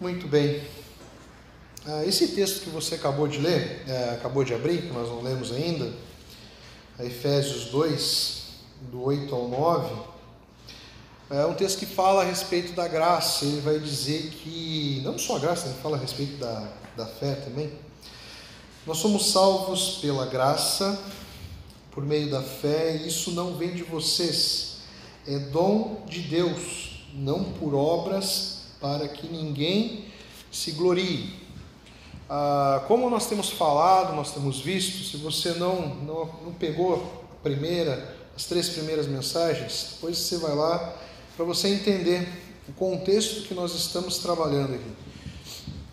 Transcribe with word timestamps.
Muito 0.00 0.26
bem. 0.26 0.60
Ah, 1.86 2.04
esse 2.04 2.28
texto 2.28 2.64
que 2.64 2.70
você 2.70 2.96
acabou 2.96 3.28
de 3.28 3.38
ler, 3.38 3.84
é, 3.86 4.10
acabou 4.14 4.42
de 4.42 4.52
abrir, 4.52 4.82
que 4.82 4.92
nós 4.92 5.08
não 5.08 5.22
lemos 5.22 5.52
ainda, 5.52 5.92
Efésios 6.98 7.66
2, 7.66 8.42
do 8.90 9.02
8 9.04 9.32
ao 9.32 9.48
9, 9.48 9.94
é 11.30 11.46
um 11.46 11.54
texto 11.54 11.78
que 11.78 11.86
fala 11.86 12.22
a 12.22 12.24
respeito 12.24 12.72
da 12.72 12.88
graça. 12.88 13.44
Ele 13.44 13.60
vai 13.60 13.78
dizer 13.78 14.30
que, 14.30 15.00
não 15.04 15.16
só 15.16 15.36
a 15.36 15.38
graça, 15.38 15.68
ele 15.68 15.78
fala 15.80 15.96
a 15.96 16.00
respeito 16.00 16.38
da, 16.38 16.68
da 16.96 17.06
fé 17.06 17.34
também. 17.36 17.72
Nós 18.84 18.98
somos 18.98 19.30
salvos 19.30 19.98
pela 20.02 20.26
graça, 20.26 21.00
por 21.92 22.04
meio 22.04 22.30
da 22.30 22.42
fé, 22.42 22.96
e 22.96 23.08
isso 23.08 23.30
não 23.30 23.56
vem 23.56 23.72
de 23.74 23.84
vocês, 23.84 24.78
é 25.26 25.38
dom 25.38 26.04
de 26.08 26.20
Deus, 26.20 27.04
não 27.14 27.44
por 27.44 27.74
obras, 27.74 28.53
para 28.84 29.08
que 29.08 29.26
ninguém 29.26 30.04
se 30.52 30.72
glorie. 30.72 31.32
Ah, 32.28 32.84
como 32.86 33.08
nós 33.08 33.26
temos 33.26 33.48
falado, 33.48 34.14
nós 34.14 34.34
temos 34.34 34.60
visto, 34.60 35.10
se 35.10 35.16
você 35.16 35.52
não, 35.54 35.94
não, 36.04 36.26
não 36.44 36.52
pegou 36.52 37.24
a 37.32 37.42
primeira, 37.42 38.14
as 38.36 38.44
três 38.44 38.68
primeiras 38.68 39.06
mensagens, 39.06 39.92
depois 39.94 40.18
você 40.18 40.36
vai 40.36 40.54
lá 40.54 40.96
para 41.34 41.46
você 41.46 41.68
entender 41.68 42.28
o 42.68 42.74
contexto 42.74 43.48
que 43.48 43.54
nós 43.54 43.74
estamos 43.74 44.18
trabalhando 44.18 44.74
aqui. 44.74 44.92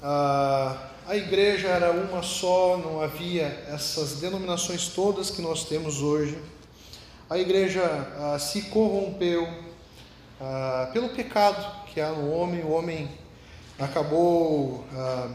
Ah, 0.04 0.90
a 1.08 1.16
igreja 1.16 1.70
era 1.70 1.92
uma 1.94 2.22
só, 2.22 2.76
não 2.76 3.00
havia 3.00 3.46
essas 3.70 4.16
denominações 4.16 4.90
todas 4.90 5.30
que 5.30 5.42
nós 5.42 5.64
temos 5.64 6.02
hoje. 6.02 6.38
A 7.30 7.40
igreja 7.40 7.84
ah, 8.20 8.38
se 8.38 8.64
corrompeu 8.64 9.48
ah, 10.42 10.90
pelo 10.92 11.08
pecado 11.08 11.81
que 11.94 12.00
há 12.00 12.10
no 12.10 12.32
homem, 12.32 12.64
o 12.64 12.72
homem 12.72 13.10
acabou 13.78 14.86
ah, 14.94 15.30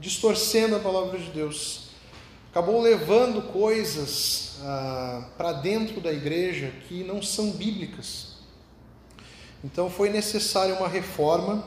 distorcendo 0.00 0.76
a 0.76 0.78
palavra 0.78 1.18
de 1.18 1.30
Deus, 1.30 1.90
acabou 2.50 2.80
levando 2.80 3.42
coisas 3.52 4.56
ah, 4.62 5.28
para 5.36 5.52
dentro 5.52 6.00
da 6.00 6.10
igreja 6.10 6.72
que 6.88 7.04
não 7.04 7.20
são 7.20 7.50
bíblicas. 7.50 8.38
Então 9.62 9.90
foi 9.90 10.08
necessária 10.08 10.74
uma 10.74 10.88
reforma, 10.88 11.62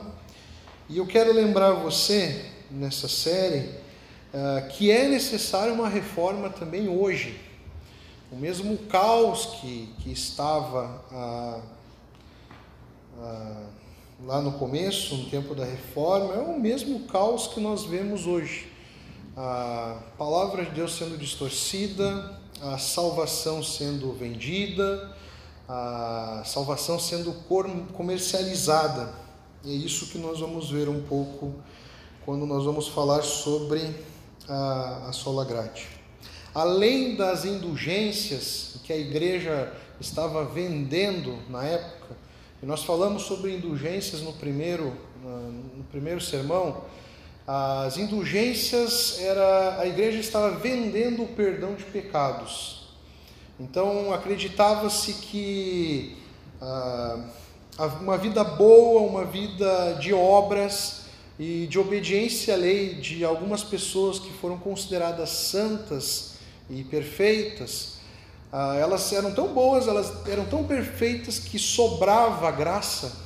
e 0.88 0.98
eu 0.98 1.06
quero 1.06 1.32
lembrar 1.32 1.72
você, 1.72 2.46
nessa 2.68 3.06
série, 3.08 3.70
ah, 4.34 4.62
que 4.70 4.90
é 4.90 5.06
necessária 5.06 5.72
uma 5.72 5.88
reforma 5.88 6.50
também 6.50 6.88
hoje. 6.88 7.38
O 8.32 8.36
mesmo 8.36 8.76
caos 8.88 9.46
que, 9.60 9.94
que 10.00 10.10
estava. 10.10 11.04
Ah, 11.12 11.60
ah, 13.20 13.66
lá 14.26 14.40
no 14.40 14.52
começo, 14.52 15.16
no 15.16 15.24
tempo 15.28 15.54
da 15.54 15.64
reforma, 15.64 16.34
é 16.34 16.38
o 16.38 16.58
mesmo 16.58 17.00
caos 17.06 17.48
que 17.48 17.60
nós 17.60 17.84
vemos 17.84 18.26
hoje. 18.26 18.70
A 19.36 19.98
palavra 20.16 20.64
de 20.64 20.70
Deus 20.70 20.96
sendo 20.96 21.18
distorcida, 21.18 22.38
a 22.60 22.78
salvação 22.78 23.62
sendo 23.62 24.12
vendida, 24.12 25.16
a 25.68 26.42
salvação 26.44 27.00
sendo 27.00 27.32
comercializada. 27.92 29.12
E 29.64 29.72
é 29.72 29.74
isso 29.74 30.06
que 30.06 30.18
nós 30.18 30.38
vamos 30.38 30.70
ver 30.70 30.88
um 30.88 31.02
pouco 31.02 31.54
quando 32.24 32.46
nós 32.46 32.64
vamos 32.64 32.88
falar 32.88 33.22
sobre 33.22 33.82
a, 34.48 35.08
a 35.08 35.12
sola 35.12 35.44
grade. 35.44 35.88
Além 36.54 37.16
das 37.16 37.44
indulgências 37.44 38.76
que 38.84 38.92
a 38.92 38.96
igreja 38.96 39.72
estava 39.98 40.44
vendendo 40.44 41.38
na 41.48 41.64
época, 41.64 42.16
e 42.62 42.66
nós 42.66 42.84
falamos 42.84 43.22
sobre 43.22 43.56
indulgências 43.56 44.22
no 44.22 44.32
primeiro, 44.34 44.96
no 45.76 45.84
primeiro 45.90 46.20
sermão. 46.20 46.84
As 47.44 47.98
indulgências 47.98 49.18
era 49.20 49.80
a 49.80 49.86
igreja 49.86 50.20
estava 50.20 50.50
vendendo 50.50 51.24
o 51.24 51.28
perdão 51.28 51.74
de 51.74 51.82
pecados. 51.84 52.88
Então 53.58 54.12
acreditava-se 54.12 55.14
que 55.14 56.16
ah, 56.60 57.18
uma 58.00 58.16
vida 58.16 58.44
boa, 58.44 59.02
uma 59.02 59.24
vida 59.24 59.94
de 59.94 60.14
obras 60.14 61.02
e 61.38 61.66
de 61.66 61.78
obediência 61.80 62.54
à 62.54 62.56
lei 62.56 62.94
de 62.94 63.24
algumas 63.24 63.64
pessoas 63.64 64.20
que 64.20 64.30
foram 64.34 64.56
consideradas 64.56 65.30
santas 65.30 66.34
e 66.70 66.84
perfeitas, 66.84 67.98
ah, 68.52 68.76
elas 68.76 69.10
eram 69.14 69.32
tão 69.32 69.48
boas, 69.54 69.88
elas 69.88 70.12
eram 70.28 70.44
tão 70.44 70.64
perfeitas 70.64 71.38
que 71.38 71.58
sobrava 71.58 72.50
graça. 72.50 73.16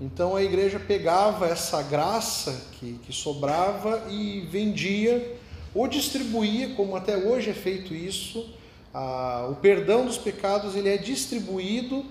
Então 0.00 0.36
a 0.36 0.42
igreja 0.42 0.78
pegava 0.78 1.46
essa 1.46 1.82
graça 1.82 2.68
que, 2.72 3.00
que 3.04 3.12
sobrava 3.12 4.04
e 4.08 4.42
vendia 4.42 5.36
ou 5.74 5.88
distribuía, 5.88 6.74
como 6.76 6.94
até 6.94 7.16
hoje 7.16 7.50
é 7.50 7.54
feito 7.54 7.92
isso. 7.92 8.48
Ah, 8.92 9.48
o 9.50 9.56
perdão 9.56 10.06
dos 10.06 10.18
pecados 10.18 10.76
ele 10.76 10.88
é 10.88 10.96
distribuído 10.96 12.04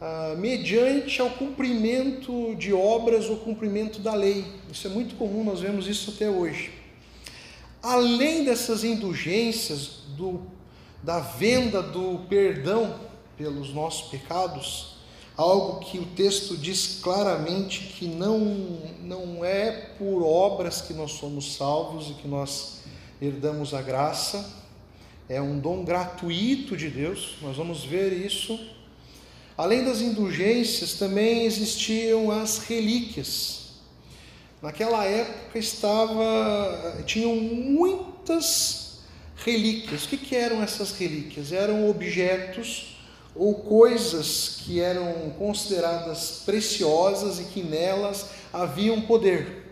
ah, 0.00 0.36
mediante 0.38 1.20
ao 1.20 1.30
cumprimento 1.30 2.54
de 2.54 2.72
obras 2.72 3.28
ou 3.28 3.38
cumprimento 3.38 3.98
da 3.98 4.14
lei. 4.14 4.44
Isso 4.72 4.86
é 4.86 4.90
muito 4.90 5.16
comum, 5.16 5.42
nós 5.42 5.60
vemos 5.60 5.88
isso 5.88 6.12
até 6.14 6.30
hoje. 6.30 6.70
Além 7.82 8.44
dessas 8.44 8.84
indulgências 8.84 10.02
do 10.16 10.57
da 11.02 11.20
venda 11.20 11.82
do 11.82 12.26
perdão 12.28 12.94
pelos 13.36 13.72
nossos 13.72 14.08
pecados, 14.08 14.96
algo 15.36 15.80
que 15.80 15.98
o 15.98 16.06
texto 16.06 16.56
diz 16.56 16.98
claramente 17.00 17.94
que 17.96 18.06
não, 18.06 18.40
não 19.00 19.44
é 19.44 19.70
por 19.96 20.22
obras 20.22 20.80
que 20.80 20.92
nós 20.92 21.12
somos 21.12 21.54
salvos 21.54 22.10
e 22.10 22.14
que 22.14 22.26
nós 22.26 22.80
herdamos 23.22 23.72
a 23.72 23.80
graça, 23.80 24.58
é 25.28 25.40
um 25.40 25.58
dom 25.58 25.84
gratuito 25.84 26.76
de 26.76 26.88
Deus, 26.88 27.36
nós 27.42 27.56
vamos 27.56 27.84
ver 27.84 28.12
isso. 28.12 28.58
Além 29.56 29.84
das 29.84 30.00
indulgências, 30.00 30.94
também 30.94 31.44
existiam 31.44 32.30
as 32.30 32.58
relíquias. 32.58 33.68
Naquela 34.62 35.04
época 35.04 35.58
estava, 35.58 37.02
tinham 37.04 37.36
muitas 37.36 38.87
relíquias. 39.44 40.04
O 40.04 40.08
que, 40.08 40.16
que 40.16 40.36
eram 40.36 40.62
essas 40.62 40.92
relíquias? 40.92 41.52
Eram 41.52 41.88
objetos 41.88 42.96
ou 43.34 43.54
coisas 43.54 44.62
que 44.64 44.80
eram 44.80 45.30
consideradas 45.38 46.42
preciosas 46.44 47.38
e 47.38 47.44
que 47.44 47.62
nelas 47.62 48.30
haviam 48.52 49.00
poder 49.02 49.68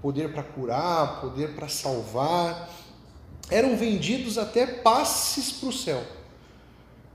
poder 0.00 0.32
para 0.32 0.42
curar, 0.42 1.20
poder 1.20 1.54
para 1.54 1.68
salvar. 1.68 2.70
Eram 3.50 3.76
vendidos 3.76 4.38
até 4.38 4.66
passes 4.66 5.52
para 5.52 5.68
o 5.68 5.72
céu. 5.72 6.02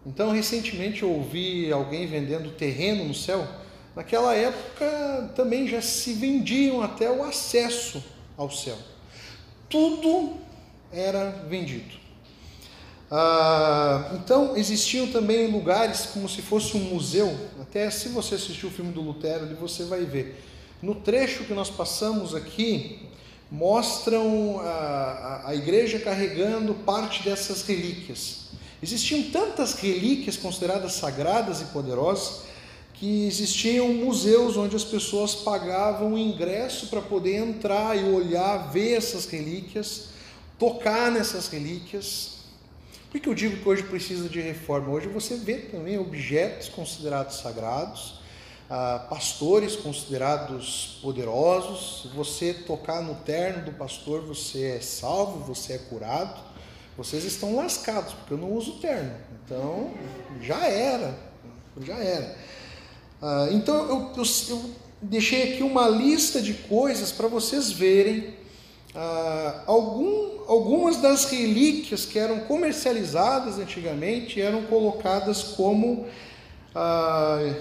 Então, 0.05 0.31
recentemente 0.31 1.03
eu 1.03 1.11
ouvi 1.11 1.71
alguém 1.71 2.07
vendendo 2.07 2.51
terreno 2.51 3.05
no 3.05 3.13
céu. 3.13 3.47
Naquela 3.95 4.35
época 4.35 5.31
também 5.35 5.67
já 5.67 5.81
se 5.81 6.13
vendiam 6.13 6.81
até 6.81 7.09
o 7.09 7.23
acesso 7.23 8.03
ao 8.35 8.49
céu. 8.49 8.77
Tudo 9.69 10.37
era 10.93 11.29
vendido. 11.49 12.03
Ah, 13.09 14.11
então 14.13 14.57
existiam 14.57 15.07
também 15.07 15.51
lugares 15.51 16.07
como 16.07 16.27
se 16.27 16.41
fosse 16.41 16.75
um 16.77 16.81
museu. 16.81 17.35
Até 17.61 17.89
se 17.91 18.09
você 18.09 18.35
assistiu 18.35 18.69
o 18.69 18.71
filme 18.71 18.91
do 18.91 19.01
Lutero, 19.01 19.55
você 19.55 19.83
vai 19.83 20.05
ver. 20.05 20.43
No 20.81 20.95
trecho 20.95 21.43
que 21.43 21.53
nós 21.53 21.69
passamos 21.69 22.33
aqui, 22.33 23.07
mostram 23.51 24.59
a, 24.59 24.63
a, 24.65 25.49
a 25.49 25.55
igreja 25.55 25.99
carregando 25.99 26.73
parte 26.73 27.23
dessas 27.23 27.61
relíquias. 27.63 28.47
Existiam 28.81 29.21
tantas 29.31 29.73
relíquias 29.75 30.35
consideradas 30.35 30.93
sagradas 30.93 31.61
e 31.61 31.65
poderosas 31.65 32.41
que 32.93 33.25
existiam 33.27 33.89
museus 33.89 34.57
onde 34.57 34.75
as 34.75 34.83
pessoas 34.83 35.35
pagavam 35.35 36.17
ingresso 36.17 36.87
para 36.87 37.01
poder 37.01 37.37
entrar 37.37 37.97
e 37.97 38.03
olhar, 38.11 38.71
ver 38.71 38.93
essas 38.93 39.25
relíquias 39.25 40.12
tocar 40.63 41.11
nessas 41.11 41.49
relíquias. 41.49 42.35
Por 43.11 43.19
que 43.19 43.27
eu 43.27 43.33
digo 43.33 43.57
que 43.57 43.67
hoje 43.67 43.83
precisa 43.83 44.29
de 44.29 44.39
reforma? 44.39 44.91
Hoje 44.91 45.09
você 45.09 45.35
vê 45.35 45.57
também 45.57 45.97
objetos 45.97 46.69
considerados 46.69 47.41
sagrados, 47.41 48.21
ah, 48.69 49.05
pastores 49.09 49.75
considerados 49.75 50.99
poderosos. 51.01 52.03
Se 52.03 52.15
você 52.15 52.53
tocar 52.53 53.03
no 53.03 53.13
terno 53.15 53.65
do 53.65 53.73
pastor, 53.73 54.21
você 54.21 54.77
é 54.77 54.79
salvo, 54.79 55.39
você 55.39 55.73
é 55.73 55.77
curado. 55.79 56.41
Vocês 56.95 57.25
estão 57.25 57.57
lascados, 57.57 58.13
porque 58.13 58.33
eu 58.33 58.37
não 58.37 58.53
uso 58.53 58.79
terno. 58.79 59.17
Então, 59.43 59.91
já 60.41 60.65
era. 60.65 61.13
Já 61.81 61.97
era. 61.97 62.37
Ah, 63.21 63.49
então, 63.51 63.75
eu, 63.89 64.13
eu, 64.15 64.23
eu 64.49 64.69
deixei 65.01 65.55
aqui 65.55 65.61
uma 65.61 65.89
lista 65.89 66.41
de 66.41 66.53
coisas 66.53 67.11
para 67.11 67.27
vocês 67.27 67.69
verem 67.69 68.42
ah, 68.95 69.63
algum, 69.65 70.41
algumas 70.47 70.97
das 70.97 71.25
relíquias 71.25 72.05
que 72.05 72.19
eram 72.19 72.41
comercializadas 72.41 73.57
antigamente 73.57 74.39
eram 74.39 74.63
colocadas 74.63 75.41
como 75.41 76.05
ah, 76.75 77.55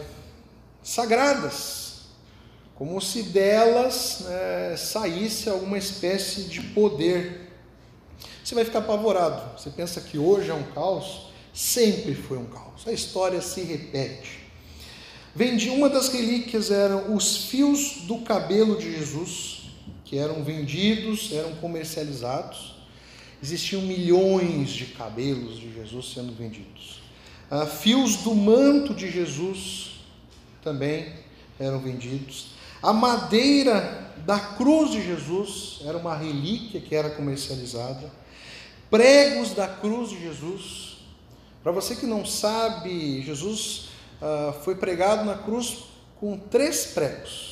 sagradas, 0.83 2.03
como 2.75 3.01
se 3.01 3.23
delas 3.23 4.25
né, 4.25 4.77
saísse 4.77 5.49
alguma 5.49 5.79
espécie 5.79 6.43
de 6.43 6.61
poder. 6.61 7.51
Você 8.43 8.55
vai 8.55 8.65
ficar 8.65 8.81
apavorado. 8.81 9.59
Você 9.59 9.71
pensa 9.71 10.01
que 10.01 10.19
hoje 10.19 10.51
é 10.51 10.55
um 10.55 10.65
caos? 10.73 11.29
Sempre 11.55 12.15
foi 12.15 12.39
um 12.39 12.47
caos. 12.47 12.87
A 12.87 12.93
história 12.93 13.41
se 13.41 13.63
repete. 13.63 14.41
Vendi 15.35 15.71
uma 15.71 15.89
das 15.89 16.09
relíquias 16.09 16.71
eram 16.71 17.15
os 17.15 17.47
fios 17.47 18.03
do 18.03 18.19
cabelo 18.19 18.77
de 18.77 18.93
Jesus, 18.93 19.62
que 20.13 20.19
eram 20.19 20.45
vendidos, 20.45 21.33
eram 21.33 21.55
comercializados. 21.55 22.75
Existiam 23.43 23.81
milhões 23.81 24.69
de 24.69 24.85
cabelos 24.85 25.59
de 25.59 25.73
Jesus 25.73 26.13
sendo 26.13 26.35
vendidos. 26.35 27.01
Ah, 27.51 27.65
fios 27.65 28.17
do 28.19 28.35
manto 28.35 28.93
de 28.93 29.11
Jesus 29.11 30.03
também 30.63 31.15
eram 31.59 31.79
vendidos. 31.79 32.49
A 32.83 32.93
madeira 32.93 34.13
da 34.19 34.39
cruz 34.39 34.91
de 34.91 35.03
Jesus 35.03 35.79
era 35.87 35.97
uma 35.97 36.15
relíquia 36.15 36.79
que 36.79 36.95
era 36.95 37.09
comercializada. 37.09 38.13
Pregos 38.91 39.55
da 39.55 39.67
cruz 39.67 40.11
de 40.11 40.21
Jesus. 40.21 40.99
Para 41.63 41.73
você 41.73 41.97
que 41.97 42.05
não 42.05 42.27
sabe, 42.27 43.23
Jesus 43.23 43.89
uh, 44.21 44.53
foi 44.63 44.75
pregado 44.75 45.25
na 45.25 45.39
cruz 45.39 45.85
com 46.21 46.37
três 46.37 46.85
pregos. 46.85 47.52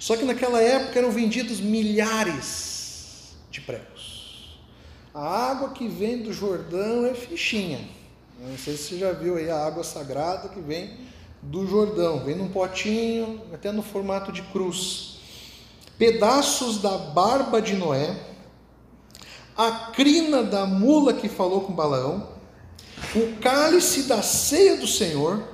Só 0.00 0.16
que 0.16 0.24
naquela 0.24 0.62
época 0.62 0.98
eram 0.98 1.10
vendidos 1.10 1.60
milhares 1.60 3.34
de 3.50 3.60
pregos. 3.60 4.58
A 5.12 5.50
água 5.50 5.70
que 5.70 5.86
vem 5.86 6.22
do 6.22 6.32
Jordão 6.32 7.04
é 7.04 7.12
fichinha. 7.12 7.86
Não 8.40 8.56
sei 8.56 8.78
se 8.78 8.84
você 8.84 8.98
já 8.98 9.12
viu 9.12 9.36
aí 9.36 9.50
a 9.50 9.62
água 9.62 9.84
sagrada 9.84 10.48
que 10.48 10.58
vem 10.58 10.96
do 11.42 11.66
Jordão, 11.66 12.24
vem 12.24 12.34
num 12.34 12.48
potinho, 12.48 13.42
até 13.52 13.70
no 13.70 13.82
formato 13.82 14.32
de 14.32 14.40
cruz. 14.40 15.18
Pedaços 15.98 16.78
da 16.80 16.96
barba 16.96 17.60
de 17.60 17.74
Noé, 17.74 18.18
a 19.54 19.90
crina 19.92 20.42
da 20.42 20.64
mula 20.64 21.12
que 21.12 21.28
falou 21.28 21.60
com 21.60 21.74
Balaão, 21.74 22.26
o 23.14 23.36
cálice 23.38 24.04
da 24.04 24.22
ceia 24.22 24.78
do 24.78 24.86
Senhor, 24.86 25.44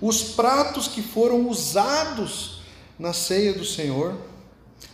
os 0.00 0.22
pratos 0.22 0.88
que 0.88 1.02
foram 1.02 1.46
usados 1.50 2.53
na 2.98 3.12
ceia 3.12 3.52
do 3.52 3.64
Senhor, 3.64 4.16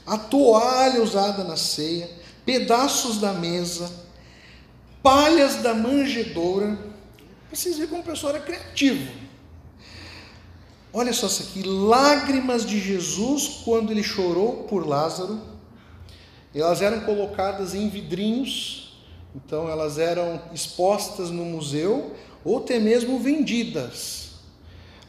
a 0.06 0.16
toalha 0.16 1.02
usada 1.02 1.44
na 1.44 1.56
ceia, 1.56 2.10
pedaços 2.44 3.18
da 3.18 3.32
mesa, 3.32 3.90
palhas 5.02 5.56
da 5.56 5.74
manjedoura. 5.74 6.78
Vocês 7.52 7.76
veem 7.76 7.88
como 7.88 8.02
o 8.02 8.04
pessoal 8.04 8.34
era 8.34 8.44
criativo. 8.44 9.10
Olha 10.92 11.12
só 11.12 11.26
isso 11.26 11.42
aqui: 11.42 11.62
lágrimas 11.62 12.66
de 12.66 12.80
Jesus 12.80 13.62
quando 13.64 13.90
ele 13.92 14.02
chorou 14.02 14.64
por 14.64 14.86
Lázaro. 14.86 15.40
Elas 16.52 16.82
eram 16.82 17.00
colocadas 17.02 17.74
em 17.74 17.88
vidrinhos, 17.88 19.00
então 19.36 19.68
elas 19.68 19.98
eram 19.98 20.42
expostas 20.52 21.30
no 21.30 21.44
museu 21.44 22.12
ou 22.44 22.58
até 22.58 22.80
mesmo 22.80 23.20
vendidas. 23.20 24.29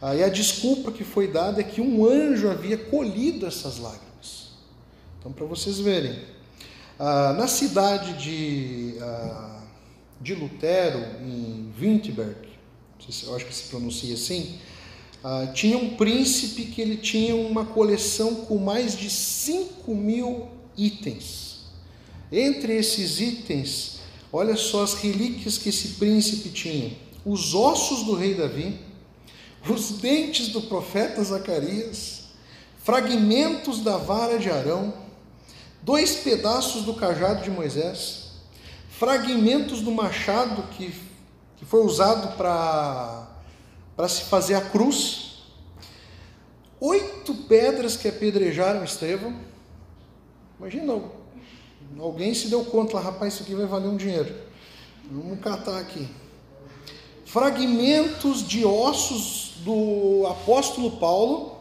Aí 0.01 0.23
a 0.23 0.29
desculpa 0.29 0.91
que 0.91 1.03
foi 1.03 1.27
dada 1.27 1.61
é 1.61 1.63
que 1.63 1.79
um 1.79 2.03
anjo 2.05 2.49
havia 2.49 2.77
colhido 2.77 3.45
essas 3.45 3.77
lágrimas. 3.77 4.49
Então, 5.19 5.31
para 5.31 5.45
vocês 5.45 5.79
verem, 5.79 6.19
ah, 6.97 7.33
na 7.33 7.47
cidade 7.47 8.13
de, 8.13 8.95
ah, 8.99 9.61
de 10.19 10.33
Lutero, 10.33 10.99
em 11.23 11.71
Wittenberg, 11.79 12.49
eu 13.23 13.35
acho 13.35 13.45
que 13.45 13.53
se 13.53 13.69
pronuncia 13.69 14.15
assim, 14.15 14.57
ah, 15.23 15.51
tinha 15.53 15.77
um 15.77 15.95
príncipe 15.95 16.65
que 16.65 16.81
ele 16.81 16.97
tinha 16.97 17.35
uma 17.35 17.63
coleção 17.63 18.33
com 18.45 18.57
mais 18.57 18.97
de 18.97 19.07
5 19.07 19.93
mil 19.93 20.47
itens. 20.75 21.65
Entre 22.31 22.75
esses 22.75 23.19
itens, 23.19 23.99
olha 24.33 24.55
só 24.55 24.83
as 24.83 24.95
relíquias 24.95 25.59
que 25.59 25.69
esse 25.69 25.89
príncipe 25.89 26.49
tinha: 26.49 26.97
os 27.23 27.53
ossos 27.53 28.03
do 28.03 28.15
rei 28.15 28.33
Davi 28.33 28.79
os 29.69 29.91
dentes 29.91 30.49
do 30.49 30.61
profeta 30.61 31.23
Zacarias, 31.23 32.23
fragmentos 32.83 33.81
da 33.81 33.97
vara 33.97 34.39
de 34.39 34.49
Arão, 34.49 34.93
dois 35.81 36.15
pedaços 36.15 36.83
do 36.83 36.93
cajado 36.93 37.43
de 37.43 37.51
Moisés, 37.51 38.31
fragmentos 38.89 39.81
do 39.81 39.91
machado 39.91 40.63
que, 40.71 40.93
que 41.57 41.65
foi 41.65 41.83
usado 41.85 42.35
para 42.35 44.07
se 44.07 44.23
fazer 44.23 44.55
a 44.55 44.61
cruz, 44.61 45.43
oito 46.79 47.33
pedras 47.33 47.95
que 47.95 48.07
apedrejaram 48.07 48.83
Estevão. 48.83 49.35
Imagina, 50.59 51.01
alguém 51.99 52.33
se 52.33 52.47
deu 52.47 52.65
conta 52.65 52.95
lá, 52.95 53.01
rapaz, 53.01 53.33
isso 53.33 53.43
aqui 53.43 53.55
vai 53.55 53.65
valer 53.65 53.87
um 53.87 53.97
dinheiro. 53.97 54.33
Vamos 55.09 55.39
catar 55.39 55.79
aqui. 55.79 56.07
Fragmentos 57.31 58.45
de 58.45 58.65
ossos 58.65 59.53
do 59.63 60.27
apóstolo 60.27 60.97
Paulo, 60.97 61.55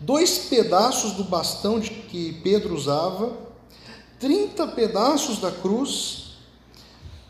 dois 0.00 0.38
pedaços 0.38 1.12
do 1.12 1.22
bastão 1.22 1.78
de 1.78 1.90
que 1.90 2.32
Pedro 2.42 2.74
usava, 2.74 3.32
30 4.18 4.66
pedaços 4.66 5.38
da 5.38 5.52
cruz, 5.52 6.32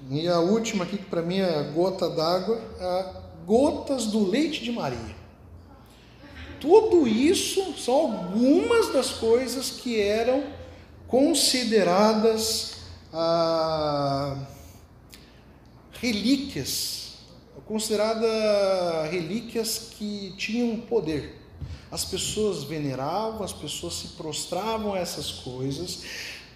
e 0.09 0.27
a 0.27 0.41
última 0.41 0.85
aqui, 0.85 0.97
que 0.97 1.05
para 1.05 1.21
mim 1.21 1.41
é 1.41 1.59
a 1.59 1.63
gota 1.65 2.09
d'água, 2.09 2.59
gotas 3.45 4.07
do 4.07 4.27
leite 4.27 4.65
de 4.65 4.73
Maria. 4.73 5.15
Tudo 6.59 7.07
isso 7.07 7.75
são 7.77 7.97
algumas 7.97 8.95
das 8.95 9.11
coisas 9.11 9.69
que 9.69 10.01
eram 10.01 10.43
consideradas 11.07 12.77
ah, 13.13 14.39
relíquias 15.93 17.00
considerada 17.71 19.05
relíquias 19.13 19.93
que 19.97 20.35
tinham 20.37 20.77
poder. 20.81 21.37
As 21.89 22.05
pessoas 22.05 22.65
veneravam, 22.65 23.45
as 23.45 23.53
pessoas 23.53 23.95
se 23.95 24.09
prostravam 24.09 24.95
a 24.95 24.99
essas 24.99 25.31
coisas, 25.31 26.03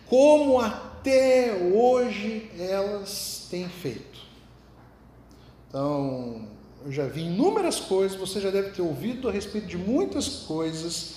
como 0.09 0.59
até 0.59 1.55
hoje 1.73 2.51
elas 2.59 3.47
têm 3.49 3.69
feito. 3.69 4.19
Então, 5.69 6.49
eu 6.85 6.91
já 6.91 7.07
vi 7.07 7.23
inúmeras 7.23 7.79
coisas, 7.79 8.19
você 8.19 8.41
já 8.41 8.51
deve 8.51 8.71
ter 8.71 8.83
ouvido 8.83 9.29
a 9.29 9.33
respeito 9.33 9.69
de 9.69 9.79
muitas 9.79 10.29
coisas. 10.29 11.15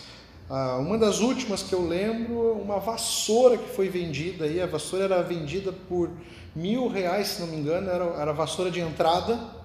Ah, 0.48 0.78
uma 0.78 1.00
das 1.00 1.22
últimas 1.22 1.64
que 1.64 1.74
eu 1.74 1.88
lembro, 1.88 2.52
uma 2.52 2.80
vassoura 2.80 3.58
que 3.58 3.70
foi 3.70 3.90
vendida 3.90 4.46
aí, 4.46 4.62
a 4.62 4.68
vassoura 4.68 5.06
era 5.06 5.24
vendida 5.24 5.74
por 5.90 6.12
mil 6.56 6.88
reais, 6.88 7.30
se 7.30 7.42
não 7.42 7.48
me 7.48 7.58
engano, 7.58 7.90
era, 7.90 8.06
era 8.22 8.32
vassoura 8.32 8.70
de 8.70 8.80
entrada 8.80 9.58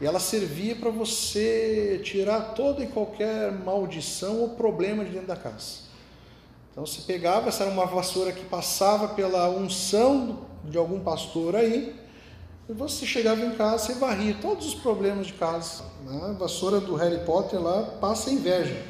e 0.00 0.06
ela 0.06 0.18
servia 0.18 0.74
para 0.74 0.90
você 0.90 2.00
tirar 2.02 2.54
toda 2.54 2.82
e 2.82 2.86
qualquer 2.86 3.52
maldição 3.52 4.40
ou 4.40 4.50
problema 4.50 5.04
de 5.04 5.10
dentro 5.10 5.26
da 5.26 5.36
casa. 5.36 5.90
Então 6.72 6.86
você 6.86 7.02
pegava, 7.02 7.48
essa 7.48 7.64
era 7.64 7.72
uma 7.72 7.84
vassoura 7.84 8.32
que 8.32 8.44
passava 8.44 9.08
pela 9.08 9.50
unção 9.50 10.46
de 10.64 10.78
algum 10.78 11.00
pastor 11.00 11.54
aí, 11.54 11.94
e 12.68 12.72
você 12.72 13.04
chegava 13.04 13.44
em 13.44 13.56
casa 13.56 13.92
e 13.92 13.96
varria 13.96 14.36
todos 14.40 14.66
os 14.66 14.74
problemas 14.74 15.26
de 15.26 15.34
casa. 15.34 15.82
A 16.08 16.32
vassoura 16.32 16.80
do 16.80 16.94
Harry 16.94 17.24
Potter 17.26 17.60
lá 17.60 17.82
passa 18.00 18.30
inveja. 18.30 18.80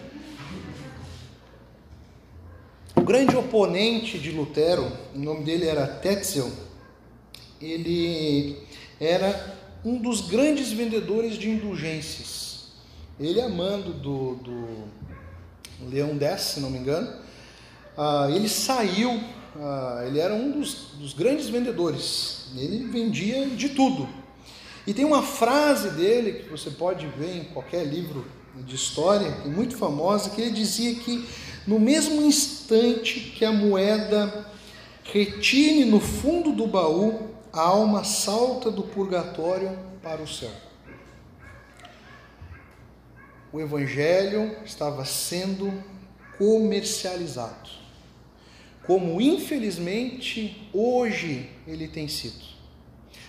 O 2.94 3.00
grande 3.00 3.34
oponente 3.34 4.18
de 4.18 4.30
Lutero, 4.30 4.92
o 5.14 5.18
nome 5.18 5.42
dele 5.42 5.66
era 5.66 5.86
Tetzel, 5.86 6.50
ele 7.60 8.62
era 9.00 9.59
um 9.84 9.96
dos 9.99 10.22
grandes 10.22 10.72
vendedores 10.72 11.37
de 11.37 11.49
indulgências. 11.49 12.68
Ele, 13.18 13.40
amando 13.40 13.92
do, 13.92 14.34
do 14.37 15.90
Leão 15.90 16.18
X, 16.18 16.40
se 16.42 16.60
não 16.60 16.70
me 16.70 16.78
engano, 16.78 17.08
uh, 17.96 18.30
ele 18.34 18.49
saiu, 18.49 19.10
uh, 19.10 20.06
ele 20.06 20.18
era 20.18 20.34
um 20.34 20.50
dos, 20.50 20.75
dos 20.99 21.12
grandes 21.12 21.49
vendedores, 21.49 22.46
ele 22.56 22.87
vendia 22.87 23.46
de 23.46 23.70
tudo. 23.70 24.08
E 24.87 24.94
tem 24.94 25.04
uma 25.04 25.22
frase 25.22 25.90
dele 25.90 26.42
que 26.42 26.49
você 26.49 26.70
pode 26.70 27.06
ver 27.06 27.37
em 27.37 27.44
qualquer 27.44 27.84
livro 27.84 28.26
de 28.56 28.75
história, 28.75 29.26
é 29.44 29.49
muito 29.49 29.76
famosa, 29.76 30.30
que 30.30 30.40
ele 30.40 30.50
dizia 30.50 30.94
que 30.94 31.25
no 31.66 31.78
mesmo 31.78 32.22
instante 32.22 33.20
que 33.20 33.44
a 33.44 33.52
moeda 33.52 34.46
retine 35.04 35.84
no 35.84 36.00
fundo 36.00 36.52
do 36.52 36.66
baú, 36.66 37.30
a 37.52 37.61
alma 37.61 38.04
salta 38.04 38.71
do 38.71 38.83
purgatório 38.83 39.76
para 40.02 40.23
o 40.23 40.28
céu. 40.28 40.50
O 43.52 43.61
Evangelho 43.61 44.57
estava 44.64 45.04
sendo 45.04 45.73
comercializado, 46.38 47.69
como 48.87 49.21
infelizmente 49.21 50.71
hoje 50.73 51.50
ele 51.66 51.88
tem 51.88 52.07
sido. 52.07 52.50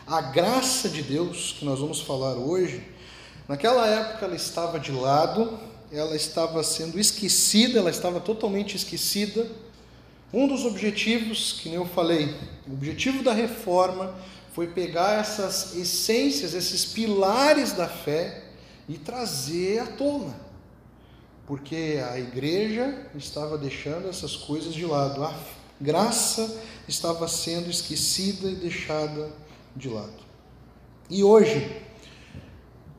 A 0.05 0.21
graça 0.21 0.89
de 0.89 1.01
Deus, 1.01 1.55
que 1.57 1.65
nós 1.65 1.79
vamos 1.79 2.01
falar 2.01 2.35
hoje, 2.35 2.83
naquela 3.47 3.87
época 3.87 4.25
ela 4.25 4.35
estava 4.35 4.79
de 4.79 4.91
lado, 4.91 5.59
ela 5.91 6.15
estava 6.15 6.63
sendo 6.63 6.99
esquecida, 6.99 7.79
ela 7.79 7.89
estava 7.89 8.19
totalmente 8.19 8.77
esquecida. 8.77 9.47
Um 10.33 10.47
dos 10.47 10.65
objetivos, 10.65 11.59
que 11.61 11.67
nem 11.67 11.77
eu 11.77 11.85
falei, 11.85 12.33
o 12.67 12.73
objetivo 12.73 13.21
da 13.21 13.33
reforma 13.33 14.15
foi 14.53 14.67
pegar 14.67 15.19
essas 15.19 15.75
essências, 15.75 16.53
esses 16.53 16.85
pilares 16.85 17.73
da 17.73 17.87
fé 17.87 18.43
e 18.87 18.97
trazer 18.97 19.79
à 19.79 19.87
tona. 19.87 20.33
Porque 21.45 22.01
a 22.09 22.17
igreja 22.17 23.07
estava 23.15 23.57
deixando 23.57 24.07
essas 24.07 24.35
coisas 24.35 24.73
de 24.73 24.85
lado. 24.85 25.23
A 25.23 25.33
graça 25.79 26.61
estava 26.87 27.27
sendo 27.27 27.69
esquecida 27.69 28.49
e 28.49 28.55
deixada 28.55 29.31
de 29.75 29.89
lado. 29.89 30.21
E 31.09 31.23
hoje, 31.25 31.81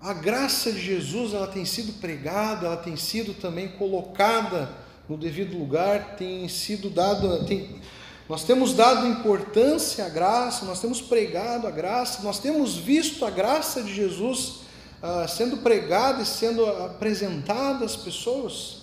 a 0.02 0.12
graça 0.12 0.70
de 0.70 0.80
Jesus 0.80 1.32
ela 1.32 1.46
tem 1.46 1.64
sido 1.64 1.98
pregada, 1.98 2.66
ela 2.66 2.76
tem 2.76 2.96
sido 2.96 3.32
também 3.32 3.68
colocada 3.68 4.81
no 5.08 5.16
devido 5.16 5.58
lugar, 5.58 6.16
tem 6.16 6.48
sido 6.48 6.88
dado, 6.88 7.44
tem, 7.44 7.80
nós 8.28 8.44
temos 8.44 8.72
dado 8.72 9.06
importância 9.06 10.06
à 10.06 10.08
graça, 10.08 10.64
nós 10.64 10.80
temos 10.80 11.00
pregado 11.00 11.66
a 11.66 11.70
graça, 11.70 12.22
nós 12.22 12.38
temos 12.38 12.76
visto 12.76 13.24
a 13.24 13.30
graça 13.30 13.82
de 13.82 13.94
Jesus 13.94 14.60
ah, 15.02 15.26
sendo 15.26 15.58
pregada 15.58 16.22
e 16.22 16.26
sendo 16.26 16.64
apresentada 16.64 17.84
às 17.84 17.96
pessoas. 17.96 18.82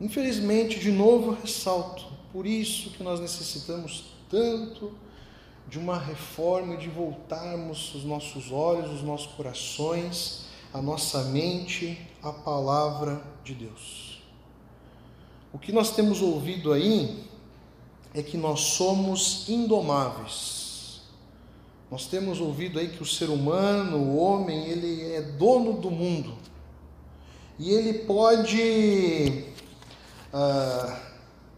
Infelizmente, 0.00 0.78
de 0.78 0.90
novo 0.90 1.32
ressalto, 1.32 2.04
por 2.32 2.46
isso 2.46 2.90
que 2.90 3.02
nós 3.02 3.20
necessitamos 3.20 4.14
tanto 4.30 4.92
de 5.68 5.78
uma 5.78 5.98
reforma 5.98 6.76
de 6.76 6.88
voltarmos 6.88 7.94
os 7.94 8.04
nossos 8.04 8.50
olhos, 8.50 8.90
os 8.92 9.02
nossos 9.02 9.32
corações, 9.34 10.46
a 10.72 10.80
nossa 10.80 11.24
mente 11.24 12.00
à 12.22 12.32
palavra 12.32 13.22
de 13.44 13.54
Deus. 13.54 14.09
O 15.52 15.58
que 15.58 15.72
nós 15.72 15.90
temos 15.90 16.22
ouvido 16.22 16.72
aí 16.72 17.24
é 18.14 18.22
que 18.22 18.36
nós 18.36 18.60
somos 18.60 19.48
indomáveis. 19.48 21.00
Nós 21.90 22.06
temos 22.06 22.40
ouvido 22.40 22.78
aí 22.78 22.88
que 22.88 23.02
o 23.02 23.06
ser 23.06 23.28
humano, 23.30 23.96
o 23.96 24.16
homem, 24.16 24.66
ele 24.66 25.12
é 25.12 25.20
dono 25.20 25.72
do 25.72 25.90
mundo. 25.90 26.34
E 27.58 27.72
ele 27.72 28.00
pode 28.04 29.44
ah, 30.32 31.00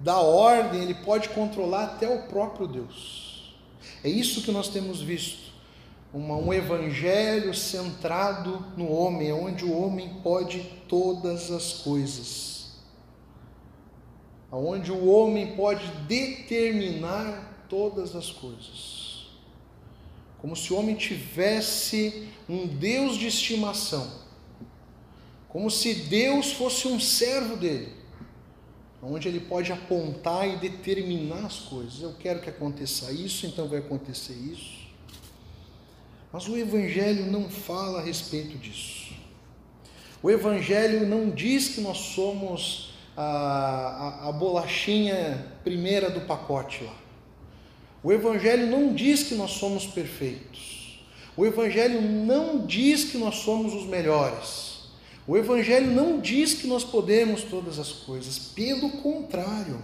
dar 0.00 0.20
ordem, 0.20 0.82
ele 0.82 0.94
pode 0.94 1.28
controlar 1.28 1.84
até 1.84 2.08
o 2.08 2.22
próprio 2.28 2.66
Deus. 2.66 3.54
É 4.02 4.08
isso 4.08 4.42
que 4.42 4.50
nós 4.50 4.68
temos 4.68 5.02
visto. 5.02 5.52
Uma, 6.14 6.36
um 6.36 6.52
evangelho 6.52 7.54
centrado 7.54 8.64
no 8.74 8.90
homem, 8.90 9.32
onde 9.32 9.66
o 9.66 9.78
homem 9.78 10.18
pode 10.22 10.60
todas 10.88 11.50
as 11.50 11.74
coisas 11.74 12.51
onde 14.52 14.92
o 14.92 15.06
homem 15.06 15.56
pode 15.56 15.86
determinar 16.06 17.66
todas 17.68 18.14
as 18.14 18.30
coisas. 18.30 19.30
Como 20.38 20.54
se 20.54 20.72
o 20.72 20.76
homem 20.76 20.94
tivesse 20.94 22.28
um 22.48 22.66
Deus 22.66 23.16
de 23.16 23.28
estimação. 23.28 24.20
Como 25.48 25.70
se 25.70 25.94
Deus 25.94 26.52
fosse 26.52 26.86
um 26.86 27.00
servo 27.00 27.56
dele. 27.56 27.92
Onde 29.02 29.26
ele 29.26 29.40
pode 29.40 29.72
apontar 29.72 30.46
e 30.48 30.56
determinar 30.56 31.46
as 31.46 31.58
coisas. 31.60 32.02
Eu 32.02 32.12
quero 32.18 32.40
que 32.40 32.50
aconteça 32.50 33.10
isso, 33.10 33.46
então 33.46 33.66
vai 33.66 33.78
acontecer 33.78 34.34
isso. 34.34 34.82
Mas 36.32 36.46
o 36.48 36.56
Evangelho 36.56 37.30
não 37.30 37.48
fala 37.48 38.00
a 38.00 38.02
respeito 38.02 38.58
disso. 38.58 39.12
O 40.22 40.30
Evangelho 40.30 41.06
não 41.06 41.30
diz 41.30 41.68
que 41.68 41.80
nós 41.80 41.98
somos 41.98 42.91
a, 43.16 44.28
a, 44.28 44.32
bolachinha 44.32 45.46
primeira 45.62 46.10
do 46.10 46.22
pacote 46.22 46.84
lá. 46.84 46.96
O 48.02 48.12
Evangelho 48.12 48.66
não 48.66 48.92
diz 48.94 49.24
que 49.24 49.34
nós 49.34 49.52
somos 49.52 49.86
perfeitos. 49.86 51.04
O 51.36 51.46
Evangelho 51.46 52.00
não 52.02 52.66
diz 52.66 53.04
que 53.04 53.18
nós 53.18 53.36
somos 53.36 53.74
os 53.74 53.84
melhores. 53.86 54.72
O 55.26 55.36
Evangelho 55.36 55.86
não 55.86 56.20
diz 56.20 56.54
que 56.54 56.66
nós 56.66 56.82
podemos 56.82 57.42
todas 57.44 57.78
as 57.78 57.92
coisas. 57.92 58.38
Pelo 58.38 58.90
contrário. 59.02 59.80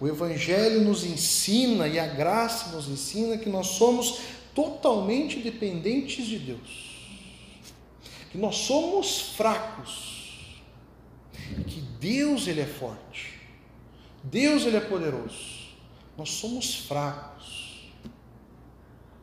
O 0.00 0.06
Evangelho 0.06 0.80
nos 0.80 1.04
ensina 1.04 1.86
e 1.86 1.98
a 1.98 2.06
graça 2.06 2.74
nos 2.74 2.88
ensina 2.88 3.36
que 3.36 3.48
nós 3.48 3.68
somos 3.68 4.20
totalmente 4.54 5.38
dependentes 5.38 6.26
de 6.26 6.38
Deus. 6.38 6.92
Que 8.30 8.38
nós 8.38 8.56
somos 8.56 9.34
fracos 9.36 10.12
que 11.66 11.82
Deus 12.02 12.48
ele 12.48 12.60
é 12.60 12.66
forte. 12.66 13.40
Deus 14.24 14.64
ele 14.64 14.76
é 14.76 14.80
poderoso. 14.80 15.68
Nós 16.18 16.30
somos 16.30 16.74
fracos. 16.74 17.92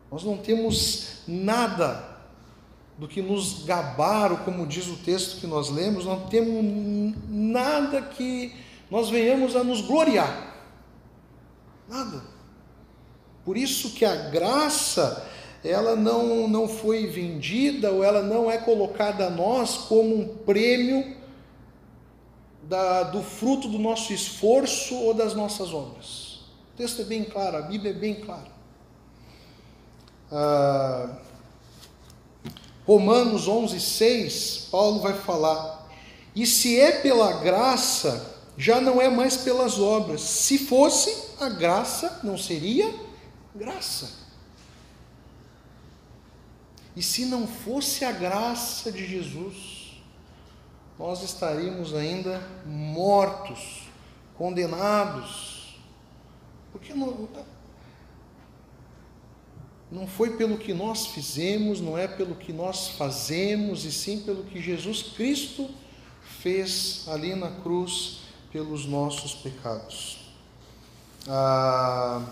Nós 0.10 0.24
não 0.24 0.38
temos 0.38 1.24
nada 1.28 2.18
do 2.98 3.06
que 3.06 3.22
nos 3.22 3.66
gabar, 3.66 4.32
ou 4.32 4.38
como 4.40 4.66
diz 4.66 4.88
o 4.88 4.96
texto 4.96 5.42
que 5.42 5.48
nós 5.48 5.70
lemos, 5.70 6.06
não 6.06 6.28
temos 6.28 7.16
nada 7.28 8.02
que 8.02 8.56
nós 8.90 9.10
venhamos 9.10 9.58
a 9.58 9.64
nos 9.64 9.82
gloriar. 9.82 10.56
Nada. 11.88 12.24
Por 13.44 13.58
isso 13.58 13.92
que 13.92 14.06
a 14.06 14.16
graça, 14.30 15.28
ela 15.66 15.98
não, 15.98 16.48
não 16.48 16.68
foi 16.68 17.08
vendida, 17.08 17.92
ou 17.92 18.04
ela 18.06 18.22
não 18.22 18.50
é 18.50 18.58
colocada 18.58 19.28
a 19.28 19.30
nós 19.30 19.78
como 19.78 20.16
um 20.16 20.38
prêmio 20.38 21.19
da, 22.70 23.02
do 23.02 23.24
fruto 23.24 23.68
do 23.68 23.80
nosso 23.80 24.14
esforço 24.14 24.96
ou 24.96 25.14
das 25.14 25.34
nossas 25.34 25.74
obras. 25.74 26.42
O 26.74 26.78
texto 26.78 27.02
é 27.02 27.06
bem 27.06 27.24
claro, 27.24 27.58
a 27.58 27.62
Bíblia 27.64 27.90
é 27.90 27.96
bem 27.96 28.22
clara. 28.22 28.52
Ah, 30.32 31.18
Romanos 32.86 33.48
11, 33.48 33.80
6, 33.80 34.68
Paulo 34.72 35.00
vai 35.02 35.14
falar: 35.14 35.90
E 36.36 36.46
se 36.46 36.80
é 36.80 36.92
pela 37.02 37.34
graça, 37.42 38.38
já 38.56 38.80
não 38.80 39.02
é 39.02 39.10
mais 39.10 39.36
pelas 39.36 39.80
obras. 39.80 40.22
Se 40.22 40.60
fosse 40.60 41.34
a 41.40 41.50
graça, 41.50 42.20
não 42.24 42.38
seria 42.38 42.94
graça. 43.56 44.20
E 46.96 47.02
se 47.02 47.26
não 47.26 47.48
fosse 47.48 48.06
a 48.06 48.12
graça 48.12 48.92
de 48.92 49.08
Jesus, 49.08 49.79
nós 51.00 51.24
estaríamos 51.24 51.96
ainda 51.96 52.46
mortos, 52.66 53.84
condenados. 54.38 55.80
Porque 56.74 56.94
não, 56.94 57.30
não 59.90 60.06
foi 60.06 60.36
pelo 60.36 60.58
que 60.58 60.74
nós 60.74 61.08
fizemos, 61.08 61.80
não 61.80 61.98
é 61.98 62.06
pelo 62.06 62.36
que 62.36 62.52
nós 62.52 62.90
fazemos, 62.90 63.86
e 63.86 63.94
sim 63.94 64.20
pelo 64.20 64.44
que 64.44 64.62
Jesus 64.62 65.02
Cristo 65.02 65.70
fez 66.42 67.06
ali 67.08 67.34
na 67.34 67.50
cruz 67.50 68.24
pelos 68.52 68.86
nossos 68.86 69.34
pecados. 69.34 70.34
Ah, 71.26 72.26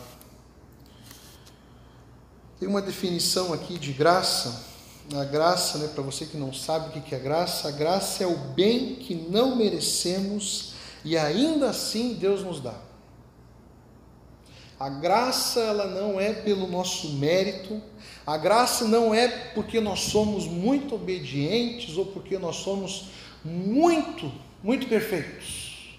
tem 2.59 2.67
uma 2.67 2.81
definição 2.81 3.53
aqui 3.53 3.79
de 3.79 3.93
graça 3.93 4.76
a 5.15 5.23
graça, 5.23 5.77
né, 5.77 5.87
para 5.93 6.03
você 6.03 6.25
que 6.25 6.35
não 6.35 6.51
sabe 6.51 6.89
o 6.89 7.01
que 7.01 7.15
é 7.15 7.19
graça, 7.19 7.69
a 7.69 7.71
graça 7.71 8.23
é 8.23 8.27
o 8.27 8.37
bem 8.37 8.95
que 8.95 9.15
não 9.15 9.55
merecemos 9.55 10.73
e 11.03 11.17
ainda 11.17 11.69
assim 11.69 12.15
Deus 12.15 12.43
nos 12.43 12.59
dá. 12.59 12.75
A 14.79 14.89
graça 14.89 15.59
ela 15.61 15.87
não 15.87 16.19
é 16.19 16.33
pelo 16.33 16.67
nosso 16.67 17.13
mérito, 17.13 17.81
a 18.25 18.37
graça 18.37 18.85
não 18.85 19.13
é 19.13 19.27
porque 19.27 19.79
nós 19.79 20.01
somos 20.01 20.45
muito 20.45 20.95
obedientes 20.95 21.97
ou 21.97 22.05
porque 22.07 22.37
nós 22.37 22.57
somos 22.57 23.05
muito, 23.43 24.31
muito 24.61 24.87
perfeitos. 24.87 25.97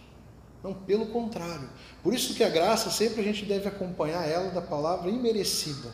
Não, 0.63 0.75
pelo 0.75 1.07
contrário. 1.07 1.69
Por 2.03 2.13
isso 2.15 2.35
que 2.35 2.45
a 2.45 2.49
graça 2.49 2.91
sempre 2.91 3.21
a 3.21 3.25
gente 3.25 3.45
deve 3.45 3.67
acompanhar 3.67 4.29
ela 4.29 4.51
da 4.51 4.61
palavra 4.61 5.11
imerecida. 5.11 5.91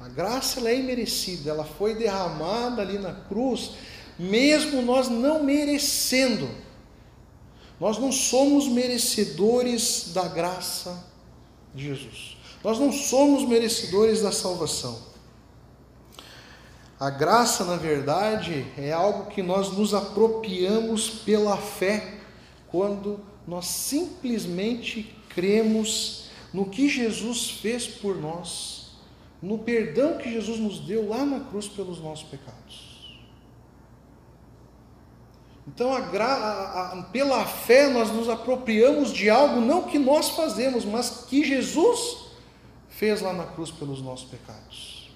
A 0.00 0.08
graça 0.08 0.60
ela 0.60 0.70
é 0.70 0.78
imerecida, 0.78 1.50
ela 1.50 1.64
foi 1.64 1.94
derramada 1.94 2.80
ali 2.80 2.98
na 2.98 3.12
cruz, 3.12 3.72
mesmo 4.18 4.80
nós 4.80 5.10
não 5.10 5.44
merecendo. 5.44 6.48
Nós 7.78 7.98
não 7.98 8.10
somos 8.10 8.66
merecedores 8.66 10.12
da 10.14 10.26
graça 10.26 11.04
de 11.74 11.88
Jesus. 11.88 12.38
Nós 12.64 12.78
não 12.78 12.90
somos 12.90 13.46
merecedores 13.46 14.22
da 14.22 14.32
salvação. 14.32 14.98
A 16.98 17.10
graça, 17.10 17.64
na 17.64 17.76
verdade, 17.76 18.66
é 18.78 18.92
algo 18.92 19.30
que 19.30 19.42
nós 19.42 19.70
nos 19.72 19.92
apropriamos 19.92 21.10
pela 21.10 21.58
fé, 21.58 22.14
quando 22.68 23.20
nós 23.46 23.66
simplesmente 23.66 25.14
cremos 25.28 26.30
no 26.52 26.66
que 26.66 26.88
Jesus 26.88 27.50
fez 27.50 27.86
por 27.86 28.16
nós 28.16 28.69
no 29.42 29.58
perdão 29.58 30.18
que 30.18 30.30
Jesus 30.30 30.58
nos 30.58 30.80
deu 30.80 31.08
lá 31.08 31.24
na 31.24 31.40
cruz 31.40 31.66
pelos 31.66 32.00
nossos 32.00 32.28
pecados. 32.28 32.90
Então, 35.66 35.94
a 35.94 35.98
a, 35.98 36.92
a, 36.92 37.02
pela 37.04 37.44
fé, 37.46 37.88
nós 37.88 38.10
nos 38.10 38.28
apropriamos 38.28 39.12
de 39.12 39.30
algo 39.30 39.60
não 39.60 39.82
que 39.82 39.98
nós 39.98 40.30
fazemos, 40.30 40.84
mas 40.84 41.24
que 41.28 41.44
Jesus 41.44 42.30
fez 42.88 43.20
lá 43.20 43.32
na 43.32 43.44
cruz 43.44 43.70
pelos 43.70 44.02
nossos 44.02 44.28
pecados. 44.28 45.10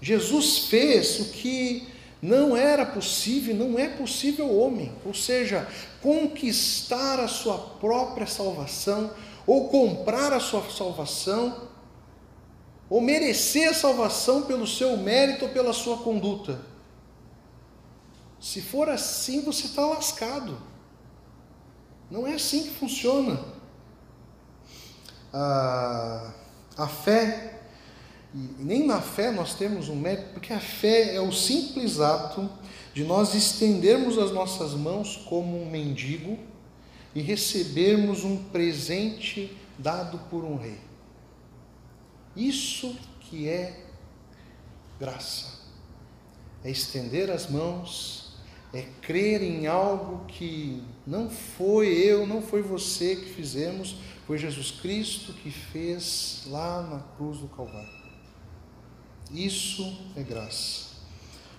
Jesus 0.00 0.66
fez 0.66 1.20
o 1.20 1.24
que 1.32 1.88
não 2.20 2.56
era 2.56 2.84
possível, 2.84 3.54
não 3.54 3.78
é 3.78 3.88
possível 3.88 4.46
ao 4.46 4.56
homem, 4.56 4.92
ou 5.04 5.14
seja, 5.14 5.68
conquistar 6.02 7.20
a 7.20 7.28
sua 7.28 7.56
própria 7.56 8.26
salvação, 8.26 9.10
ou 9.46 9.68
comprar 9.68 10.32
a 10.32 10.40
sua 10.40 10.62
salvação, 10.70 11.65
ou 12.88 13.00
merecer 13.00 13.68
a 13.68 13.74
salvação 13.74 14.42
pelo 14.42 14.66
seu 14.66 14.96
mérito 14.96 15.46
ou 15.46 15.50
pela 15.50 15.72
sua 15.72 15.98
conduta. 15.98 16.60
Se 18.40 18.60
for 18.60 18.88
assim, 18.88 19.42
você 19.42 19.66
está 19.66 19.84
lascado. 19.84 20.58
Não 22.10 22.26
é 22.26 22.34
assim 22.34 22.62
que 22.62 22.70
funciona. 22.70 23.40
A, 25.32 26.32
a 26.76 26.86
fé, 26.86 27.60
e 28.32 28.62
nem 28.62 28.86
na 28.86 29.00
fé 29.00 29.32
nós 29.32 29.54
temos 29.54 29.88
um 29.88 29.96
mérito, 29.96 30.28
porque 30.32 30.52
a 30.52 30.60
fé 30.60 31.16
é 31.16 31.20
o 31.20 31.32
simples 31.32 31.98
ato 32.00 32.48
de 32.94 33.04
nós 33.04 33.34
estendermos 33.34 34.16
as 34.16 34.30
nossas 34.30 34.72
mãos 34.72 35.16
como 35.28 35.60
um 35.60 35.68
mendigo 35.68 36.38
e 37.14 37.20
recebermos 37.20 38.24
um 38.24 38.36
presente 38.44 39.56
dado 39.78 40.18
por 40.30 40.44
um 40.44 40.56
rei. 40.56 40.78
Isso 42.36 42.94
que 43.20 43.48
é 43.48 43.84
graça. 45.00 45.56
É 46.62 46.70
estender 46.70 47.30
as 47.30 47.48
mãos 47.48 48.26
é 48.76 48.84
crer 49.00 49.42
em 49.42 49.66
algo 49.66 50.26
que 50.26 50.82
não 51.06 51.30
foi 51.30 51.88
eu, 51.88 52.26
não 52.26 52.42
foi 52.42 52.62
você 52.62 53.16
que 53.16 53.26
fizemos, 53.26 53.96
foi 54.26 54.36
Jesus 54.36 54.70
Cristo 54.70 55.32
que 55.32 55.50
fez 55.50 56.42
lá 56.46 56.82
na 56.82 56.98
cruz 57.16 57.38
do 57.38 57.48
Calvário. 57.48 57.88
Isso 59.32 59.96
é 60.14 60.22
graça. 60.22 60.86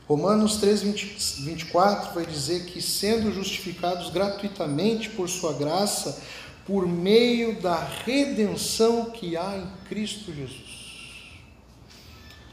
Romanos 0.08 0.58
3, 0.58 0.84
20, 0.84 1.44
24 1.44 2.14
vai 2.14 2.26
dizer 2.26 2.66
que, 2.66 2.82
sendo 2.82 3.32
justificados 3.34 4.10
gratuitamente 4.10 5.10
por 5.10 5.28
Sua 5.28 5.54
graça, 5.54 6.22
por 6.66 6.88
meio 6.88 7.60
da 7.62 7.84
redenção 8.06 9.12
que 9.12 9.36
há 9.36 9.58
em 9.58 9.88
Cristo 9.88 10.34
Jesus. 10.34 10.67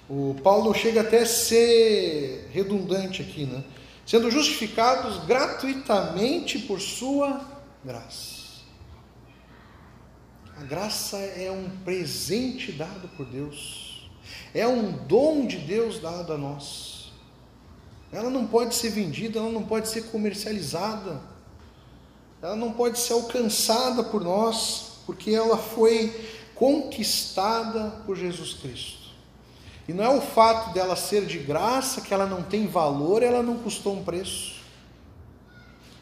O 0.09 0.37
Paulo 0.43 0.75
chega 0.75 1.01
até 1.01 1.21
a 1.21 1.27
ser 1.27 2.51
redundante 2.53 3.23
aqui, 3.23 3.47
né? 3.47 3.65
sendo 4.07 4.31
justificados 4.31 5.25
gratuitamente 5.25 6.59
por 6.59 6.81
sua 6.81 7.41
graça. 7.83 8.35
A 10.57 10.63
graça 10.63 11.17
é 11.17 11.51
um 11.51 11.69
presente 11.85 12.71
dado 12.71 13.09
por 13.17 13.27
Deus, 13.27 14.09
é 14.55 14.67
um 14.67 14.93
dom 14.93 15.47
de 15.47 15.57
Deus 15.57 15.99
dado 15.99 16.33
a 16.33 16.39
nós. 16.39 17.13
Ela 18.13 18.31
não 18.31 18.47
pode 18.47 18.75
ser 18.75 18.91
vendida, 18.91 19.41
ela 19.41 19.51
não 19.51 19.65
pode 19.65 19.89
ser 19.89 20.05
comercializada, 20.05 21.21
ela 22.41 22.55
não 22.55 22.73
pode 22.73 22.99
ser 22.99 23.15
alcançada 23.15 24.05
por 24.05 24.23
nós, 24.23 24.99
porque 25.07 25.31
ela 25.31 25.57
foi 25.57 26.31
conquistada 26.55 28.03
por 28.07 28.17
Jesus 28.17 28.55
Cristo. 28.55 29.04
E 29.87 29.93
não 29.93 30.05
é 30.05 30.09
o 30.09 30.21
fato 30.21 30.73
dela 30.73 30.97
ser 30.97 31.27
de 31.27 31.39
graça, 31.39 32.01
que 32.01 32.15
ela 32.15 32.27
não 32.27 32.43
tem 32.43 32.67
valor, 32.67 33.23
ela 33.23 33.43
não 33.43 33.59
custou 33.59 33.95
um 33.95 34.03
preço. 34.03 34.63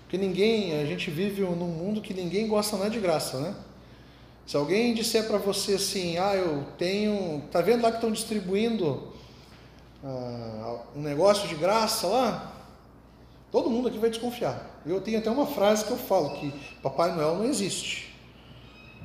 Porque 0.03 0.17
ninguém, 0.17 0.81
a 0.81 0.85
gente 0.85 1.11
vive 1.11 1.43
num 1.43 1.67
mundo 1.67 2.01
que 2.01 2.15
ninguém 2.15 2.47
gosta 2.47 2.77
nada 2.77 2.91
de 2.91 3.01
graça, 3.01 3.39
né? 3.41 3.55
Se 4.47 4.57
alguém 4.57 4.93
disser 4.93 5.27
para 5.27 5.39
você 5.39 5.75
assim, 5.75 6.19
ah, 6.19 6.35
eu 6.35 6.65
tenho, 6.76 7.43
tá 7.50 7.61
vendo 7.61 7.83
lá 7.83 7.91
que 7.91 7.97
estão 7.97 8.13
distribuindo 8.13 9.13
ah, 10.04 10.80
um 10.95 11.00
negócio 11.00 11.49
de 11.49 11.54
graça 11.54 12.06
lá? 12.06 12.52
Todo 13.50 13.71
mundo 13.71 13.89
aqui 13.89 13.99
vai 13.99 14.11
desconfiar. 14.11 14.80
Eu 14.85 15.00
tenho 15.00 15.19
até 15.19 15.30
uma 15.30 15.47
frase 15.47 15.85
que 15.85 15.91
eu 15.91 15.99
falo 15.99 16.30
que 16.39 16.52
Papai 16.83 17.15
Noel 17.15 17.37
não 17.37 17.45
existe. 17.45 18.15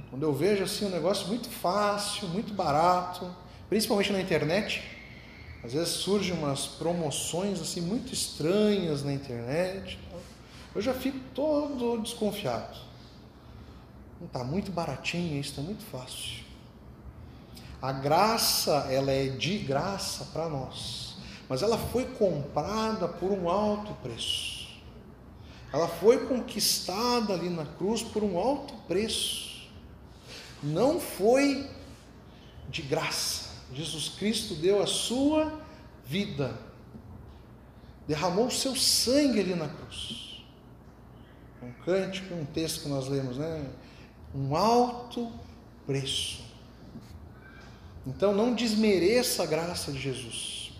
Quando 0.09 0.23
eu 0.23 0.33
vejo 0.33 0.63
assim 0.63 0.85
um 0.85 0.89
negócio 0.89 1.27
muito 1.27 1.49
fácil, 1.49 2.27
muito 2.29 2.53
barato, 2.53 3.29
principalmente 3.69 4.11
na 4.11 4.21
internet. 4.21 4.83
Às 5.63 5.73
vezes 5.73 5.89
surgem 5.89 6.33
umas 6.33 6.65
promoções 6.65 7.59
assim 7.59 7.81
muito 7.81 8.13
estranhas 8.13 9.03
na 9.03 9.13
internet. 9.13 9.99
Eu 10.73 10.81
já 10.81 10.93
fico 10.93 11.19
todo 11.33 12.01
desconfiado. 12.01 12.77
Não 14.19 14.27
está 14.27 14.43
muito 14.43 14.71
baratinho, 14.71 15.39
isso 15.39 15.51
está 15.51 15.61
muito 15.61 15.83
fácil. 15.85 16.45
A 17.81 17.91
graça, 17.91 18.87
ela 18.89 19.11
é 19.11 19.27
de 19.27 19.59
graça 19.59 20.25
para 20.33 20.49
nós, 20.49 21.15
mas 21.47 21.61
ela 21.61 21.77
foi 21.77 22.05
comprada 22.05 23.07
por 23.07 23.31
um 23.31 23.47
alto 23.49 23.93
preço. 24.01 24.67
Ela 25.71 25.87
foi 25.87 26.25
conquistada 26.25 27.33
ali 27.33 27.49
na 27.49 27.65
cruz 27.65 28.01
por 28.01 28.23
um 28.23 28.37
alto 28.37 28.73
preço. 28.87 29.67
Não 30.63 30.99
foi 30.99 31.69
de 32.69 32.81
graça. 32.81 33.46
Jesus 33.73 34.09
Cristo 34.09 34.55
deu 34.55 34.81
a 34.81 34.87
sua 34.87 35.59
vida, 36.05 36.57
derramou 38.07 38.47
o 38.47 38.51
seu 38.51 38.75
sangue 38.75 39.39
ali 39.39 39.55
na 39.55 39.67
cruz. 39.67 40.43
Um 41.61 41.71
cântico, 41.83 42.33
um 42.33 42.45
texto 42.45 42.83
que 42.83 42.89
nós 42.89 43.07
lemos, 43.07 43.37
né? 43.37 43.67
Um 44.33 44.55
alto 44.55 45.31
preço. 45.85 46.41
Então 48.05 48.33
não 48.33 48.53
desmereça 48.53 49.43
a 49.43 49.45
graça 49.45 49.91
de 49.91 49.99
Jesus. 49.99 50.71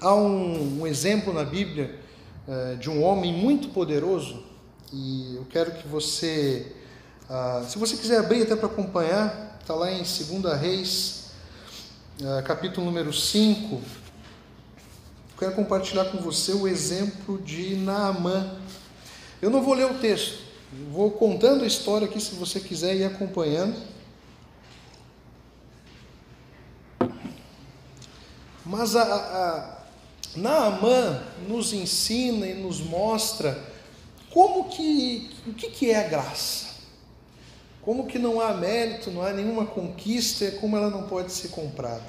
Há 0.00 0.14
um, 0.14 0.80
um 0.80 0.86
exemplo 0.86 1.32
na 1.32 1.44
Bíblia 1.44 1.98
eh, 2.46 2.76
de 2.76 2.88
um 2.90 3.02
homem 3.02 3.32
muito 3.32 3.70
poderoso, 3.70 4.44
e 4.92 5.34
eu 5.34 5.44
quero 5.46 5.72
que 5.72 5.88
você, 5.88 6.76
ah, 7.28 7.64
se 7.66 7.76
você 7.76 7.96
quiser 7.96 8.20
abrir 8.20 8.42
até 8.42 8.54
para 8.54 8.66
acompanhar, 8.66 9.58
está 9.60 9.74
lá 9.74 9.90
em 9.90 10.02
2 10.02 10.60
Reis 10.60 11.15
capítulo 12.46 12.86
número 12.86 13.12
5, 13.12 13.78
quero 15.38 15.54
compartilhar 15.54 16.06
com 16.06 16.16
você 16.16 16.52
o 16.52 16.66
exemplo 16.66 17.36
de 17.42 17.76
Naamã. 17.76 18.56
Eu 19.42 19.50
não 19.50 19.62
vou 19.62 19.74
ler 19.74 19.84
o 19.84 19.98
texto, 19.98 20.38
vou 20.90 21.10
contando 21.10 21.62
a 21.62 21.66
história 21.66 22.06
aqui 22.06 22.18
se 22.18 22.34
você 22.34 22.58
quiser 22.58 22.96
ir 22.96 23.04
acompanhando. 23.04 23.76
Mas 28.64 28.96
a, 28.96 29.02
a 29.02 29.78
Naamã 30.34 31.22
nos 31.46 31.74
ensina 31.74 32.46
e 32.46 32.54
nos 32.54 32.80
mostra 32.80 33.62
como 34.30 34.70
que, 34.70 35.30
o 35.46 35.52
que, 35.52 35.68
que 35.68 35.90
é 35.90 36.06
a 36.06 36.08
graça. 36.08 36.65
Como 37.86 38.08
que 38.08 38.18
não 38.18 38.40
há 38.40 38.52
mérito, 38.52 39.12
não 39.12 39.22
há 39.22 39.32
nenhuma 39.32 39.64
conquista, 39.64 40.50
como 40.60 40.76
ela 40.76 40.90
não 40.90 41.04
pode 41.04 41.30
ser 41.30 41.50
comprada. 41.50 42.02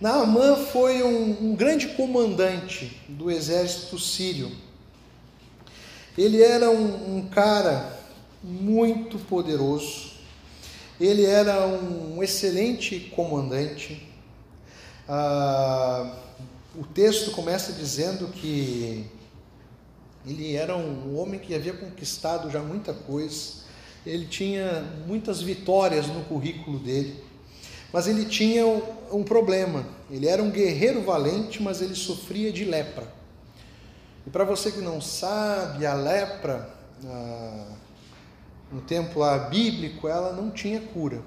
Naamã 0.00 0.56
foi 0.56 1.02
um, 1.02 1.50
um 1.50 1.54
grande 1.54 1.88
comandante 1.88 2.98
do 3.06 3.30
exército 3.30 3.98
sírio. 3.98 4.50
Ele 6.16 6.42
era 6.42 6.70
um, 6.70 7.18
um 7.18 7.28
cara 7.28 7.94
muito 8.42 9.18
poderoso, 9.18 10.12
ele 10.98 11.26
era 11.26 11.66
um 11.66 12.22
excelente 12.22 13.00
comandante. 13.14 14.08
Ah, 15.06 16.10
o 16.74 16.84
texto 16.84 17.32
começa 17.32 17.74
dizendo 17.74 18.28
que 18.28 19.04
ele 20.26 20.56
era 20.56 20.74
um 20.74 21.18
homem 21.18 21.38
que 21.38 21.54
havia 21.54 21.74
conquistado 21.74 22.50
já 22.50 22.60
muita 22.62 22.94
coisa, 22.94 23.67
ele 24.06 24.26
tinha 24.26 24.84
muitas 25.06 25.42
vitórias 25.42 26.06
no 26.06 26.24
currículo 26.24 26.78
dele, 26.78 27.22
mas 27.92 28.06
ele 28.06 28.24
tinha 28.24 28.64
um 29.12 29.22
problema. 29.22 29.86
Ele 30.10 30.26
era 30.26 30.42
um 30.42 30.50
guerreiro 30.50 31.02
valente, 31.02 31.62
mas 31.62 31.80
ele 31.80 31.94
sofria 31.94 32.52
de 32.52 32.64
lepra. 32.64 33.06
E 34.26 34.30
para 34.30 34.44
você 34.44 34.70
que 34.70 34.80
não 34.80 35.00
sabe, 35.00 35.86
a 35.86 35.94
lepra, 35.94 36.68
no 38.70 38.80
tempo 38.82 39.20
lá 39.20 39.38
bíblico, 39.38 40.06
ela 40.06 40.32
não 40.32 40.50
tinha 40.50 40.80
cura. 40.80 41.22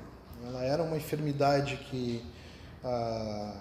Ela 0.46 0.64
era 0.64 0.84
uma 0.84 0.98
enfermidade 0.98 1.78
que 1.90 2.24
ah, 2.84 3.54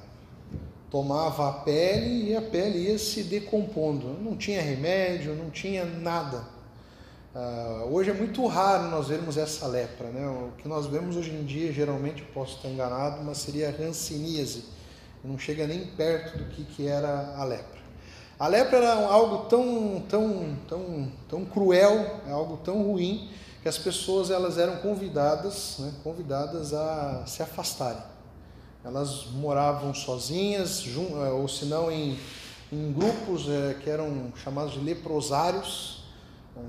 tomava 0.91 1.49
a 1.49 1.53
pele 1.53 2.31
e 2.31 2.37
a 2.37 2.43
pele 2.43 2.79
ia 2.79 2.99
se 2.99 3.23
decompondo. 3.23 4.09
Não 4.21 4.37
tinha 4.37 4.61
remédio, 4.61 5.35
não 5.35 5.51
tinha 5.51 5.85
nada. 5.85 6.45
Uh, 7.33 7.95
hoje 7.95 8.11
é 8.11 8.13
muito 8.13 8.45
raro 8.47 8.89
nós 8.91 9.07
vermos 9.07 9.37
essa 9.37 9.65
lepra, 9.67 10.09
né? 10.09 10.27
O 10.27 10.51
que 10.59 10.67
nós 10.67 10.87
vemos 10.87 11.17
hoje 11.17 11.31
em 11.31 11.45
dia, 11.45 11.73
geralmente, 11.73 12.23
posso 12.23 12.57
estar 12.57 12.69
enganado, 12.69 13.23
mas 13.23 13.39
seria 13.39 13.69
a 13.69 13.83
hanseníase. 13.83 14.65
Não 15.23 15.39
chega 15.39 15.67
nem 15.67 15.87
perto 15.87 16.39
do 16.39 16.47
que, 16.47 16.65
que 16.65 16.89
era 16.89 17.35
a 17.37 17.45
lepra. 17.45 17.79
A 18.37 18.49
lepra 18.49 18.79
era 18.79 19.07
algo 19.07 19.49
tão, 19.49 20.03
tão, 20.09 20.57
tão, 20.67 21.13
tão 21.29 21.45
cruel, 21.45 22.21
é 22.27 22.33
algo 22.33 22.57
tão 22.57 22.83
ruim 22.83 23.31
que 23.63 23.69
as 23.69 23.79
pessoas 23.79 24.31
elas 24.31 24.59
eram 24.59 24.79
convidadas, 24.79 25.77
né, 25.79 25.93
convidadas 26.03 26.73
a 26.73 27.25
se 27.27 27.43
afastarem. 27.43 28.03
Elas 28.83 29.27
moravam 29.27 29.93
sozinhas, 29.93 30.85
eh, 30.87 31.29
ou 31.31 31.47
se 31.47 31.67
não 31.67 31.93
em, 31.93 32.19
em 32.73 32.91
grupos 32.93 33.47
é, 33.47 33.75
que 33.75 33.91
eram 33.91 34.33
chamados 34.43 34.73
de 34.73 34.81
leprosários. 34.81 36.00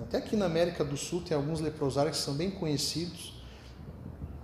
Até 0.03 0.17
aqui 0.17 0.35
na 0.35 0.45
América 0.45 0.83
do 0.83 0.95
Sul 0.95 1.21
tem 1.21 1.35
alguns 1.35 1.59
leprosários 1.59 2.17
que 2.17 2.23
são 2.23 2.33
bem 2.33 2.51
conhecidos. 2.51 3.33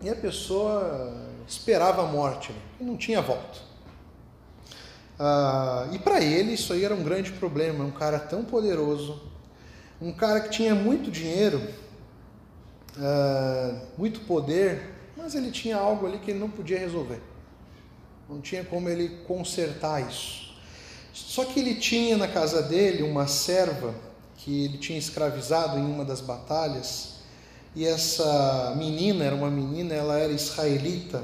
E 0.02 0.10
a 0.10 0.16
pessoa 0.16 1.14
esperava 1.48 2.04
a 2.04 2.06
morte 2.06 2.52
né, 2.52 2.60
e 2.80 2.84
não 2.84 2.98
tinha 2.98 3.22
volta. 3.22 3.60
Ah, 5.20 5.88
e 5.92 6.00
para 6.00 6.22
ele 6.22 6.54
isso 6.54 6.74
aí 6.74 6.84
era 6.84 6.94
um 6.94 7.04
grande 7.04 7.32
problema. 7.32 7.84
Um 7.84 7.92
cara 7.92 8.20
tão 8.20 8.44
poderoso, 8.44 9.22
um 10.02 10.12
cara 10.12 10.42
que 10.42 10.50
tinha 10.50 10.76
muito 10.76 11.10
dinheiro, 11.10 11.62
ah, 12.98 13.82
muito 13.98 14.22
poder, 14.22 14.94
mas 15.16 15.34
ele 15.34 15.52
tinha 15.52 15.78
algo 15.78 16.06
ali 16.06 16.20
que 16.20 16.32
ele 16.32 16.40
não 16.40 16.50
podia 16.50 16.78
resolver. 16.78 17.22
Não 18.30 18.42
tinha 18.42 18.64
como 18.64 18.90
ele 18.90 19.24
consertar 19.26 20.08
isso. 20.08 20.56
Só 21.14 21.46
que 21.46 21.60
ele 21.60 21.76
tinha 21.76 22.18
na 22.18 22.28
casa 22.28 22.62
dele 22.62 23.02
uma 23.02 23.26
serva 23.26 23.96
que 24.38 24.66
ele 24.66 24.78
tinha 24.78 24.98
escravizado 24.98 25.78
em 25.78 25.86
uma 25.86 26.06
das 26.06 26.22
batalhas. 26.22 27.18
E 27.76 27.86
essa 27.86 28.74
menina, 28.78 29.26
era 29.26 29.36
uma 29.36 29.52
menina, 29.52 29.94
ela 29.94 30.18
era 30.18 30.32
israelita. 30.32 31.24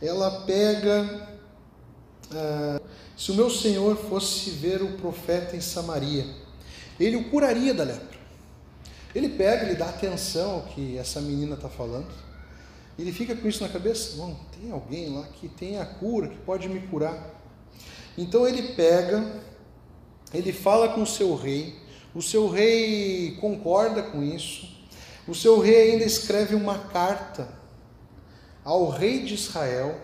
Ela 0.00 0.42
pega 0.42 1.28
ah, 2.32 2.80
se 3.16 3.32
o 3.32 3.34
meu 3.34 3.50
senhor 3.50 3.96
fosse 3.96 4.50
ver 4.50 4.82
o 4.82 4.92
profeta 4.92 5.56
em 5.56 5.60
Samaria, 5.60 6.24
ele 6.98 7.16
o 7.16 7.28
curaria 7.28 7.74
da 7.74 7.84
lepra. 7.84 8.18
Ele 9.14 9.28
pega, 9.28 9.64
ele 9.64 9.74
dá 9.74 9.88
atenção 9.88 10.52
ao 10.52 10.62
que 10.62 10.96
essa 10.96 11.20
menina 11.20 11.54
está 11.54 11.68
falando, 11.68 12.08
ele 12.98 13.12
fica 13.12 13.34
com 13.34 13.48
isso 13.48 13.62
na 13.62 13.68
cabeça: 13.68 14.16
não, 14.16 14.36
tem 14.58 14.70
alguém 14.70 15.14
lá 15.14 15.24
que 15.24 15.48
tem 15.48 15.78
a 15.78 15.84
cura, 15.84 16.28
que 16.28 16.38
pode 16.38 16.68
me 16.68 16.80
curar. 16.80 17.34
Então 18.16 18.46
ele 18.46 18.74
pega, 18.74 19.42
ele 20.32 20.52
fala 20.52 20.90
com 20.90 21.02
o 21.02 21.06
seu 21.06 21.34
rei, 21.34 21.74
o 22.14 22.20
seu 22.20 22.48
rei 22.48 23.36
concorda 23.40 24.02
com 24.02 24.22
isso, 24.22 24.68
o 25.28 25.34
seu 25.34 25.60
rei 25.60 25.92
ainda 25.92 26.04
escreve 26.04 26.54
uma 26.54 26.78
carta 26.78 27.48
ao 28.64 28.88
rei 28.88 29.22
de 29.22 29.34
Israel, 29.34 29.98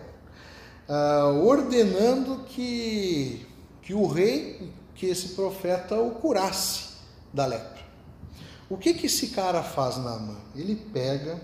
uh, 0.87 1.45
ordenando 1.45 2.45
que, 2.45 3.45
que 3.81 3.93
o 3.93 4.07
rei, 4.07 4.71
que 4.95 5.05
esse 5.05 5.29
profeta 5.29 5.95
o 5.99 6.11
curasse 6.11 6.95
da 7.33 7.45
lepra. 7.45 7.85
O 8.69 8.77
que, 8.77 8.93
que 8.93 9.05
esse 9.05 9.27
cara 9.27 9.63
faz, 9.63 9.97
Naaman? 9.97 10.37
Ele 10.55 10.75
pega, 10.75 11.39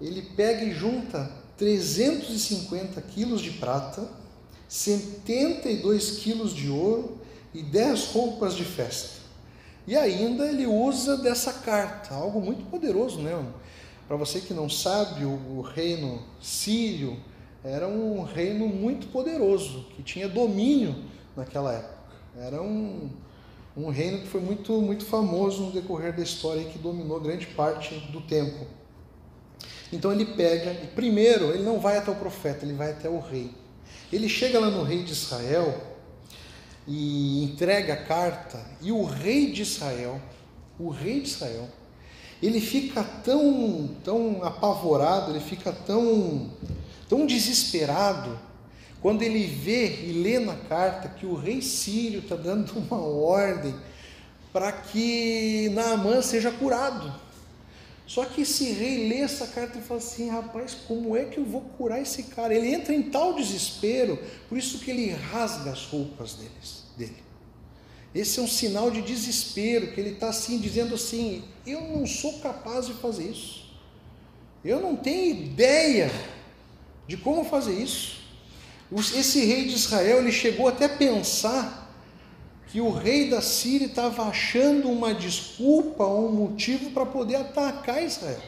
ele 0.00 0.22
pega 0.22 0.64
e 0.64 0.72
junta 0.72 1.30
350 1.56 3.00
quilos 3.02 3.40
de 3.40 3.52
prata, 3.52 4.08
72 4.68 6.18
quilos 6.18 6.54
de 6.54 6.68
ouro 6.68 7.18
e 7.52 7.62
10 7.62 8.06
roupas 8.12 8.54
de 8.54 8.64
festa. 8.64 9.17
E 9.88 9.96
ainda 9.96 10.46
ele 10.46 10.66
usa 10.66 11.16
dessa 11.16 11.50
carta, 11.50 12.14
algo 12.14 12.42
muito 12.42 12.62
poderoso, 12.66 13.20
né? 13.22 13.42
Para 14.06 14.18
você 14.18 14.38
que 14.38 14.52
não 14.52 14.68
sabe, 14.68 15.24
o, 15.24 15.62
reino 15.62 16.22
sírio 16.42 17.16
era 17.64 17.88
um 17.88 18.22
reino 18.22 18.68
muito 18.68 19.06
poderoso, 19.06 19.86
que 19.96 20.02
tinha 20.02 20.28
domínio 20.28 20.94
naquela 21.34 21.72
época. 21.72 22.12
Era 22.38 22.60
um, 22.60 23.08
um 23.74 23.88
reino 23.88 24.18
que 24.18 24.26
foi 24.26 24.42
muito, 24.42 24.74
muito 24.74 25.06
famoso 25.06 25.62
no 25.62 25.72
decorrer 25.72 26.14
da 26.14 26.22
história 26.22 26.60
e 26.60 26.66
que 26.66 26.78
dominou 26.78 27.18
grande 27.18 27.46
parte 27.46 27.94
do 28.12 28.20
tempo. 28.20 28.66
Então 29.90 30.12
ele 30.12 30.26
pega, 30.26 30.74
primeiro 30.94 31.46
ele 31.46 31.62
não 31.62 31.80
vai 31.80 31.96
até 31.96 32.10
o 32.10 32.16
profeta, 32.16 32.66
ele 32.66 32.74
vai 32.74 32.90
até 32.90 33.08
o 33.08 33.20
rei. 33.20 33.54
Ele 34.12 34.28
chega 34.28 34.60
lá 34.60 34.70
no 34.70 34.82
rei 34.82 35.02
de 35.02 35.12
Israel 35.12 35.87
e 36.88 37.44
entrega 37.44 37.92
a 37.92 38.04
carta, 38.04 38.58
e 38.80 38.90
o 38.90 39.04
rei 39.04 39.52
de 39.52 39.62
Israel, 39.62 40.20
o 40.80 40.88
rei 40.88 41.20
de 41.20 41.28
Israel, 41.28 41.68
ele 42.42 42.60
fica 42.60 43.04
tão, 43.04 43.90
tão 44.02 44.42
apavorado, 44.42 45.30
ele 45.30 45.40
fica 45.40 45.70
tão 45.70 46.50
tão 47.08 47.26
desesperado, 47.26 48.38
quando 49.00 49.22
ele 49.22 49.46
vê 49.46 50.04
e 50.04 50.12
lê 50.12 50.38
na 50.38 50.54
carta 50.54 51.08
que 51.08 51.24
o 51.24 51.34
rei 51.34 51.62
sírio 51.62 52.20
está 52.20 52.36
dando 52.36 52.72
uma 52.78 52.98
ordem 53.00 53.74
para 54.52 54.72
que 54.72 55.70
Naamã 55.70 56.20
seja 56.20 56.50
curado. 56.50 57.12
Só 58.08 58.24
que 58.24 58.40
esse 58.40 58.72
rei 58.72 59.06
lê 59.06 59.18
essa 59.18 59.46
carta 59.46 59.78
e 59.78 59.82
fala 59.82 60.00
assim: 60.00 60.30
rapaz, 60.30 60.74
como 60.88 61.14
é 61.14 61.26
que 61.26 61.36
eu 61.36 61.44
vou 61.44 61.60
curar 61.60 62.00
esse 62.00 62.22
cara? 62.22 62.54
Ele 62.54 62.72
entra 62.74 62.94
em 62.94 63.02
tal 63.02 63.34
desespero, 63.34 64.18
por 64.48 64.56
isso 64.56 64.78
que 64.78 64.90
ele 64.90 65.10
rasga 65.10 65.70
as 65.70 65.84
roupas 65.84 66.32
deles, 66.32 66.84
dele. 66.96 67.22
Esse 68.14 68.40
é 68.40 68.42
um 68.42 68.48
sinal 68.48 68.90
de 68.90 69.02
desespero, 69.02 69.92
que 69.92 70.00
ele 70.00 70.14
está 70.14 70.30
assim, 70.30 70.58
dizendo 70.58 70.94
assim: 70.94 71.44
eu 71.66 71.82
não 71.82 72.06
sou 72.06 72.38
capaz 72.38 72.86
de 72.86 72.94
fazer 72.94 73.30
isso. 73.30 73.68
Eu 74.64 74.80
não 74.80 74.96
tenho 74.96 75.36
ideia 75.42 76.10
de 77.06 77.18
como 77.18 77.44
fazer 77.44 77.74
isso. 77.74 78.22
Esse 78.90 79.44
rei 79.44 79.66
de 79.66 79.74
Israel, 79.74 80.20
ele 80.20 80.32
chegou 80.32 80.66
até 80.66 80.86
a 80.86 80.96
pensar 80.96 81.87
que 82.70 82.80
o 82.80 82.90
rei 82.90 83.30
da 83.30 83.40
Síria 83.40 83.86
estava 83.86 84.24
achando 84.24 84.90
uma 84.90 85.14
desculpa, 85.14 86.04
um 86.04 86.30
motivo 86.30 86.90
para 86.90 87.06
poder 87.06 87.36
atacar 87.36 88.02
Israel. 88.02 88.40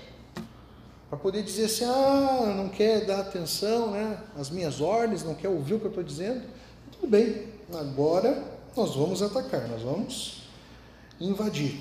Para 1.09 1.18
poder 1.18 1.42
dizer 1.42 1.64
assim, 1.64 1.85
ah, 1.85 2.54
não 2.56 2.68
quer 2.68 3.06
dar 3.06 3.20
atenção 3.20 3.90
né, 3.90 4.18
às 4.38 4.50
minhas 4.50 4.80
ordens, 4.80 5.24
não 5.24 5.35
quer 5.35 5.48
ouvir 5.48 5.74
o 5.74 5.80
que 5.80 5.87
eu 5.87 5.90
estou 5.90 6.04
dizendo. 6.04 6.42
Tudo 6.92 7.09
bem, 7.09 7.46
agora 7.72 8.44
nós 8.76 8.94
vamos 8.94 9.22
atacar, 9.22 9.66
nós 9.68 9.83
vamos 9.83 10.42
invadir. 11.18 11.80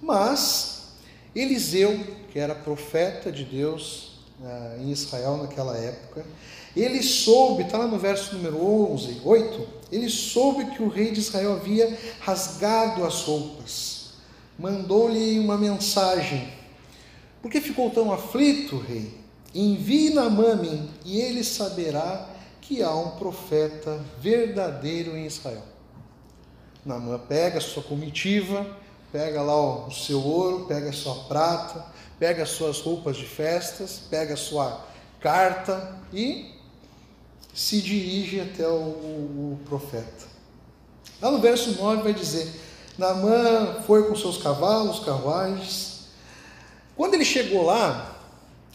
Mas 0.00 0.92
Eliseu, 1.34 1.98
que 2.32 2.38
era 2.38 2.54
profeta 2.54 3.30
de 3.30 3.44
Deus, 3.44 4.20
ah, 4.44 4.76
em 4.78 4.90
Israel 4.90 5.36
naquela 5.36 5.76
época. 5.76 6.24
Ele 6.74 7.02
soube, 7.02 7.64
está 7.64 7.78
lá 7.78 7.86
no 7.86 7.98
verso 7.98 8.34
número 8.34 8.64
11, 8.92 9.20
8, 9.24 9.68
ele 9.90 10.08
soube 10.08 10.64
que 10.66 10.82
o 10.82 10.88
rei 10.88 11.10
de 11.10 11.20
Israel 11.20 11.52
havia 11.52 11.98
rasgado 12.20 13.04
as 13.04 13.22
roupas. 13.22 14.12
Mandou-lhe 14.58 15.38
uma 15.38 15.58
mensagem. 15.58 16.50
Por 17.42 17.50
que 17.50 17.60
ficou 17.60 17.90
tão 17.90 18.12
aflito, 18.12 18.78
rei? 18.78 19.20
Envie 19.54 20.14
Naamã 20.14 20.58
e 21.04 21.20
ele 21.20 21.44
saberá 21.44 22.30
que 22.60 22.82
há 22.82 22.94
um 22.94 23.10
profeta 23.10 24.00
verdadeiro 24.18 25.14
em 25.14 25.26
Israel. 25.26 25.64
Naamã 26.86 27.18
pega 27.18 27.58
a 27.58 27.60
sua 27.60 27.82
comitiva, 27.82 28.66
pega 29.12 29.42
lá 29.42 29.86
o 29.86 29.90
seu 29.90 30.22
ouro, 30.22 30.64
pega 30.64 30.88
a 30.88 30.92
sua 30.92 31.14
prata, 31.24 31.84
pega 32.18 32.44
as 32.44 32.48
suas 32.48 32.80
roupas 32.80 33.16
de 33.16 33.26
festas, 33.26 34.00
pega 34.08 34.34
a 34.34 34.38
sua 34.38 34.86
carta 35.20 35.98
e 36.12 36.61
se 37.54 37.80
dirige 37.80 38.40
até 38.40 38.66
o, 38.66 38.72
o, 38.72 39.58
profeta. 39.66 40.26
Lá 41.20 41.30
no 41.30 41.38
verso 41.38 41.72
9 41.72 42.02
vai 42.02 42.14
dizer: 42.14 42.50
Naamã 42.96 43.82
foi 43.86 44.08
com 44.08 44.16
seus 44.16 44.38
cavalos, 44.38 45.00
carruagens. 45.00 46.06
Quando 46.96 47.14
ele 47.14 47.24
chegou 47.24 47.64
lá, 47.64 48.16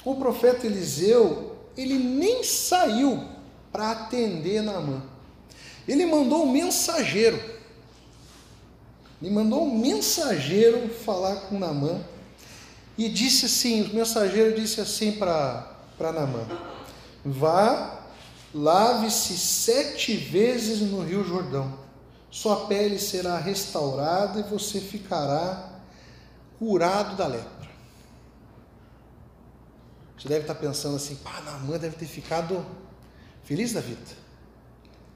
o 0.06 0.16
profeta 0.16 0.66
Eliseu, 0.66 1.56
ele 1.76 1.98
nem 1.98 2.44
saiu 2.44 3.24
para 3.72 3.92
atender 3.92 4.62
Naamã. 4.62 5.02
Ele 5.88 6.06
mandou 6.06 6.44
um 6.44 6.52
mensageiro. 6.52 7.40
Ele 9.22 9.32
mandou 9.32 9.66
um 9.66 9.78
mensageiro 9.78 10.90
falar 10.90 11.36
com 11.48 11.58
Naamã 11.58 12.00
e 12.98 13.10
disse 13.10 13.46
assim: 13.46 13.84
o 13.84 13.94
mensageiro 13.94 14.60
disse 14.60 14.82
assim 14.82 15.12
para 15.12 15.76
Namã: 16.00 16.46
Vá, 17.24 17.97
lave-se 18.54 19.38
sete 19.38 20.16
vezes 20.16 20.82
no 20.82 21.04
Rio 21.04 21.24
Jordão, 21.24 21.80
sua 22.30 22.68
pele 22.68 23.00
será 23.00 23.38
restaurada 23.38 24.40
e 24.40 24.44
você 24.44 24.80
ficará 24.80 25.82
curado 26.60 27.16
da 27.16 27.28
lepra. 27.28 27.68
Você 30.18 30.28
deve 30.28 30.42
estar 30.42 30.56
pensando 30.56 30.96
assim: 30.96 31.16
pá, 31.16 31.42
Namã 31.42 31.78
deve 31.78 31.96
ter 31.96 32.06
ficado 32.06 32.66
feliz 33.44 33.74
da 33.74 33.82
vida. 33.82 34.02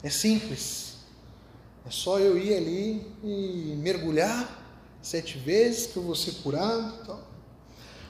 É 0.04 0.10
simples. 0.10 0.92
É 1.86 1.90
só 1.90 2.20
eu 2.20 2.38
ir 2.38 2.56
ali 2.56 3.12
e 3.24 3.76
mergulhar 3.78 4.60
sete 5.02 5.38
vezes 5.38 5.88
que 5.88 5.98
eu 5.98 6.04
vou 6.04 6.16
ser 6.16 6.34
curado. 6.44 7.06
Tal. 7.06 7.32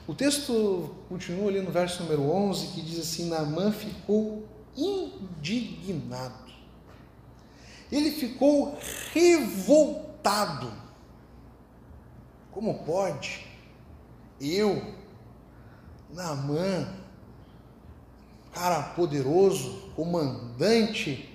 O 0.08 0.14
texto 0.14 0.94
continua 1.08 1.50
ali 1.50 1.62
no 1.62 1.72
verso 1.72 2.04
número 2.04 2.24
11, 2.30 2.68
que 2.68 2.82
diz 2.82 3.00
assim: 3.00 3.30
Naamã 3.30 3.72
ficou 3.72 4.46
indignado. 4.76 6.52
Ele 7.92 8.12
ficou 8.12 8.78
revoltado. 9.14 10.72
Como 12.52 12.84
pode? 12.86 13.46
Eu, 14.40 14.96
Naamã, 16.14 16.88
cara 18.54 18.82
poderoso, 18.82 19.92
comandante 19.96 21.30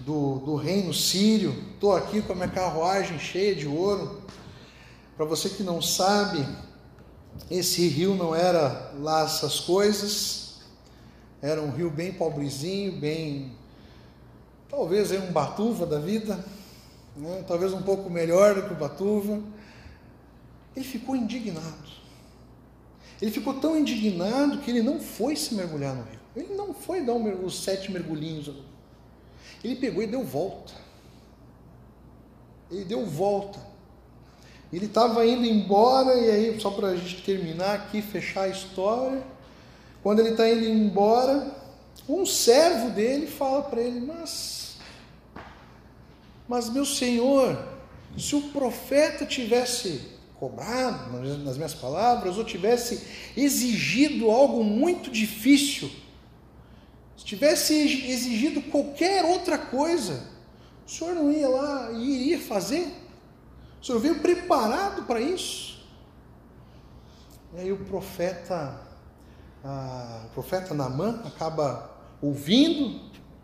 do, 0.00 0.38
do 0.40 0.54
reino 0.56 0.92
sírio, 0.92 1.52
estou 1.74 1.94
aqui 1.94 2.20
com 2.22 2.32
a 2.32 2.36
minha 2.36 2.48
carruagem 2.48 3.18
cheia 3.18 3.54
de 3.54 3.66
ouro. 3.66 4.22
Para 5.16 5.24
você 5.24 5.48
que 5.48 5.62
não 5.62 5.80
sabe, 5.80 6.46
esse 7.50 7.88
rio 7.88 8.14
não 8.14 8.34
era 8.34 8.92
lá 8.98 9.22
essas 9.22 9.60
coisas, 9.60 10.43
era 11.44 11.60
um 11.60 11.70
rio 11.70 11.90
bem 11.90 12.10
pobrezinho, 12.10 12.92
bem. 12.92 13.52
talvez 14.66 15.12
um 15.12 15.30
Batuva 15.30 15.84
da 15.84 15.98
vida, 15.98 16.42
né? 17.14 17.44
talvez 17.46 17.70
um 17.74 17.82
pouco 17.82 18.08
melhor 18.08 18.54
do 18.54 18.62
que 18.62 18.72
o 18.72 18.76
Batuva. 18.76 19.42
Ele 20.74 20.84
ficou 20.86 21.14
indignado. 21.14 21.92
Ele 23.20 23.30
ficou 23.30 23.52
tão 23.60 23.78
indignado 23.78 24.58
que 24.60 24.70
ele 24.70 24.82
não 24.82 24.98
foi 24.98 25.36
se 25.36 25.54
mergulhar 25.54 25.94
no 25.94 26.04
rio. 26.04 26.20
Ele 26.34 26.54
não 26.54 26.72
foi 26.72 27.02
dar 27.02 27.12
um, 27.12 27.44
os 27.44 27.62
sete 27.62 27.92
mergulhinhos. 27.92 28.50
Ele 29.62 29.76
pegou 29.76 30.02
e 30.02 30.06
deu 30.06 30.24
volta. 30.24 30.72
Ele 32.70 32.86
deu 32.86 33.04
volta. 33.04 33.60
Ele 34.72 34.86
estava 34.86 35.26
indo 35.26 35.44
embora, 35.44 36.14
e 36.14 36.30
aí, 36.30 36.58
só 36.58 36.70
para 36.70 36.88
a 36.88 36.96
gente 36.96 37.22
terminar 37.22 37.74
aqui, 37.74 38.00
fechar 38.00 38.44
a 38.44 38.48
história, 38.48 39.22
quando 40.04 40.20
ele 40.20 40.30
está 40.30 40.48
indo 40.48 40.66
embora, 40.66 41.56
um 42.08 42.24
servo 42.24 42.90
dele 42.90 43.26
fala 43.26 43.62
para 43.62 43.80
ele: 43.80 44.00
Mas, 44.00 44.76
mas 46.46 46.68
meu 46.68 46.84
senhor, 46.84 47.58
se 48.16 48.36
o 48.36 48.42
profeta 48.50 49.26
tivesse 49.26 50.12
cobrado, 50.38 51.10
nas 51.38 51.56
minhas 51.56 51.74
palavras, 51.74 52.36
ou 52.36 52.44
tivesse 52.44 53.02
exigido 53.36 54.30
algo 54.30 54.62
muito 54.62 55.10
difícil, 55.10 55.90
se 57.16 57.24
tivesse 57.24 57.74
exigido 57.74 58.60
qualquer 58.62 59.24
outra 59.24 59.56
coisa, 59.56 60.22
o 60.86 60.90
senhor 60.90 61.14
não 61.14 61.32
ia 61.32 61.48
lá 61.48 61.90
e 61.92 62.20
iria 62.20 62.38
fazer? 62.38 62.92
O 63.80 63.86
Senhor 63.86 63.98
veio 63.98 64.20
preparado 64.20 65.02
para 65.02 65.20
isso. 65.20 65.86
E 67.54 67.60
aí 67.60 67.72
o 67.72 67.84
profeta, 67.84 68.80
a, 69.64 70.26
o 70.26 70.28
profeta 70.34 70.74
Namã 70.74 71.22
acaba 71.24 71.90
ouvindo 72.20 73.00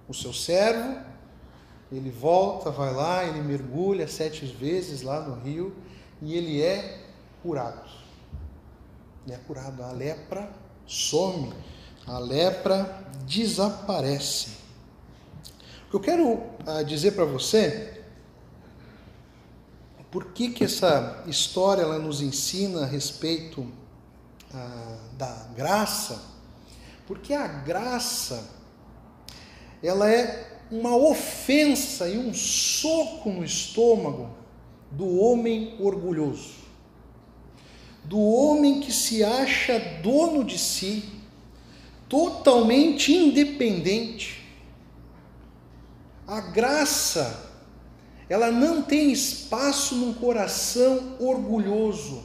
o 0.06 0.14
seu 0.14 0.33
servo, 0.33 1.00
ele 1.90 2.11
volta, 2.11 2.70
vai 2.70 2.92
lá, 2.92 3.24
ele 3.24 3.40
mergulha 3.40 4.06
sete 4.06 4.44
vezes 4.44 5.02
lá 5.02 5.20
no 5.20 5.40
rio 5.42 5.74
e 6.22 6.37
ele 6.37 6.62
é 6.62 7.00
curado. 7.42 7.88
Ele 9.26 9.35
é 9.35 9.38
curado, 9.38 9.83
a 9.83 9.90
lepra 9.90 10.50
some, 10.87 11.52
a 12.06 12.18
lepra 12.18 13.04
desaparece. 13.26 14.59
O 15.87 15.90
que 15.90 15.96
eu 15.96 16.00
quero 16.00 16.42
ah, 16.66 16.83
dizer 16.83 17.12
para 17.12 17.24
você 17.24 18.02
por 20.11 20.26
que, 20.26 20.50
que 20.50 20.64
essa 20.64 21.22
história 21.26 21.83
ela 21.83 21.98
nos 21.98 22.20
ensina 22.20 22.83
a 22.83 22.87
respeito 22.87 23.66
ah, 24.54 24.98
da 25.16 25.46
graça? 25.56 26.22
Porque 27.06 27.34
a 27.34 27.46
graça 27.46 28.48
ela 29.82 30.10
é 30.10 30.60
uma 30.70 30.94
ofensa 30.94 32.08
e 32.08 32.18
um 32.18 32.32
soco 32.32 33.30
no 33.30 33.44
estômago 33.44 34.30
do 34.90 35.18
homem 35.18 35.76
orgulhoso, 35.80 36.54
do 38.04 38.18
homem 38.18 38.80
que 38.80 38.92
se 38.92 39.24
acha 39.24 39.78
dono 40.02 40.44
de 40.44 40.58
si, 40.58 41.04
totalmente 42.08 43.12
independente. 43.12 44.44
A 46.26 46.40
graça 46.40 47.50
ela 48.28 48.52
não 48.52 48.82
tem 48.82 49.10
espaço 49.10 49.96
num 49.96 50.14
coração 50.14 51.16
orgulhoso, 51.18 52.22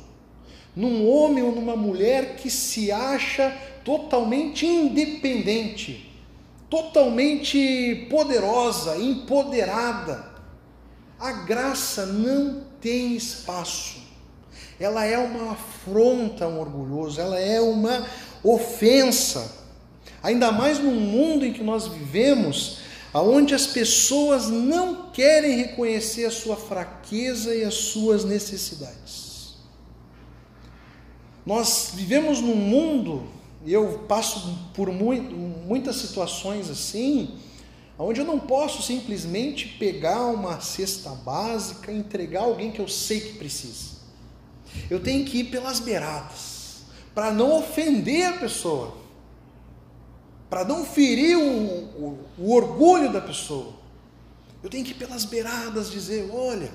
num 0.76 1.10
homem 1.10 1.44
ou 1.44 1.52
numa 1.54 1.76
mulher 1.76 2.36
que 2.36 2.50
se 2.50 2.92
acha 2.92 3.56
totalmente 3.84 4.66
independente, 4.66 6.12
totalmente 6.70 8.08
poderosa, 8.10 8.98
empoderada. 8.98 10.34
A 11.20 11.32
graça 11.32 12.06
não 12.06 12.64
tem 12.82 13.16
espaço. 13.16 14.04
Ela 14.80 15.06
é 15.06 15.18
uma 15.18 15.54
afronta 15.54 16.46
a 16.46 16.48
um 16.50 16.60
orgulhoso, 16.60 17.22
ela 17.22 17.40
é 17.40 17.62
uma 17.62 18.06
ofensa. 18.44 19.64
Ainda 20.22 20.52
mais 20.52 20.80
no 20.80 20.92
mundo 20.92 21.46
em 21.46 21.54
que 21.54 21.64
nós 21.64 21.88
vivemos, 21.88 22.80
aonde 23.14 23.56
as 23.56 23.68
pessoas 23.68 24.50
não 24.50 25.10
querem 25.12 25.56
reconhecer 25.56 26.26
a 26.26 26.32
sua 26.32 26.58
fraqueza 26.58 27.56
e 27.56 27.64
as 27.64 27.76
suas 27.76 28.26
necessidades. 28.26 29.25
Nós 31.46 31.92
vivemos 31.94 32.42
num 32.42 32.56
mundo, 32.56 33.28
e 33.66 33.72
eu 33.72 34.06
passo 34.08 34.58
por 34.74 34.92
muito, 34.92 35.36
muitas 35.36 35.98
situações 35.98 36.70
assim, 36.70 37.36
onde 37.98 38.20
eu 38.20 38.26
não 38.26 38.40
posso 38.40 38.82
simplesmente 38.82 39.68
pegar 39.80 40.26
uma 40.26 40.60
cesta 40.60 41.10
básica 41.12 41.92
e 41.92 41.98
entregar 41.98 42.42
alguém 42.42 42.72
que 42.72 42.80
eu 42.80 42.88
sei 42.88 43.20
que 43.20 43.34
precisa. 43.38 43.96
Eu 44.90 45.00
tenho 45.00 45.24
que 45.26 45.40
ir 45.40 45.44
pelas 45.46 45.80
beiradas, 45.80 46.84
para 47.14 47.32
não 47.32 47.58
ofender 47.58 48.26
a 48.26 48.34
pessoa 48.34 49.06
para 50.50 50.64
não 50.64 50.86
ferir 50.86 51.38
o, 51.38 51.42
o, 51.42 52.20
o, 52.38 52.54
orgulho 52.54 53.12
da 53.12 53.20
pessoa. 53.20 53.74
Eu 54.64 54.70
tenho 54.70 54.86
que 54.86 54.92
ir 54.92 54.96
pelas 54.96 55.26
beiradas 55.26 55.92
dizer: 55.92 56.30
olha, 56.32 56.72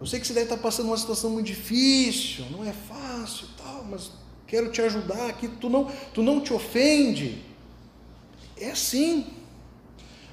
eu 0.00 0.06
sei 0.06 0.20
que 0.20 0.26
você 0.26 0.34
deve 0.34 0.46
estar 0.46 0.58
passando 0.58 0.86
uma 0.86 0.96
situação 0.96 1.30
muito 1.30 1.46
difícil, 1.46 2.44
não 2.50 2.64
é 2.64 2.72
fácil 2.72 3.11
tal, 3.56 3.84
mas 3.84 4.10
quero 4.46 4.70
te 4.70 4.80
ajudar 4.82 5.28
aqui, 5.28 5.48
tu 5.48 5.68
não, 5.68 5.90
tu 6.14 6.22
não 6.22 6.40
te 6.40 6.52
ofende. 6.52 7.42
É 8.56 8.70
assim. 8.70 9.26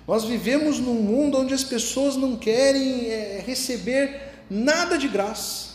Nós 0.08 0.24
vivemos 0.24 0.80
num 0.80 0.96
mundo 0.96 1.38
onde 1.38 1.54
as 1.54 1.64
pessoas 1.64 2.16
não 2.16 2.36
querem 2.36 3.08
é, 3.08 3.44
receber 3.46 4.44
nada 4.50 4.98
de 4.98 5.08
graça. 5.08 5.70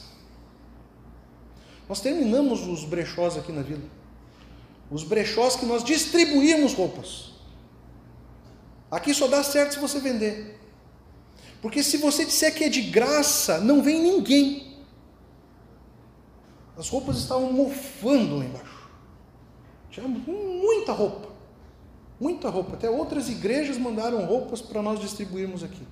Nós 1.88 2.00
terminamos 2.00 2.66
os 2.66 2.85
brechós 2.85 3.37
aqui 3.37 3.53
na 3.53 3.62
vida 3.62 3.83
os 4.90 5.03
brechós 5.03 5.57
que 5.57 5.66
nós 5.66 5.83
distribuímos 5.83 6.72
roupas. 6.72 7.33
Aqui 8.90 9.12
só 9.12 9.27
dá 9.27 9.42
certo 9.42 9.74
se 9.74 9.81
você 9.81 9.98
vender. 9.98 10.61
Porque 11.61 11.83
se 11.83 11.96
você 11.96 12.24
disser 12.24 12.55
que 12.55 12.64
é 12.64 12.68
de 12.68 12.83
graça, 12.83 13.59
não 13.59 13.83
vem 13.83 14.00
ninguém. 14.00 14.73
As 16.76 16.88
roupas 16.88 17.18
estavam 17.18 17.52
mofando 17.52 18.38
lá 18.38 18.44
embaixo. 18.44 18.88
Tinha 19.90 20.08
muita 20.08 20.92
roupa. 20.92 21.28
Muita 22.20 22.48
roupa. 22.48 22.74
Até 22.74 22.90
outras 22.90 23.28
igrejas 23.28 23.78
mandaram 23.78 24.24
roupas 24.24 24.60
para 24.60 24.82
nós 24.82 25.00
distribuirmos 25.00 25.62
aqui. 25.62 25.87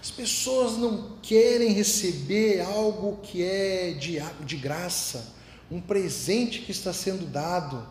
As 0.00 0.10
pessoas 0.10 0.78
não 0.78 1.16
querem 1.20 1.72
receber 1.72 2.60
algo 2.60 3.18
que 3.22 3.42
é 3.42 3.92
de, 3.92 4.18
de 4.44 4.56
graça 4.56 5.36
um 5.70 5.80
presente 5.80 6.60
que 6.60 6.70
está 6.70 6.92
sendo 6.92 7.26
dado, 7.26 7.86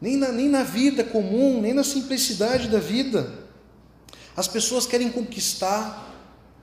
nem 0.00 0.16
na, 0.16 0.32
nem 0.32 0.48
na 0.48 0.62
vida 0.62 1.04
comum, 1.04 1.60
nem 1.60 1.72
na 1.72 1.84
simplicidade 1.84 2.68
da 2.68 2.78
vida. 2.78 3.46
As 4.36 4.48
pessoas 4.48 4.86
querem 4.86 5.10
conquistar, 5.10 6.14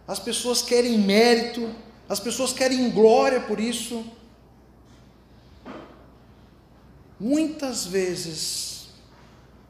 as 0.08 0.20
pessoas 0.20 0.62
querem 0.62 0.98
mérito, 0.98 1.70
as 2.08 2.20
pessoas 2.20 2.54
querem 2.54 2.90
glória 2.90 3.42
por 3.42 3.60
isso. 3.60 4.06
Muitas 7.20 7.86
vezes, 7.86 8.90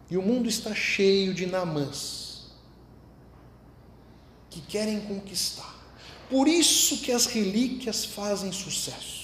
e 0.10 0.18
o 0.18 0.22
mundo 0.22 0.50
está 0.50 0.74
cheio 0.74 1.34
de 1.34 1.46
namãs 1.46 2.24
que 4.50 4.62
querem 4.62 5.02
conquistar. 5.02 5.74
Por 6.30 6.48
isso 6.48 6.98
que 6.98 7.12
as 7.12 7.26
relíquias 7.26 8.06
fazem 8.06 8.52
sucesso. 8.52 9.24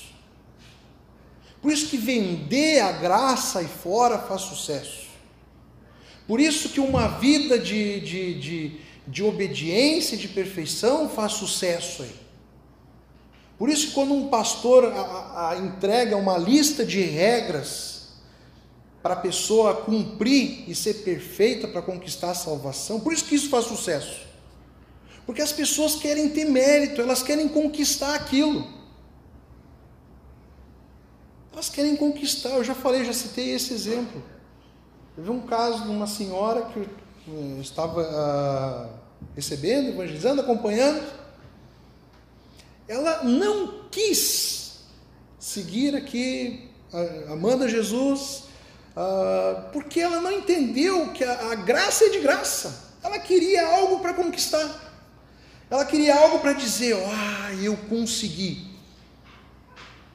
Por 1.62 1.72
isso 1.72 1.88
que 1.88 1.98
vender 1.98 2.80
a 2.80 2.92
graça 2.92 3.60
aí 3.60 3.68
fora 3.68 4.20
faz 4.20 4.42
sucesso. 4.42 5.08
Por 6.28 6.40
isso 6.40 6.70
que 6.70 6.80
uma 6.80 7.08
vida 7.08 7.58
de, 7.58 8.00
de, 8.00 8.40
de, 8.40 8.82
de 9.08 9.24
obediência 9.24 10.16
e 10.16 10.20
de 10.20 10.28
perfeição 10.28 11.10
faz 11.10 11.34
sucesso 11.34 12.04
aí. 12.04 12.29
Por 13.60 13.70
isso 13.70 13.92
quando 13.92 14.14
um 14.14 14.30
pastor 14.30 14.86
a, 14.86 15.50
a, 15.50 15.58
entrega 15.58 16.16
uma 16.16 16.38
lista 16.38 16.86
de 16.86 17.02
regras 17.02 18.08
para 19.04 19.16
a 19.16 19.18
pessoa 19.18 19.76
cumprir 19.76 20.64
e 20.66 20.74
ser 20.74 21.04
perfeita 21.04 21.68
para 21.68 21.82
conquistar 21.82 22.32
a 22.32 22.36
salvação. 22.36 23.02
Por 23.02 23.12
isso 23.12 23.26
que 23.26 23.36
isso 23.36 23.50
faz 23.50 23.66
sucesso. 23.66 24.22
Porque 25.26 25.42
as 25.42 25.52
pessoas 25.52 25.96
querem 25.96 26.30
ter 26.30 26.46
mérito, 26.46 27.02
elas 27.02 27.22
querem 27.22 27.50
conquistar 27.50 28.16
aquilo. 28.16 28.66
Elas 31.52 31.68
querem 31.68 31.98
conquistar. 31.98 32.52
Eu 32.52 32.64
já 32.64 32.74
falei, 32.74 33.04
já 33.04 33.14
citei 33.14 33.52
esse 33.52 33.74
exemplo. 33.74 34.24
Eu 35.18 35.24
vi 35.26 35.30
um 35.32 35.42
caso 35.42 35.84
de 35.84 35.90
uma 35.90 36.08
senhora 36.08 36.62
que 36.68 36.80
eh, 36.80 37.60
estava 37.60 38.02
uh, 38.02 39.00
recebendo, 39.36 39.90
evangelizando, 39.90 40.40
acompanhando. 40.40 41.19
Ela 42.90 43.24
não 43.24 43.84
quis 43.92 44.80
seguir 45.40 45.96
aqui, 45.96 46.72
amando 47.32 47.70
Jesus, 47.70 48.46
uh, 48.98 49.72
porque 49.72 50.00
ela 50.00 50.20
não 50.20 50.32
entendeu 50.32 51.14
que 51.14 51.24
a 51.24 51.54
graça 51.54 52.06
é 52.06 52.10
de 52.10 52.20
graça. 52.20 52.96
Ela 53.04 53.20
queria 53.20 53.76
algo 53.78 54.00
para 54.00 54.16
conquistar. 54.16 54.68
Ela 55.70 55.86
queria 55.86 56.16
algo 56.16 56.40
para 56.40 56.54
dizer: 56.54 56.96
Ah, 57.06 57.54
eu 57.62 57.78
consegui. 57.78 58.68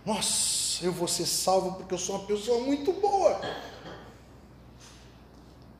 Nossa, 0.04 0.84
eu 0.84 0.90
vou 0.90 1.06
ser 1.06 1.26
salvo 1.26 1.76
porque 1.76 1.94
eu 1.94 1.98
sou 1.98 2.16
uma 2.16 2.26
pessoa 2.26 2.58
muito 2.64 2.92
boa. 2.92 3.40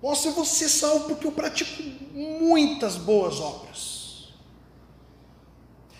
Nossa, 0.01 0.29
eu 0.29 0.33
vou 0.33 0.45
ser 0.45 0.69
salvo 0.69 1.09
porque 1.09 1.27
eu 1.27 1.33
pratico 1.33 1.83
muitas 2.13 2.95
boas 2.95 3.41
obras. 3.41 3.94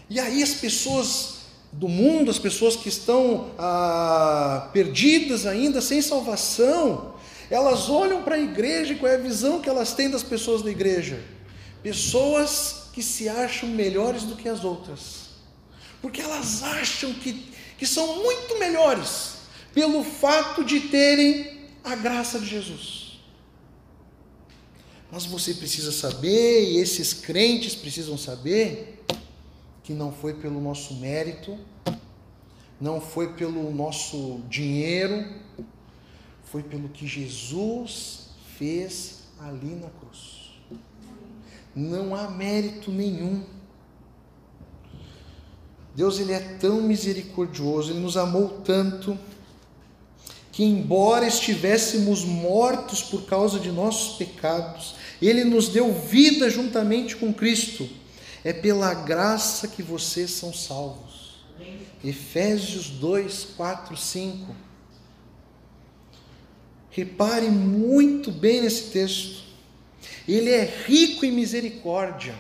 E 0.09 0.21
aí 0.21 0.43
as 0.43 0.55
pessoas 0.55 1.35
do 1.73 1.89
mundo, 1.89 2.31
as 2.31 2.39
pessoas 2.39 2.77
que 2.77 2.89
estão 2.89 3.51
ah, 3.59 4.69
perdidas 4.73 5.47
ainda, 5.47 5.81
sem 5.81 6.01
salvação, 6.01 7.15
elas 7.51 7.89
olham 7.89 8.23
para 8.23 8.37
a 8.37 8.41
igreja 8.41 8.93
e 8.93 8.97
qual 8.97 9.11
é 9.11 9.17
a 9.17 9.19
visão 9.19 9.61
que 9.61 9.69
elas 9.69 9.93
têm 9.93 10.09
das 10.09 10.23
pessoas 10.23 10.63
da 10.63 10.71
igreja? 10.71 11.23
Pessoas 11.83 12.85
que 12.93 13.03
se 13.03 13.29
acham 13.29 13.69
melhores 13.69 14.23
do 14.23 14.37
que 14.37 14.49
as 14.49 14.65
outras, 14.65 15.31
porque 16.01 16.21
elas 16.21 16.63
acham 16.63 17.13
que, 17.13 17.53
que 17.77 17.87
são 17.87 18.23
muito 18.23 18.59
melhores 18.59 19.35
pelo 19.75 20.05
fato 20.05 20.65
de 20.65 20.81
terem 20.81 21.69
a 21.83 21.97
graça 21.97 22.39
de 22.39 22.47
Jesus. 22.47 23.21
Mas 25.11 25.27
você 25.27 25.55
precisa 25.55 25.93
saber, 25.93 26.71
e 26.71 26.79
esses 26.79 27.13
crentes 27.13 27.75
precisam 27.75 28.17
saber, 28.17 29.05
que 29.85 29.93
não 29.93 30.11
foi 30.11 30.35
pelo 30.35 30.61
nosso 30.61 30.95
mérito, 30.95 31.57
não 32.81 33.01
foi 33.01 33.35
pelo 33.35 33.73
nosso 33.73 34.41
dinheiro, 34.49 35.25
foi 36.43 36.65
pelo 36.65 36.89
que 36.89 37.07
Jesus 37.07 38.31
fez 38.59 39.29
ali 39.39 39.77
na 39.77 39.89
cruz 39.89 40.45
não 41.75 42.15
há 42.15 42.31
mérito 42.31 42.93
nenhum. 42.93 43.43
Deus 45.95 46.19
ele 46.19 46.33
é 46.33 46.41
tão 46.41 46.83
misericordioso, 46.83 47.93
ele 47.93 48.01
nos 48.01 48.17
amou 48.17 48.61
tanto 48.65 49.19
que 50.51 50.63
embora 50.63 51.27
estivéssemos 51.27 52.25
mortos 52.25 53.03
por 53.03 53.23
causa 53.23 53.59
de 53.59 53.73
nossos 53.73 54.17
pecados, 54.17 54.95
ele 55.21 55.45
nos 55.45 55.69
deu 55.69 55.93
vida 55.93 56.49
juntamente 56.49 57.17
com 57.17 57.35
Cristo. 57.35 57.89
É 58.45 58.53
pela 58.53 58.93
graça 58.93 59.67
que 59.67 59.83
vocês 59.83 60.31
são 60.31 60.53
salvos. 60.53 61.43
Efésios 62.05 62.91
2, 62.91 63.45
4, 63.57 63.97
5. 63.97 64.55
Repare 66.91 67.49
muito 67.49 68.31
bem 68.31 68.61
nesse 68.61 68.91
texto. 68.91 69.43
Ele 70.29 70.51
é 70.51 70.65
rico 70.87 71.25
em 71.25 71.33
misericórdia. 71.33 72.35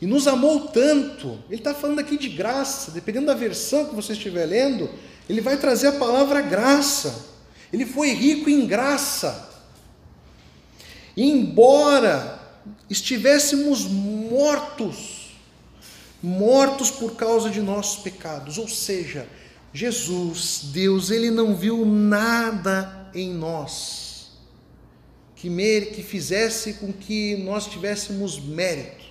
E 0.00 0.06
nos 0.06 0.26
amou 0.26 0.68
tanto. 0.68 1.38
Ele 1.48 1.60
está 1.60 1.74
falando 1.74 1.98
aqui 1.98 2.16
de 2.18 2.30
graça. 2.30 2.90
Dependendo 2.90 3.26
da 3.26 3.34
versão 3.34 3.86
que 3.86 3.94
você 3.94 4.14
estiver 4.14 4.46
lendo, 4.46 4.90
ele 5.28 5.40
vai 5.40 5.58
trazer 5.58 5.88
a 5.88 5.92
palavra 5.92 6.40
graça. 6.40 7.26
Ele 7.72 7.84
foi 7.84 8.10
rico 8.10 8.48
em 8.48 8.66
graça. 8.66 9.50
E 11.16 11.30
embora 11.30 12.35
estivéssemos 12.88 13.84
mortos, 13.84 15.36
mortos 16.22 16.90
por 16.90 17.16
causa 17.16 17.50
de 17.50 17.60
nossos 17.60 18.02
pecados, 18.02 18.58
ou 18.58 18.68
seja, 18.68 19.28
Jesus, 19.72 20.70
Deus, 20.72 21.10
ele 21.10 21.30
não 21.30 21.54
viu 21.54 21.84
nada 21.84 23.10
em 23.14 23.32
nós 23.32 24.06
que, 25.36 25.80
que 25.92 26.02
fizesse 26.02 26.74
com 26.74 26.92
que 26.92 27.36
nós 27.36 27.66
tivéssemos 27.66 28.40
mérito. 28.40 29.04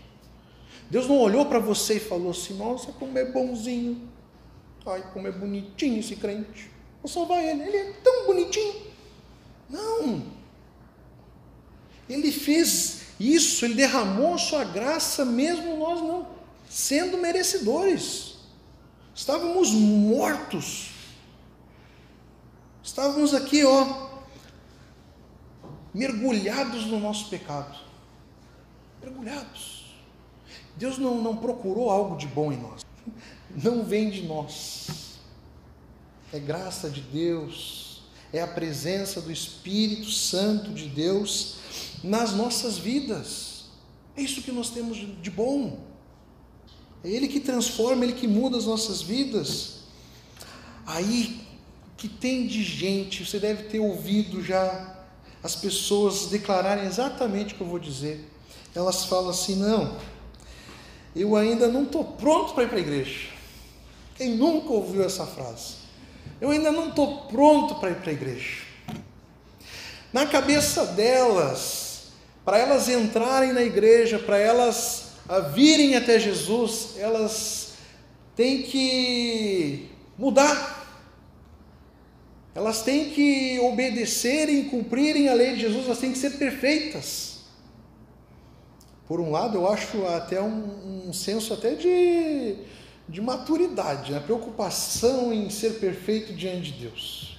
Deus 0.90 1.08
não 1.08 1.18
olhou 1.20 1.46
para 1.46 1.60
você 1.60 1.96
e 1.96 2.00
falou 2.00 2.32
assim: 2.32 2.56
Nossa, 2.56 2.92
como 2.92 3.18
é 3.18 3.26
bonzinho. 3.26 4.10
Ai, 4.86 5.04
como 5.14 5.28
é 5.28 5.32
bonitinho 5.32 6.00
esse 6.00 6.16
crente. 6.16 6.70
Vou 7.02 7.12
salvar 7.12 7.44
ele. 7.44 7.64
Ele 7.64 7.78
é 7.78 7.94
tão 8.04 8.28
bonitinho. 8.28 8.76
Não. 9.70 10.24
Ele 12.08 12.32
fez 12.32 13.02
isso, 13.20 13.64
ele 13.64 13.76
derramou 13.76 14.34
a 14.34 14.38
sua 14.38 14.64
graça, 14.64 15.24
mesmo 15.24 15.78
nós 15.78 16.02
não 16.02 16.28
sendo 16.70 17.18
merecedores. 17.18 18.36
Estávamos 19.14 19.72
mortos. 19.72 20.90
Estávamos 22.84 23.34
aqui, 23.34 23.64
ó, 23.64 24.10
mergulhados 25.94 26.86
no 26.86 27.00
nosso 27.00 27.30
pecado. 27.30 27.78
Mergulhados. 29.02 29.96
Deus 30.76 30.98
não, 30.98 31.22
não 31.22 31.38
procurou 31.38 31.90
algo 31.90 32.18
de 32.18 32.28
bom 32.28 32.52
em 32.52 32.58
nós. 32.58 32.86
Não 33.64 33.84
vem 33.84 34.10
de 34.10 34.24
nós. 34.24 35.18
É 36.34 36.40
graça 36.40 36.90
de 36.90 37.00
Deus. 37.00 38.04
É 38.34 38.42
a 38.42 38.48
presença 38.48 39.22
do 39.22 39.32
Espírito 39.32 40.12
Santo 40.12 40.72
de 40.72 40.90
Deus 40.90 41.56
nas 42.06 42.34
nossas 42.34 42.78
vidas. 42.78 43.66
É 44.16 44.22
isso 44.22 44.42
que 44.42 44.52
nós 44.52 44.70
temos 44.70 44.98
de 44.98 45.30
bom. 45.30 45.80
É 47.04 47.10
Ele 47.10 47.28
que 47.28 47.40
transforma, 47.40 48.04
Ele 48.04 48.14
que 48.14 48.28
muda 48.28 48.58
as 48.58 48.66
nossas 48.66 49.02
vidas. 49.02 49.80
Aí, 50.86 51.42
que 51.98 52.08
tem 52.08 52.46
de 52.46 52.64
gente, 52.64 53.26
você 53.26 53.40
deve 53.40 53.64
ter 53.64 53.80
ouvido 53.80 54.44
já 54.44 54.96
as 55.44 55.56
pessoas 55.56 56.28
declararem 56.28 56.86
exatamente 56.86 57.54
o 57.54 57.58
que 57.58 57.62
eu 57.62 57.68
vou 57.68 57.80
dizer. 57.80 58.30
Elas 58.74 59.06
falam 59.06 59.30
assim: 59.30 59.56
não, 59.56 59.98
eu 61.16 61.36
ainda 61.36 61.68
não 61.68 61.84
estou 61.84 62.04
pronto 62.04 62.54
para 62.54 62.64
ir 62.64 62.68
para 62.68 62.78
a 62.78 62.82
igreja. 62.82 63.30
Quem 64.16 64.36
nunca 64.36 64.72
ouviu 64.72 65.04
essa 65.04 65.26
frase? 65.26 65.76
Eu 66.40 66.52
ainda 66.52 66.72
não 66.72 66.90
estou 66.90 67.24
pronto 67.28 67.76
para 67.76 67.92
ir 67.92 67.96
para 67.96 68.12
a 68.12 68.14
igreja. 68.14 68.64
Na 70.14 70.26
cabeça 70.26 70.86
delas, 70.86 71.85
para 72.46 72.60
elas 72.60 72.88
entrarem 72.88 73.52
na 73.52 73.64
igreja, 73.64 74.20
para 74.20 74.38
elas 74.38 75.16
virem 75.54 75.96
até 75.98 76.20
Jesus, 76.20 76.94
elas 76.98 77.74
têm 78.36 78.62
que 78.62 79.90
mudar 80.18 80.86
elas 82.56 82.82
têm 82.82 83.10
que 83.10 83.60
obedecerem, 83.60 84.70
cumprirem 84.70 85.28
a 85.28 85.34
lei 85.34 85.56
de 85.56 85.62
Jesus, 85.62 85.86
elas 85.86 86.00
têm 86.00 86.14
que 86.14 86.18
ser 86.18 86.38
perfeitas. 86.38 87.40
Por 89.06 89.20
um 89.20 89.30
lado, 89.30 89.58
eu 89.58 89.70
acho 89.70 90.06
até 90.08 90.42
um, 90.42 91.10
um 91.10 91.14
senso 91.14 91.54
até 91.54 91.76
de, 91.76 92.56
de 93.10 93.22
maturidade, 93.22 94.14
a 94.14 94.20
né? 94.20 94.24
preocupação 94.24 95.34
em 95.34 95.50
ser 95.50 95.80
perfeito 95.82 96.34
diante 96.34 96.72
de 96.72 96.84
Deus. 96.84 97.35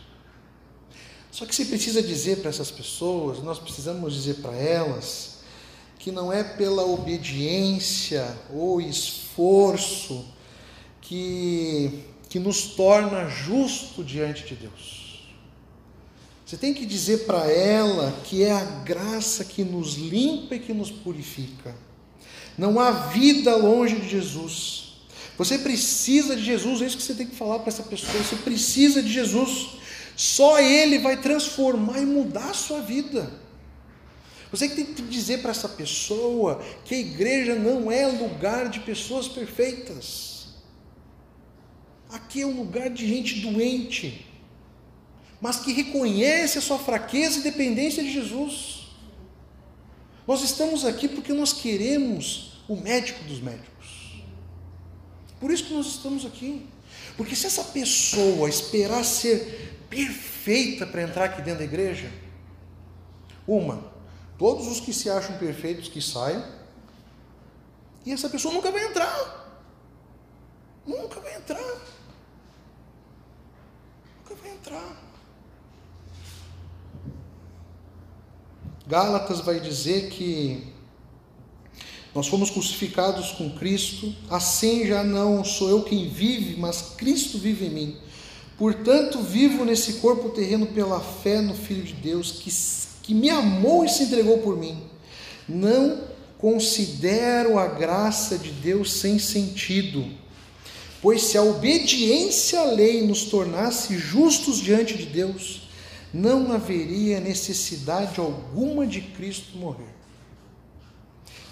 Só 1.36 1.44
que 1.44 1.54
se 1.54 1.66
precisa 1.66 2.02
dizer 2.02 2.38
para 2.38 2.48
essas 2.48 2.70
pessoas, 2.70 3.42
nós 3.42 3.58
precisamos 3.58 4.14
dizer 4.14 4.36
para 4.36 4.54
elas, 4.56 5.40
que 5.98 6.10
não 6.10 6.32
é 6.32 6.42
pela 6.42 6.82
obediência 6.82 8.34
ou 8.50 8.80
esforço 8.80 10.24
que, 11.02 12.04
que 12.30 12.38
nos 12.38 12.68
torna 12.68 13.28
justo 13.28 14.02
diante 14.02 14.46
de 14.46 14.54
Deus. 14.54 15.26
Você 16.46 16.56
tem 16.56 16.72
que 16.72 16.86
dizer 16.86 17.26
para 17.26 17.50
ela 17.52 18.18
que 18.24 18.42
é 18.42 18.52
a 18.52 18.64
graça 18.64 19.44
que 19.44 19.62
nos 19.62 19.96
limpa 19.96 20.54
e 20.54 20.60
que 20.60 20.72
nos 20.72 20.90
purifica. 20.90 21.76
Não 22.56 22.80
há 22.80 22.90
vida 22.90 23.54
longe 23.56 23.96
de 23.96 24.08
Jesus. 24.08 24.94
Você 25.36 25.58
precisa 25.58 26.34
de 26.34 26.42
Jesus, 26.42 26.80
é 26.80 26.86
isso 26.86 26.96
que 26.96 27.02
você 27.02 27.12
tem 27.12 27.26
que 27.26 27.36
falar 27.36 27.58
para 27.58 27.68
essa 27.68 27.82
pessoa. 27.82 28.22
Você 28.24 28.36
precisa 28.36 29.02
de 29.02 29.12
Jesus. 29.12 29.76
Só 30.16 30.58
Ele 30.58 30.98
vai 30.98 31.18
transformar 31.18 32.00
e 32.00 32.06
mudar 32.06 32.50
a 32.50 32.54
sua 32.54 32.80
vida. 32.80 33.30
Você 34.50 34.68
tem 34.68 34.86
que 34.86 35.02
dizer 35.02 35.42
para 35.42 35.50
essa 35.50 35.68
pessoa 35.68 36.64
que 36.84 36.94
a 36.94 36.98
igreja 36.98 37.54
não 37.54 37.92
é 37.92 38.06
lugar 38.06 38.68
de 38.68 38.80
pessoas 38.80 39.28
perfeitas. 39.28 40.48
Aqui 42.10 42.42
é 42.42 42.46
um 42.46 42.56
lugar 42.56 42.90
de 42.90 43.06
gente 43.06 43.40
doente 43.40 44.26
mas 45.40 45.60
que 45.60 45.72
reconhece 45.72 46.58
a 46.58 46.62
sua 46.62 46.78
fraqueza 46.78 47.38
e 47.38 47.42
dependência 47.42 48.02
de 48.02 48.12
Jesus. 48.12 48.86
Nós 50.26 50.42
estamos 50.42 50.84
aqui 50.84 51.08
porque 51.08 51.32
nós 51.32 51.52
queremos 51.52 52.62
o 52.68 52.76
médico 52.76 53.22
dos 53.24 53.40
médicos. 53.40 54.22
Por 55.38 55.50
isso 55.50 55.64
que 55.64 55.74
nós 55.74 55.86
estamos 55.86 56.24
aqui. 56.24 56.66
Porque 57.16 57.36
se 57.36 57.46
essa 57.46 57.64
pessoa 57.64 58.48
esperar 58.48 59.04
ser 59.04 59.65
perfeita 59.88 60.86
para 60.86 61.02
entrar 61.02 61.24
aqui 61.24 61.42
dentro 61.42 61.58
da 61.60 61.64
igreja, 61.64 62.10
uma, 63.46 63.92
todos 64.38 64.66
os 64.66 64.80
que 64.80 64.92
se 64.92 65.08
acham 65.08 65.38
perfeitos 65.38 65.88
que 65.88 66.00
saiam, 66.00 66.44
e 68.04 68.12
essa 68.12 68.28
pessoa 68.28 68.54
nunca 68.54 68.70
vai 68.70 68.84
entrar. 68.84 69.44
Nunca 70.86 71.18
vai 71.18 71.34
entrar. 71.34 71.80
Nunca 74.20 74.34
vai 74.40 74.52
entrar. 74.52 75.02
Gálatas 78.86 79.40
vai 79.40 79.58
dizer 79.58 80.10
que 80.10 80.72
nós 82.14 82.28
fomos 82.28 82.48
crucificados 82.48 83.32
com 83.32 83.50
Cristo, 83.58 84.14
assim 84.30 84.86
já 84.86 85.02
não 85.02 85.44
sou 85.44 85.68
eu 85.68 85.82
quem 85.82 86.08
vive, 86.08 86.56
mas 86.56 86.94
Cristo 86.96 87.36
vive 87.38 87.66
em 87.66 87.70
mim. 87.70 88.00
Portanto, 88.58 89.20
vivo 89.20 89.64
nesse 89.64 89.94
corpo 89.94 90.30
terreno 90.30 90.66
pela 90.66 90.98
fé 91.00 91.40
no 91.40 91.54
Filho 91.54 91.82
de 91.82 91.92
Deus, 91.92 92.32
que, 92.32 92.50
que 93.02 93.14
me 93.14 93.28
amou 93.28 93.84
e 93.84 93.88
se 93.88 94.04
entregou 94.04 94.38
por 94.38 94.56
mim. 94.56 94.82
Não 95.46 96.00
considero 96.38 97.58
a 97.58 97.66
graça 97.66 98.38
de 98.38 98.50
Deus 98.50 98.92
sem 98.92 99.18
sentido, 99.18 100.06
pois 101.02 101.22
se 101.22 101.36
a 101.36 101.42
obediência 101.42 102.60
à 102.60 102.64
lei 102.64 103.06
nos 103.06 103.24
tornasse 103.24 103.96
justos 103.98 104.58
diante 104.58 104.96
de 104.96 105.06
Deus, 105.06 105.68
não 106.12 106.50
haveria 106.52 107.20
necessidade 107.20 108.18
alguma 108.18 108.86
de 108.86 109.02
Cristo 109.02 109.58
morrer. 109.58 109.94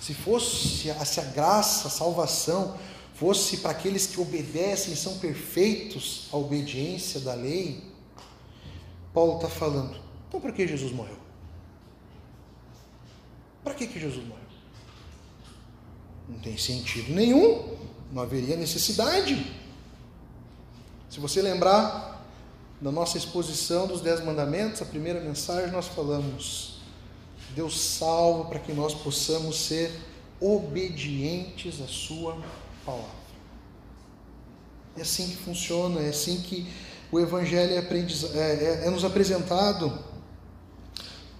Se 0.00 0.14
fosse 0.14 0.68
se 0.68 0.90
a 1.20 1.24
graça, 1.24 1.88
a 1.88 1.90
salvação 1.90 2.74
fosse 3.14 3.58
para 3.58 3.70
aqueles 3.70 4.06
que 4.06 4.20
obedecem 4.20 4.94
são 4.94 5.18
perfeitos 5.18 6.28
à 6.32 6.36
obediência 6.36 7.20
da 7.20 7.34
lei, 7.34 7.82
Paulo 9.12 9.36
está 9.36 9.48
falando. 9.48 9.96
Então, 10.28 10.40
para 10.40 10.52
que 10.52 10.66
Jesus 10.66 10.92
morreu? 10.92 11.16
Para 13.62 13.74
que, 13.74 13.86
que 13.86 14.00
Jesus 14.00 14.26
morreu? 14.26 14.44
Não 16.28 16.38
tem 16.40 16.58
sentido 16.58 17.14
nenhum, 17.14 17.76
não 18.12 18.22
haveria 18.22 18.56
necessidade. 18.56 19.54
Se 21.08 21.20
você 21.20 21.40
lembrar 21.40 22.26
na 22.80 22.90
nossa 22.90 23.16
exposição 23.16 23.86
dos 23.86 24.00
Dez 24.00 24.22
Mandamentos, 24.24 24.82
a 24.82 24.84
primeira 24.84 25.20
mensagem, 25.20 25.70
nós 25.70 25.86
falamos: 25.86 26.80
Deus 27.54 27.80
salva 27.80 28.48
para 28.48 28.58
que 28.58 28.72
nós 28.72 28.92
possamos 28.92 29.56
ser 29.56 29.92
obedientes 30.40 31.80
à 31.80 31.86
Sua 31.86 32.36
palavra. 32.84 33.24
É 34.96 35.02
assim 35.02 35.28
que 35.28 35.36
funciona, 35.36 36.00
é 36.00 36.08
assim 36.08 36.40
que 36.40 36.66
o 37.10 37.18
Evangelho 37.18 37.72
é, 37.72 37.78
é, 37.78 38.40
é, 38.40 38.86
é 38.86 38.90
nos 38.90 39.04
apresentado. 39.04 39.98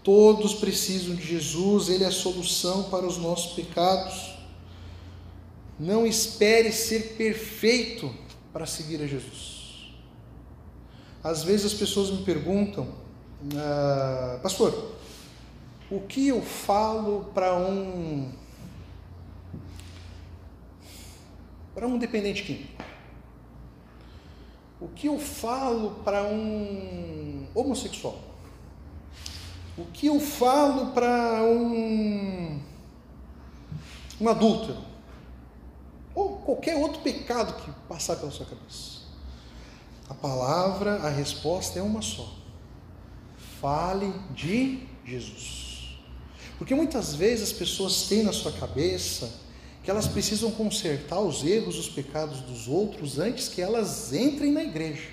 Todos 0.03 0.55
precisam 0.55 1.15
de 1.15 1.27
Jesus, 1.27 1.89
Ele 1.89 2.05
é 2.05 2.09
a 2.09 2.13
solução 2.13 2.85
para 2.85 3.07
os 3.07 3.17
nossos 3.17 3.55
pecados. 3.55 4.35
Não 5.79 6.07
espere 6.07 6.71
ser 6.73 7.15
perfeito 7.17 8.15
para 8.53 8.67
seguir 8.67 9.03
a 9.03 9.07
Jesus. 9.07 9.93
Às 11.23 11.43
vezes 11.43 11.67
as 11.67 11.75
pessoas 11.75 12.11
me 12.11 12.23
perguntam, 12.23 12.87
ah, 13.57 14.39
pastor, 14.43 14.93
o 15.91 16.01
que 16.01 16.29
eu 16.29 16.43
falo 16.43 17.31
para 17.35 17.57
um 17.57 18.31
para 21.75 21.87
um 21.87 21.99
dependente 21.99 22.43
químico? 22.43 22.83
O 24.81 24.89
que 24.89 25.07
eu 25.07 25.19
falo 25.19 26.03
para 26.05 26.25
um 26.25 27.47
homossexual? 27.55 28.19
O 29.77 29.85
que 29.87 30.07
eu 30.07 30.21
falo 30.21 30.93
para 30.93 31.43
um 31.43 32.61
um 34.21 34.29
adúltero? 34.29 34.79
Ou 36.15 36.37
qualquer 36.39 36.77
outro 36.77 37.01
pecado 37.01 37.61
que 37.63 37.71
passar 37.89 38.17
pela 38.17 38.31
sua 38.31 38.47
cabeça? 38.47 39.03
A 40.09 40.15
palavra, 40.15 40.97
a 40.97 41.09
resposta 41.09 41.79
é 41.79 41.83
uma 41.83 42.03
só. 42.03 42.33
Fale 43.61 44.13
de 44.31 44.87
Jesus. 45.05 45.99
Porque 46.59 46.75
muitas 46.75 47.15
vezes 47.15 47.51
as 47.51 47.53
pessoas 47.53 48.07
têm 48.07 48.23
na 48.23 48.33
sua 48.33 48.53
cabeça 48.53 49.41
que 49.85 49.91
elas 49.91 50.09
precisam 50.09 50.51
consertar 50.51 51.21
os 51.21 51.45
erros, 51.45 51.79
os 51.79 51.91
pecados 51.91 52.41
dos 52.41 52.67
outros 52.67 53.19
antes 53.19 53.49
que 53.49 53.61
elas 53.61 54.15
entrem 54.15 54.51
na 54.51 54.65
igreja. 54.65 55.09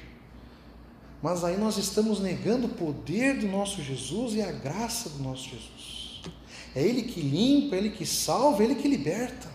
Mas 1.22 1.44
aí 1.44 1.58
nós 1.58 1.78
estamos 1.78 2.22
negando 2.22 2.68
o 2.68 2.70
poder 2.70 3.38
do 3.38 3.48
nosso 3.48 3.84
Jesus 3.84 4.34
e 4.34 4.42
a 4.42 4.52
graça 4.52 5.10
do 5.10 5.22
nosso 5.22 5.44
Jesus. 5.50 6.22
É 6.74 6.82
Ele 6.82 7.04
que 7.04 7.20
limpa, 7.20 7.76
é 7.76 7.80
Ele 7.80 7.90
que 7.90 8.06
salva, 8.06 8.64
é 8.64 8.66
Ele 8.66 8.76
que 8.76 8.88
liberta. 8.88 9.50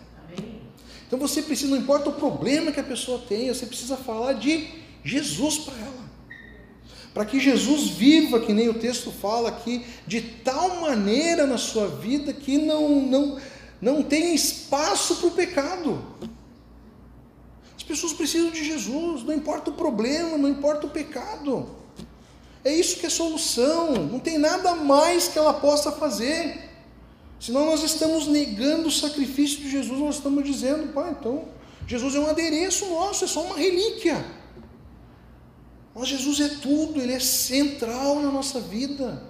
Então 1.06 1.18
você 1.18 1.40
precisa, 1.40 1.70
não 1.70 1.78
importa 1.78 2.10
o 2.10 2.14
problema 2.14 2.70
que 2.70 2.80
a 2.80 2.84
pessoa 2.84 3.22
tenha, 3.26 3.54
você 3.54 3.64
precisa 3.64 3.96
falar 3.96 4.34
de 4.34 4.68
Jesus 5.02 5.58
para 5.58 5.78
ela. 5.78 6.06
Para 7.14 7.24
que 7.24 7.40
Jesus 7.40 7.88
viva, 7.88 8.40
que 8.40 8.52
nem 8.52 8.68
o 8.68 8.74
texto 8.74 9.10
fala 9.10 9.48
aqui, 9.48 9.86
de 10.06 10.20
tal 10.20 10.82
maneira 10.82 11.46
na 11.46 11.56
sua 11.56 11.88
vida 11.88 12.32
que 12.34 12.58
não, 12.58 13.00
não, 13.00 13.40
não 13.86 14.02
tem 14.02 14.34
espaço 14.34 15.14
para 15.16 15.28
o 15.28 15.30
pecado. 15.30 16.04
As 17.76 17.84
pessoas 17.84 18.12
precisam 18.12 18.50
de 18.50 18.64
Jesus, 18.64 19.22
não 19.22 19.32
importa 19.32 19.70
o 19.70 19.74
problema, 19.74 20.36
não 20.36 20.48
importa 20.48 20.88
o 20.88 20.90
pecado. 20.90 21.70
É 22.64 22.74
isso 22.74 22.98
que 22.98 23.06
é 23.06 23.08
solução, 23.08 23.92
não 23.92 24.18
tem 24.18 24.38
nada 24.38 24.74
mais 24.74 25.28
que 25.28 25.38
ela 25.38 25.54
possa 25.54 25.92
fazer. 25.92 26.68
Senão 27.38 27.64
nós 27.64 27.84
estamos 27.84 28.26
negando 28.26 28.88
o 28.88 28.90
sacrifício 28.90 29.58
de 29.58 29.70
Jesus, 29.70 30.00
nós 30.00 30.16
estamos 30.16 30.44
dizendo, 30.44 30.92
pai, 30.92 31.14
então, 31.16 31.44
Jesus 31.86 32.16
é 32.16 32.18
um 32.18 32.28
adereço 32.28 32.86
nosso, 32.86 33.24
é 33.24 33.28
só 33.28 33.40
uma 33.42 33.56
relíquia. 33.56 34.24
Mas 35.94 36.08
Jesus 36.08 36.40
é 36.40 36.48
tudo, 36.60 37.00
Ele 37.00 37.12
é 37.12 37.20
central 37.20 38.20
na 38.20 38.32
nossa 38.32 38.58
vida. 38.58 39.22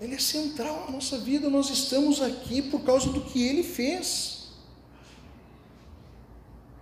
Ele 0.00 0.14
é 0.14 0.18
central 0.18 0.84
na 0.86 0.92
nossa 0.92 1.18
vida. 1.18 1.48
Nós 1.48 1.70
estamos 1.70 2.20
aqui 2.20 2.60
por 2.60 2.80
causa 2.82 3.10
do 3.10 3.20
que 3.22 3.42
Ele 3.42 3.62
fez. 3.62 4.36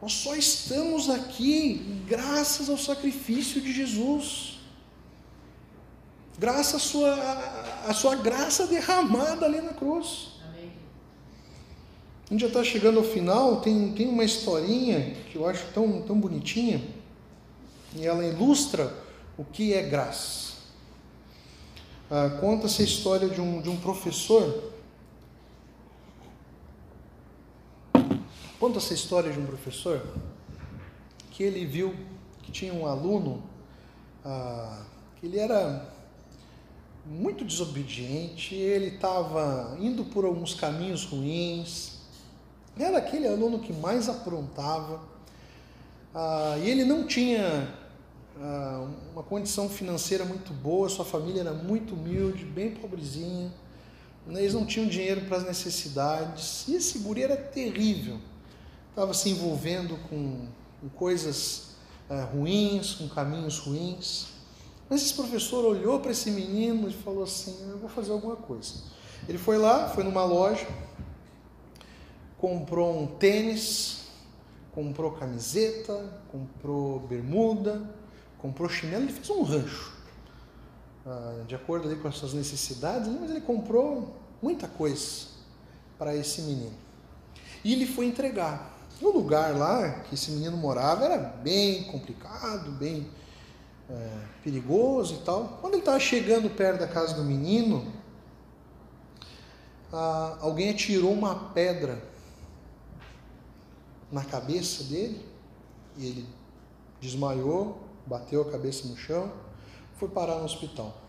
Nós 0.02 0.12
só 0.12 0.34
estamos 0.34 1.08
aqui 1.08 2.02
graças 2.06 2.68
ao 2.68 2.76
sacrifício 2.76 3.60
de 3.60 3.72
Jesus. 3.72 4.58
Graças 6.38 6.74
à 6.74 6.78
sua, 6.78 7.14
à 7.86 7.94
sua 7.94 8.16
graça 8.16 8.66
derramada 8.66 9.46
ali 9.46 9.60
na 9.60 9.72
cruz. 9.72 10.32
Amém. 10.48 10.72
A 12.28 12.32
gente 12.32 12.40
já 12.40 12.48
está 12.48 12.64
chegando 12.64 12.98
ao 12.98 13.04
final, 13.04 13.60
tem, 13.60 13.92
tem 13.92 14.08
uma 14.08 14.24
historinha 14.24 15.14
que 15.30 15.36
eu 15.36 15.46
acho 15.48 15.64
tão, 15.72 16.02
tão 16.02 16.18
bonitinha 16.18 16.82
e 17.96 18.04
ela 18.04 18.26
ilustra 18.26 18.92
o 19.38 19.44
que 19.44 19.72
é 19.72 19.82
graça. 19.82 20.53
Ah, 22.16 22.30
Conta-se 22.30 22.80
a 22.80 22.84
história 22.84 23.28
de 23.28 23.40
um, 23.40 23.60
de 23.60 23.68
um 23.68 23.76
professor. 23.76 24.70
Conta-se 28.60 28.92
a 28.92 28.94
história 28.94 29.32
de 29.32 29.40
um 29.40 29.44
professor 29.44 30.00
que 31.32 31.42
ele 31.42 31.66
viu 31.66 31.92
que 32.40 32.52
tinha 32.52 32.72
um 32.72 32.86
aluno 32.86 33.42
ah, 34.24 34.84
que 35.16 35.26
ele 35.26 35.40
era 35.40 35.92
muito 37.04 37.44
desobediente, 37.44 38.54
ele 38.54 38.94
estava 38.94 39.76
indo 39.80 40.04
por 40.04 40.24
alguns 40.24 40.54
caminhos 40.54 41.04
ruins, 41.04 41.98
era 42.78 42.98
aquele 42.98 43.26
aluno 43.26 43.58
que 43.58 43.72
mais 43.72 44.08
aprontava, 44.08 45.02
ah, 46.14 46.56
e 46.62 46.70
ele 46.70 46.84
não 46.84 47.08
tinha 47.08 47.82
uma 49.12 49.22
condição 49.22 49.68
financeira 49.68 50.24
muito 50.24 50.52
boa, 50.52 50.88
sua 50.88 51.04
família 51.04 51.40
era 51.40 51.52
muito 51.52 51.94
humilde, 51.94 52.44
bem 52.44 52.72
pobrezinha, 52.72 53.52
né? 54.26 54.40
eles 54.40 54.54
não 54.54 54.66
tinham 54.66 54.88
dinheiro 54.88 55.22
para 55.22 55.38
as 55.38 55.44
necessidades, 55.44 56.66
e 56.68 56.74
esse 56.74 56.98
guri 56.98 57.22
era 57.22 57.36
terrível, 57.36 58.18
estava 58.90 59.14
se 59.14 59.30
envolvendo 59.30 59.96
com, 60.08 60.48
com 60.80 60.88
coisas 60.90 61.74
ah, 62.08 62.24
ruins, 62.24 62.94
com 62.94 63.08
caminhos 63.08 63.58
ruins. 63.58 64.26
Mas 64.88 65.02
esse 65.02 65.14
professor 65.14 65.64
olhou 65.64 66.00
para 66.00 66.10
esse 66.10 66.30
menino 66.30 66.88
e 66.88 66.92
falou 66.92 67.24
assim: 67.24 67.56
Eu 67.70 67.78
vou 67.78 67.88
fazer 67.88 68.12
alguma 68.12 68.36
coisa. 68.36 68.74
Ele 69.26 69.38
foi 69.38 69.56
lá, 69.56 69.88
foi 69.88 70.04
numa 70.04 70.24
loja, 70.24 70.66
comprou 72.36 73.02
um 73.02 73.06
tênis, 73.06 74.02
comprou 74.72 75.12
camiseta, 75.12 76.22
comprou 76.30 77.00
bermuda, 77.00 77.82
comprou 78.44 78.68
chinelo, 78.68 79.04
ele 79.04 79.12
fez 79.12 79.30
um 79.30 79.42
rancho. 79.42 79.90
Ah, 81.06 81.44
de 81.48 81.54
acordo 81.54 81.88
ali 81.88 81.96
com 81.98 82.06
as 82.06 82.14
suas 82.14 82.34
necessidades, 82.34 83.08
mas 83.08 83.30
ele 83.30 83.40
comprou 83.40 84.14
muita 84.42 84.68
coisa 84.68 85.28
para 85.98 86.14
esse 86.14 86.42
menino. 86.42 86.74
E 87.64 87.72
ele 87.72 87.86
foi 87.86 88.04
entregar. 88.04 88.78
O 89.00 89.08
lugar 89.08 89.56
lá 89.56 90.00
que 90.00 90.14
esse 90.14 90.30
menino 90.30 90.58
morava 90.58 91.06
era 91.06 91.16
bem 91.16 91.84
complicado, 91.84 92.70
bem 92.72 93.08
é, 93.88 94.10
perigoso 94.42 95.14
e 95.14 95.24
tal. 95.24 95.58
Quando 95.62 95.72
ele 95.72 95.80
estava 95.80 95.98
chegando 95.98 96.50
perto 96.50 96.80
da 96.80 96.86
casa 96.86 97.14
do 97.14 97.24
menino, 97.24 97.90
ah, 99.90 100.36
alguém 100.42 100.68
atirou 100.68 101.14
uma 101.14 101.34
pedra 101.54 101.98
na 104.12 104.22
cabeça 104.22 104.84
dele 104.84 105.24
e 105.96 106.06
ele 106.06 106.28
desmaiou, 107.00 107.83
bateu 108.06 108.42
a 108.42 108.50
cabeça 108.50 108.86
no 108.88 108.96
chão, 108.96 109.32
foi 109.96 110.08
parar 110.08 110.36
no 110.36 110.44
hospital. 110.44 111.02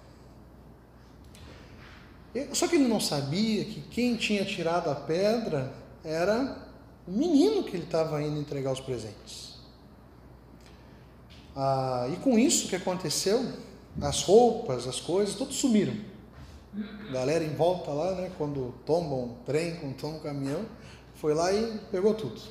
Só 2.51 2.67
que 2.67 2.75
ele 2.75 2.87
não 2.87 2.99
sabia 2.99 3.63
que 3.63 3.81
quem 3.81 4.15
tinha 4.17 4.43
tirado 4.43 4.89
a 4.89 4.95
pedra 4.95 5.73
era 6.03 6.67
o 7.07 7.11
menino 7.11 7.63
que 7.63 7.75
ele 7.75 7.85
estava 7.85 8.21
indo 8.21 8.39
entregar 8.39 8.71
os 8.71 8.81
presentes. 8.81 9.55
Ah, 11.55 12.09
e 12.11 12.17
com 12.17 12.37
isso 12.37 12.67
que 12.67 12.75
aconteceu, 12.75 13.45
as 14.01 14.23
roupas, 14.23 14.87
as 14.87 14.99
coisas, 14.99 15.35
tudo 15.35 15.53
sumiram. 15.53 15.95
A 17.07 17.11
galera 17.13 17.45
em 17.45 17.55
volta 17.55 17.91
lá, 17.91 18.11
né, 18.15 18.31
quando 18.37 18.73
tombam 18.85 19.23
um 19.23 19.33
trem, 19.45 19.77
quando 19.77 19.95
tombam 19.95 20.17
um 20.17 20.21
caminhão, 20.21 20.65
foi 21.15 21.33
lá 21.33 21.53
e 21.53 21.79
pegou 21.89 22.13
tudo. 22.13 22.41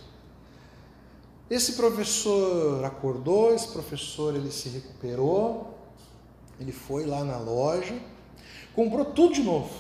Esse 1.55 1.75
professor 1.75 2.85
acordou, 2.85 3.55
esse 3.55 3.69
professor 3.69 4.35
ele 4.35 4.51
se 4.51 4.69
recuperou, 4.71 5.79
ele 6.59 6.73
foi 6.73 7.07
lá 7.07 7.23
na 7.23 7.39
loja, 7.39 7.97
comprou 8.75 9.05
tudo 9.05 9.35
de 9.35 9.43
novo 9.45 9.71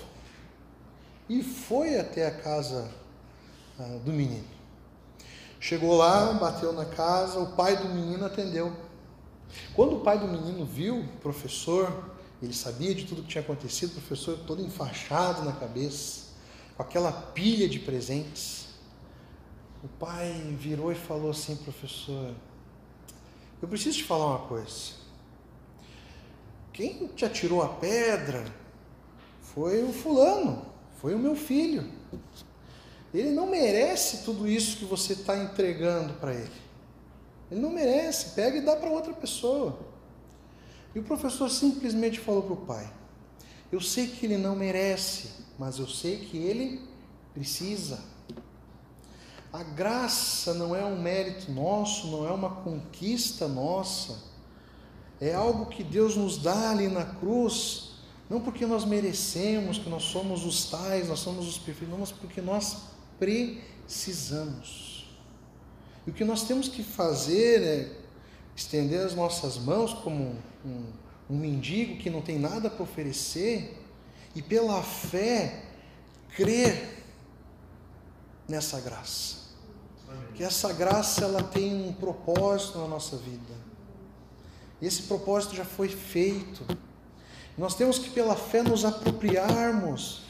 e 1.28 1.42
foi 1.42 1.98
até 1.98 2.28
a 2.28 2.30
casa 2.30 2.88
ah, 3.76 3.98
do 4.04 4.12
menino. 4.12 4.44
Chegou 5.58 5.96
lá, 5.96 6.34
bateu 6.34 6.72
na 6.72 6.84
casa, 6.84 7.40
o 7.40 7.56
pai 7.56 7.76
do 7.76 7.88
menino 7.88 8.24
atendeu. 8.24 8.72
Quando 9.74 9.96
o 9.96 10.00
pai 10.00 10.16
do 10.16 10.28
menino 10.28 10.64
viu 10.64 11.00
o 11.00 11.08
professor, 11.20 12.08
ele 12.40 12.54
sabia 12.54 12.94
de 12.94 13.04
tudo 13.04 13.22
que 13.22 13.30
tinha 13.30 13.42
acontecido, 13.42 13.90
o 13.90 14.00
professor 14.00 14.38
todo 14.46 14.62
enfaixado 14.62 15.42
na 15.42 15.50
cabeça, 15.50 16.26
com 16.76 16.84
aquela 16.84 17.10
pilha 17.10 17.68
de 17.68 17.80
presentes. 17.80 18.63
O 19.85 19.89
pai 19.99 20.32
virou 20.59 20.91
e 20.91 20.95
falou 20.95 21.30
assim, 21.30 21.57
professor, 21.57 22.35
eu 23.61 23.68
preciso 23.68 23.99
te 23.99 24.05
falar 24.05 24.28
uma 24.28 24.49
coisa. 24.49 24.95
Quem 26.72 27.07
te 27.09 27.26
atirou 27.26 27.62
a 27.62 27.68
pedra 27.68 28.47
foi 29.43 29.85
o 29.85 29.93
fulano, 29.93 30.64
foi 31.03 31.14
o 31.14 31.18
meu 31.18 31.37
filho. 31.37 31.87
Ele 33.12 33.30
não 33.30 33.47
merece 33.47 34.24
tudo 34.24 34.49
isso 34.49 34.78
que 34.78 34.87
você 34.87 35.12
está 35.12 35.37
entregando 35.37 36.14
para 36.14 36.32
ele. 36.32 36.51
Ele 37.51 37.61
não 37.61 37.70
merece, 37.70 38.30
pega 38.30 38.57
e 38.57 38.62
dá 38.62 38.74
para 38.74 38.89
outra 38.89 39.12
pessoa. 39.12 39.78
E 40.95 40.99
o 40.99 41.03
professor 41.03 41.51
simplesmente 41.51 42.18
falou 42.18 42.43
para 42.43 42.55
o 42.55 42.64
pai: 42.64 42.91
Eu 43.70 43.82
sei 43.82 44.09
que 44.09 44.24
ele 44.24 44.39
não 44.39 44.57
merece, 44.57 45.45
mas 45.59 45.78
eu 45.78 45.87
sei 45.87 46.20
que 46.20 46.39
ele 46.39 46.80
precisa. 47.35 48.13
A 49.55 49.62
graça 49.62 50.52
não 50.52 50.74
é 50.74 50.84
um 50.84 51.00
mérito 51.00 51.50
nosso, 51.50 52.09
não 52.09 52.26
é 52.26 52.30
uma 52.32 52.50
conquista 52.50 53.46
nossa 53.46 54.34
é 55.20 55.32
algo 55.32 55.66
que 55.66 55.82
Deus 55.82 56.16
nos 56.16 56.38
dá 56.38 56.70
ali 56.70 56.88
na 56.88 57.05
cruz, 57.05 57.92
não 58.28 58.40
porque 58.40 58.66
nós 58.66 58.84
merecemos, 58.84 59.78
que 59.78 59.88
nós 59.88 60.02
somos 60.02 60.44
os 60.44 60.70
tais, 60.70 61.09
nós 61.09 61.20
somos 61.20 61.48
os 61.48 61.59
perfeitos, 61.59 61.96
mas 61.98 62.12
porque 62.12 62.40
nós 62.40 62.76
precisamos. 63.18 65.09
E 66.07 66.11
o 66.11 66.12
que 66.12 66.24
nós 66.24 66.42
temos 66.42 66.68
que 66.68 66.82
fazer 66.82 67.62
é 67.62 67.92
estender 68.57 69.00
as 69.00 69.14
nossas 69.14 69.57
mãos 69.57 69.94
como 69.94 70.36
um, 70.64 70.84
um 71.30 71.38
mendigo 71.38 71.96
que 71.96 72.11
não 72.11 72.20
tem 72.20 72.38
nada 72.38 72.68
para 72.68 72.82
oferecer 72.82 73.80
e 74.34 74.42
pela 74.42 74.82
fé 74.82 75.62
crer 76.36 77.02
nessa 78.48 78.80
graça. 78.80 79.43
Que 80.34 80.42
essa 80.42 80.72
graça 80.72 81.24
ela 81.24 81.42
tem 81.42 81.88
um 81.88 81.92
propósito 81.92 82.78
na 82.78 82.88
nossa 82.88 83.16
vida. 83.16 83.54
Esse 84.80 85.02
propósito 85.02 85.54
já 85.54 85.64
foi 85.64 85.88
feito. 85.88 86.64
Nós 87.56 87.74
temos 87.74 87.98
que, 87.98 88.10
pela 88.10 88.34
fé, 88.34 88.62
nos 88.62 88.84
apropriarmos, 88.84 90.22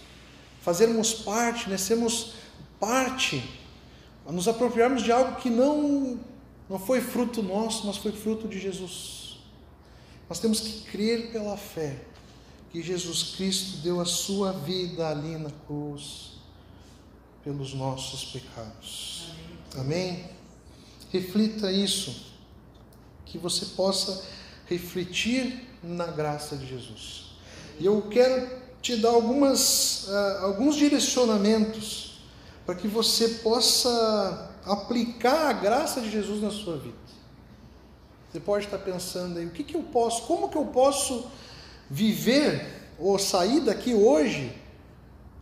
fazermos 0.60 1.14
parte, 1.14 1.70
né? 1.70 1.78
sermos 1.78 2.34
parte, 2.78 3.42
nos 4.26 4.46
apropriarmos 4.46 5.02
de 5.02 5.10
algo 5.10 5.36
que 5.36 5.48
não, 5.48 6.20
não 6.68 6.78
foi 6.78 7.00
fruto 7.00 7.42
nosso, 7.42 7.86
mas 7.86 7.96
foi 7.96 8.12
fruto 8.12 8.46
de 8.46 8.58
Jesus. 8.58 9.38
Nós 10.28 10.38
temos 10.38 10.60
que 10.60 10.82
crer 10.90 11.32
pela 11.32 11.56
fé 11.56 11.98
que 12.70 12.82
Jesus 12.82 13.34
Cristo 13.36 13.78
deu 13.78 14.00
a 14.00 14.04
sua 14.04 14.52
vida 14.52 15.08
ali 15.08 15.36
na 15.36 15.50
cruz 15.66 16.32
pelos 17.44 17.74
nossos 17.74 18.24
pecados. 18.24 19.32
Amém? 19.76 20.24
Reflita 21.10 21.70
isso 21.70 22.32
que 23.24 23.38
você 23.38 23.66
possa 23.66 24.24
refletir 24.66 25.68
na 25.82 26.06
graça 26.06 26.56
de 26.56 26.66
Jesus. 26.66 27.36
E 27.78 27.86
eu 27.86 28.02
quero 28.02 28.48
te 28.80 28.96
dar 28.96 29.10
algumas, 29.10 30.04
uh, 30.08 30.44
alguns 30.44 30.76
direcionamentos 30.76 32.20
para 32.64 32.74
que 32.74 32.86
você 32.86 33.28
possa 33.28 34.50
aplicar 34.64 35.48
a 35.48 35.52
graça 35.52 36.00
de 36.00 36.10
Jesus 36.10 36.40
na 36.40 36.50
sua 36.50 36.76
vida. 36.76 37.04
Você 38.30 38.40
pode 38.40 38.64
estar 38.64 38.78
pensando 38.78 39.38
aí, 39.38 39.46
o 39.46 39.50
que, 39.50 39.62
que 39.62 39.76
eu 39.76 39.82
posso, 39.82 40.22
como 40.22 40.48
que 40.48 40.56
eu 40.56 40.66
posso 40.66 41.26
viver 41.90 42.90
ou 42.98 43.18
sair 43.18 43.60
daqui 43.60 43.94
hoje 43.94 44.52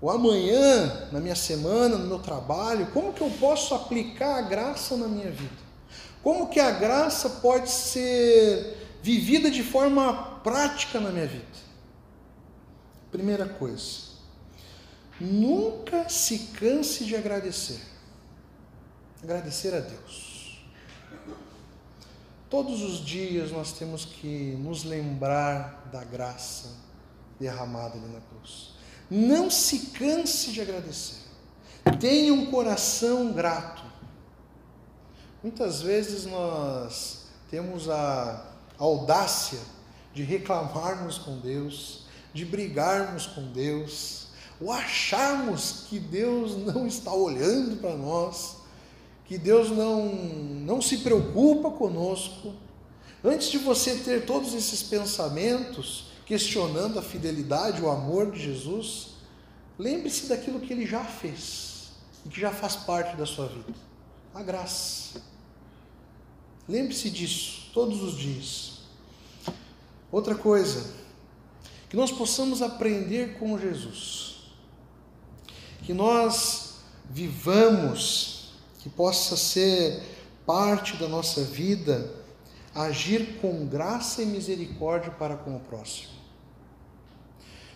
ou 0.03 0.11
amanhã, 0.11 1.09
na 1.13 1.21
minha 1.21 1.37
semana, 1.37 1.97
no 1.97 2.09
meu 2.09 2.19
trabalho, 2.19 2.89
como 2.89 3.13
que 3.13 3.21
eu 3.21 3.31
posso 3.39 3.73
aplicar 3.73 4.37
a 4.37 4.43
graça 4.43 4.97
na 4.97 5.07
minha 5.07 5.31
vida? 5.31 5.63
Como 6.25 6.49
que 6.49 6.59
a 6.59 6.73
graça 6.73 7.31
pode 7.31 7.71
ser 7.71 8.99
vivida 9.01 9.49
de 9.49 9.63
forma 9.63 10.41
prática 10.43 10.99
na 10.99 11.11
minha 11.11 11.29
vida? 11.29 11.47
Primeira 13.13 13.49
coisa, 13.49 14.09
nunca 15.21 16.09
se 16.09 16.49
canse 16.59 17.05
de 17.05 17.15
agradecer. 17.15 17.81
Agradecer 19.23 19.73
a 19.73 19.79
Deus. 19.79 20.65
Todos 22.51 22.83
os 22.83 23.05
dias 23.05 23.53
nós 23.53 23.73
temos 23.73 24.05
que 24.05 24.57
nos 24.59 24.83
lembrar 24.83 25.89
da 25.93 26.03
graça 26.03 26.71
derramada 27.39 27.97
ali 27.97 28.09
na 28.09 28.21
cruz. 28.21 28.72
Não 29.15 29.51
se 29.51 29.79
canse 29.91 30.53
de 30.53 30.63
agradecer. 30.63 31.17
Tenha 32.01 32.33
um 32.33 32.47
coração 32.47 33.31
grato. 33.31 33.83
Muitas 35.43 35.83
vezes 35.83 36.25
nós 36.25 37.27
temos 37.51 37.91
a 37.91 38.43
audácia 38.79 39.59
de 40.15 40.23
reclamarmos 40.23 41.19
com 41.19 41.39
Deus, 41.41 42.07
de 42.33 42.47
brigarmos 42.47 43.27
com 43.27 43.53
Deus, 43.53 44.29
ou 44.59 44.73
acharmos 44.73 45.85
que 45.91 45.99
Deus 45.99 46.57
não 46.57 46.87
está 46.87 47.13
olhando 47.13 47.77
para 47.83 47.95
nós, 47.95 48.57
que 49.27 49.37
Deus 49.37 49.69
não, 49.69 50.07
não 50.07 50.81
se 50.81 50.97
preocupa 50.99 51.71
conosco. 51.71 52.55
Antes 53.23 53.51
de 53.51 53.59
você 53.59 53.95
ter 53.97 54.25
todos 54.25 54.55
esses 54.55 54.83
pensamentos, 54.83 56.12
questionando 56.27 56.99
a 56.99 57.03
fidelidade, 57.03 57.83
o 57.83 57.91
amor 57.91 58.31
de 58.31 58.43
Jesus, 58.43 59.09
lembre-se 59.79 60.27
daquilo 60.27 60.61
que 60.61 60.73
ele 60.73 60.87
já 60.87 61.05
fez 61.05 61.93
e 62.25 62.29
que 62.29 62.41
já 62.41 62.51
faz 62.51 62.77
parte 62.77 63.17
da 63.17 63.27
sua 63.27 63.47
vida 63.47 63.73
a 64.35 64.43
graça. 64.43 65.21
Lembre-se 66.69 67.11
disso 67.11 67.71
todos 67.75 68.03
os 68.03 68.17
dias. 68.17 68.79
Outra 70.11 70.35
coisa, 70.35 70.95
que 71.89 71.97
nós 71.97 72.11
possamos 72.11 72.63
aprender 72.63 73.39
com 73.39 73.59
Jesus, 73.59 74.53
que 75.83 75.93
nós 75.93 76.77
vivamos, 77.11 78.53
que 78.81 78.89
possa 78.89 79.37
ser 79.37 80.03
parte 80.47 80.97
da 80.97 81.09
nossa 81.09 81.43
vida, 81.43 82.22
agir 82.75 83.39
com 83.41 83.67
graça 83.67 84.23
e 84.23 84.27
misericórdia 84.27 85.11
para 85.11 85.37
com 85.37 85.57
o 85.57 85.61
próximo. 85.61 86.13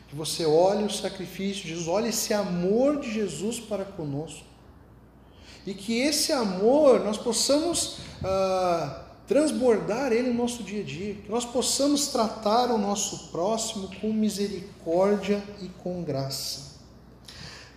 Que 0.08 0.16
você 0.16 0.46
olhe 0.46 0.84
o 0.84 0.90
sacrifício 0.90 1.62
de 1.62 1.68
Jesus, 1.70 1.88
olhe 1.88 2.08
esse 2.08 2.32
amor 2.32 3.00
de 3.00 3.12
Jesus 3.12 3.58
para 3.58 3.84
conosco 3.84 4.44
e 5.66 5.74
que 5.74 5.98
esse 5.98 6.32
amor 6.32 7.00
nós 7.00 7.18
possamos 7.18 7.98
ah, 8.24 9.02
transbordar 9.26 10.12
Ele 10.12 10.28
no 10.30 10.42
nosso 10.42 10.62
dia 10.62 10.80
a 10.80 10.84
dia, 10.84 11.14
que 11.14 11.28
nós 11.28 11.44
possamos 11.44 12.06
tratar 12.08 12.70
o 12.70 12.78
nosso 12.78 13.30
próximo 13.32 13.90
com 14.00 14.12
misericórdia 14.12 15.42
e 15.60 15.68
com 15.82 16.02
graça. 16.04 16.76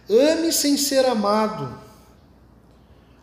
Ame 0.07 0.51
sem 0.51 0.77
ser 0.77 1.05
amado. 1.05 1.88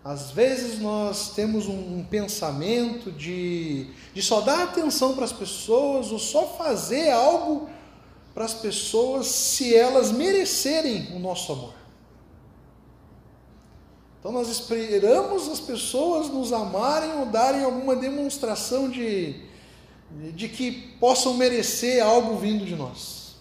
Às 0.06 0.30
vezes 0.30 0.78
nós 0.78 1.30
temos 1.30 1.66
um, 1.66 2.04
pensamento 2.04 3.10
de, 3.10 3.88
de 4.14 4.22
só 4.22 4.40
dar 4.40 4.62
atenção 4.62 5.16
para 5.16 5.24
as 5.24 5.32
pessoas 5.32 6.12
ou 6.12 6.18
só 6.20 6.46
fazer 6.46 7.10
algo 7.10 7.68
para 8.32 8.44
as 8.44 8.54
pessoas 8.54 9.26
se 9.26 9.74
elas 9.74 10.12
merecerem 10.12 11.12
o 11.16 11.18
nosso 11.18 11.50
amor. 11.50 11.74
Então 14.20 14.30
nós 14.30 14.48
esperamos 14.48 15.48
as 15.48 15.58
pessoas 15.58 16.28
nos 16.28 16.52
amarem 16.52 17.18
ou 17.18 17.26
darem 17.26 17.64
alguma 17.64 17.96
demonstração 17.96 18.88
de, 18.88 19.42
de 20.36 20.48
que 20.48 20.70
possam 21.00 21.34
merecer 21.34 22.00
algo 22.00 22.36
vindo 22.36 22.64
de 22.64 22.76
nós. 22.76 23.34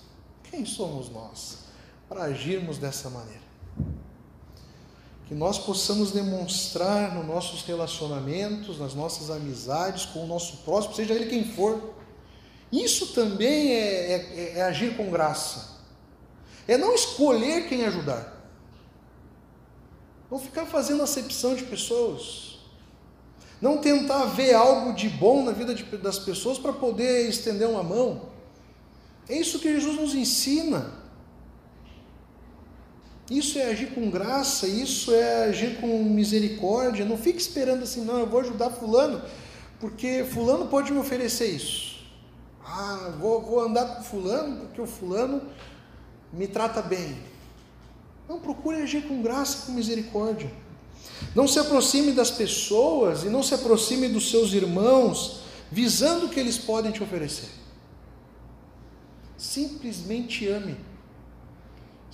Quem 0.49 0.65
somos 0.65 1.11
nós 1.11 1.59
para 2.09 2.23
agirmos 2.23 2.79
dessa 2.79 3.07
maneira? 3.07 3.44
Que 5.27 5.33
nós 5.33 5.57
possamos 5.57 6.11
demonstrar 6.11 7.15
nos 7.15 7.25
nossos 7.25 7.63
relacionamentos, 7.63 8.79
nas 8.79 8.93
nossas 8.93 9.29
amizades 9.29 10.05
com 10.05 10.23
o 10.23 10.27
nosso 10.27 10.57
próximo, 10.57 10.93
seja 10.93 11.13
ele 11.13 11.25
quem 11.25 11.43
for. 11.43 11.95
Isso 12.71 13.07
também 13.13 13.71
é, 13.71 14.13
é, 14.13 14.53
é 14.57 14.61
agir 14.63 14.95
com 14.95 15.09
graça. 15.09 15.75
É 16.67 16.77
não 16.77 16.93
escolher 16.93 17.67
quem 17.67 17.85
ajudar 17.85 18.35
não 20.29 20.39
ficar 20.39 20.65
fazendo 20.65 21.03
acepção 21.03 21.55
de 21.55 21.63
pessoas. 21.63 22.59
Não 23.61 23.77
tentar 23.77 24.25
ver 24.25 24.53
algo 24.53 24.93
de 24.93 25.07
bom 25.07 25.43
na 25.43 25.51
vida 25.51 25.73
de, 25.73 25.83
das 25.97 26.19
pessoas 26.19 26.57
para 26.57 26.73
poder 26.73 27.29
estender 27.29 27.67
uma 27.67 27.83
mão. 27.83 28.29
É 29.29 29.37
isso 29.37 29.59
que 29.59 29.71
Jesus 29.71 29.99
nos 29.99 30.13
ensina. 30.13 31.04
Isso 33.29 33.57
é 33.57 33.65
agir 33.65 33.87
com 33.87 34.09
graça, 34.09 34.67
isso 34.67 35.11
é 35.11 35.45
agir 35.45 35.79
com 35.81 36.03
misericórdia. 36.03 37.05
Não 37.05 37.17
fique 37.17 37.39
esperando 37.39 37.83
assim, 37.83 38.05
não, 38.05 38.19
eu 38.19 38.27
vou 38.27 38.39
ajudar 38.41 38.69
Fulano, 38.69 39.21
porque 39.79 40.23
Fulano 40.31 40.67
pode 40.67 40.91
me 40.91 40.99
oferecer 40.99 41.47
isso. 41.47 42.05
Ah, 42.63 43.13
vou, 43.19 43.41
vou 43.41 43.61
andar 43.61 43.95
com 43.95 44.03
Fulano, 44.03 44.61
porque 44.61 44.81
o 44.81 44.85
Fulano 44.85 45.41
me 46.31 46.47
trata 46.47 46.81
bem. 46.81 47.17
Não, 48.29 48.39
procure 48.39 48.77
agir 48.77 49.07
com 49.07 49.21
graça 49.21 49.57
e 49.57 49.65
com 49.65 49.71
misericórdia. 49.71 50.51
Não 51.33 51.47
se 51.47 51.59
aproxime 51.59 52.11
das 52.11 52.29
pessoas 52.29 53.23
e 53.23 53.29
não 53.29 53.41
se 53.41 53.53
aproxime 53.53 54.07
dos 54.07 54.29
seus 54.29 54.53
irmãos 54.53 55.41
visando 55.71 56.27
o 56.27 56.29
que 56.29 56.39
eles 56.39 56.57
podem 56.57 56.91
te 56.91 57.03
oferecer. 57.03 57.49
Simplesmente 59.37 60.47
ame. 60.47 60.77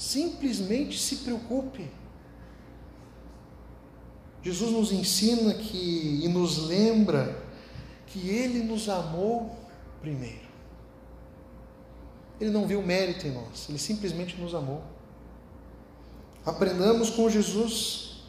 Simplesmente 0.02 0.98
se 0.98 1.18
preocupe. 1.18 1.88
Jesus 4.42 4.72
nos 4.72 4.92
ensina 4.92 5.54
que 5.54 6.22
e 6.24 6.28
nos 6.28 6.58
lembra 6.58 7.40
que 8.08 8.28
ele 8.28 8.64
nos 8.64 8.90
amou 8.90 9.56
primeiro. 10.02 10.50
Ele 12.40 12.50
não 12.50 12.66
viu 12.66 12.82
mérito 12.82 13.28
em 13.28 13.32
nós, 13.32 13.70
ele 13.70 13.78
simplesmente 13.78 14.36
nos 14.42 14.56
amou. 14.56 14.82
Aprendamos 16.44 17.12
com 17.12 17.30
Jesus. 17.30 18.24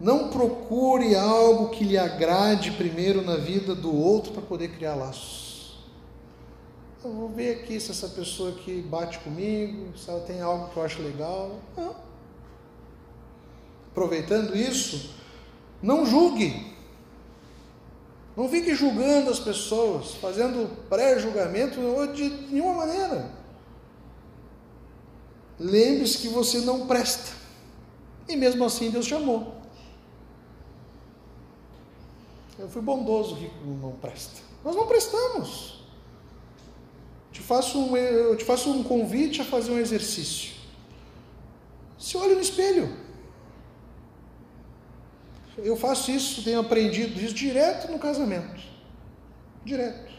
Não 0.00 0.28
procure 0.28 1.14
algo 1.14 1.68
que 1.68 1.84
lhe 1.84 1.96
agrade 1.96 2.72
primeiro 2.72 3.22
na 3.22 3.36
vida 3.36 3.76
do 3.76 3.94
outro 3.94 4.32
para 4.32 4.42
poder 4.42 4.70
criar 4.70 4.96
laços. 4.96 5.47
Eu 7.04 7.12
vou 7.12 7.28
ver 7.28 7.60
aqui 7.60 7.78
se 7.78 7.92
essa 7.92 8.08
pessoa 8.08 8.50
aqui 8.50 8.82
bate 8.82 9.20
comigo, 9.20 9.96
se 9.96 10.10
ela 10.10 10.20
tem 10.20 10.40
algo 10.40 10.68
que 10.70 10.76
eu 10.76 10.82
acho 10.82 11.00
legal. 11.00 11.60
Não. 11.76 11.94
Aproveitando 13.92 14.56
isso, 14.56 15.14
não 15.80 16.04
julgue. 16.04 16.76
Não 18.36 18.48
fique 18.48 18.74
julgando 18.74 19.30
as 19.30 19.38
pessoas, 19.38 20.14
fazendo 20.14 20.68
pré-julgamento 20.88 21.80
de 22.14 22.28
nenhuma 22.50 22.74
maneira. 22.74 23.30
Lembre-se 25.58 26.18
que 26.18 26.28
você 26.28 26.60
não 26.60 26.86
presta. 26.86 27.32
E 28.28 28.36
mesmo 28.36 28.64
assim 28.64 28.90
Deus 28.90 29.06
chamou. 29.06 29.56
Eu 32.58 32.68
fui 32.68 32.82
bondoso 32.82 33.36
que 33.36 33.50
não 33.64 33.92
presta. 33.92 34.40
Nós 34.64 34.74
não 34.74 34.86
prestamos. 34.86 35.77
Te 37.38 37.44
faço 37.44 37.78
um, 37.78 37.96
eu 37.96 38.36
te 38.36 38.44
faço 38.44 38.68
um 38.68 38.82
convite 38.82 39.40
a 39.40 39.44
fazer 39.44 39.70
um 39.70 39.78
exercício. 39.78 40.50
Se 41.96 42.16
olhe 42.16 42.34
no 42.34 42.40
espelho. 42.40 42.92
Eu 45.56 45.76
faço 45.76 46.10
isso, 46.10 46.42
tenho 46.42 46.58
aprendido 46.58 47.20
isso 47.20 47.34
direto 47.34 47.92
no 47.92 47.98
casamento. 48.00 48.60
Direto. 49.64 50.12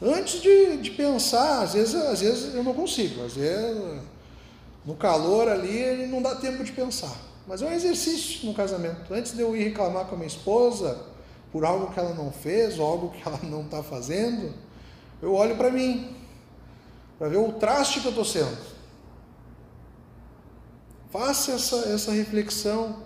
Antes 0.00 0.40
de, 0.40 0.76
de 0.76 0.92
pensar, 0.92 1.62
às 1.62 1.74
vezes, 1.74 1.96
às 1.96 2.20
vezes 2.20 2.54
eu 2.54 2.62
não 2.62 2.74
consigo, 2.74 3.24
às 3.24 3.34
vezes 3.34 4.00
no 4.84 4.94
calor 4.94 5.48
ali 5.48 6.06
não 6.06 6.22
dá 6.22 6.36
tempo 6.36 6.62
de 6.62 6.70
pensar. 6.70 7.16
Mas 7.44 7.60
é 7.60 7.66
um 7.66 7.72
exercício 7.72 8.46
no 8.46 8.54
casamento. 8.54 9.12
Antes 9.12 9.32
de 9.32 9.40
eu 9.40 9.56
ir 9.56 9.64
reclamar 9.64 10.06
com 10.06 10.14
a 10.14 10.18
minha 10.18 10.28
esposa 10.28 10.96
por 11.50 11.64
algo 11.64 11.92
que 11.92 11.98
ela 11.98 12.14
não 12.14 12.30
fez 12.30 12.78
ou 12.78 12.86
algo 12.86 13.10
que 13.10 13.20
ela 13.26 13.40
não 13.42 13.62
está 13.62 13.82
fazendo, 13.82 14.54
eu 15.20 15.34
olho 15.34 15.56
para 15.56 15.70
mim, 15.70 16.19
para 17.20 17.28
ver 17.28 17.36
o 17.36 17.52
traste 17.52 18.00
que 18.00 18.06
eu 18.06 18.12
estou 18.12 18.24
sendo. 18.24 18.56
Faça 21.10 21.52
essa, 21.52 21.76
essa 21.90 22.12
reflexão 22.12 22.96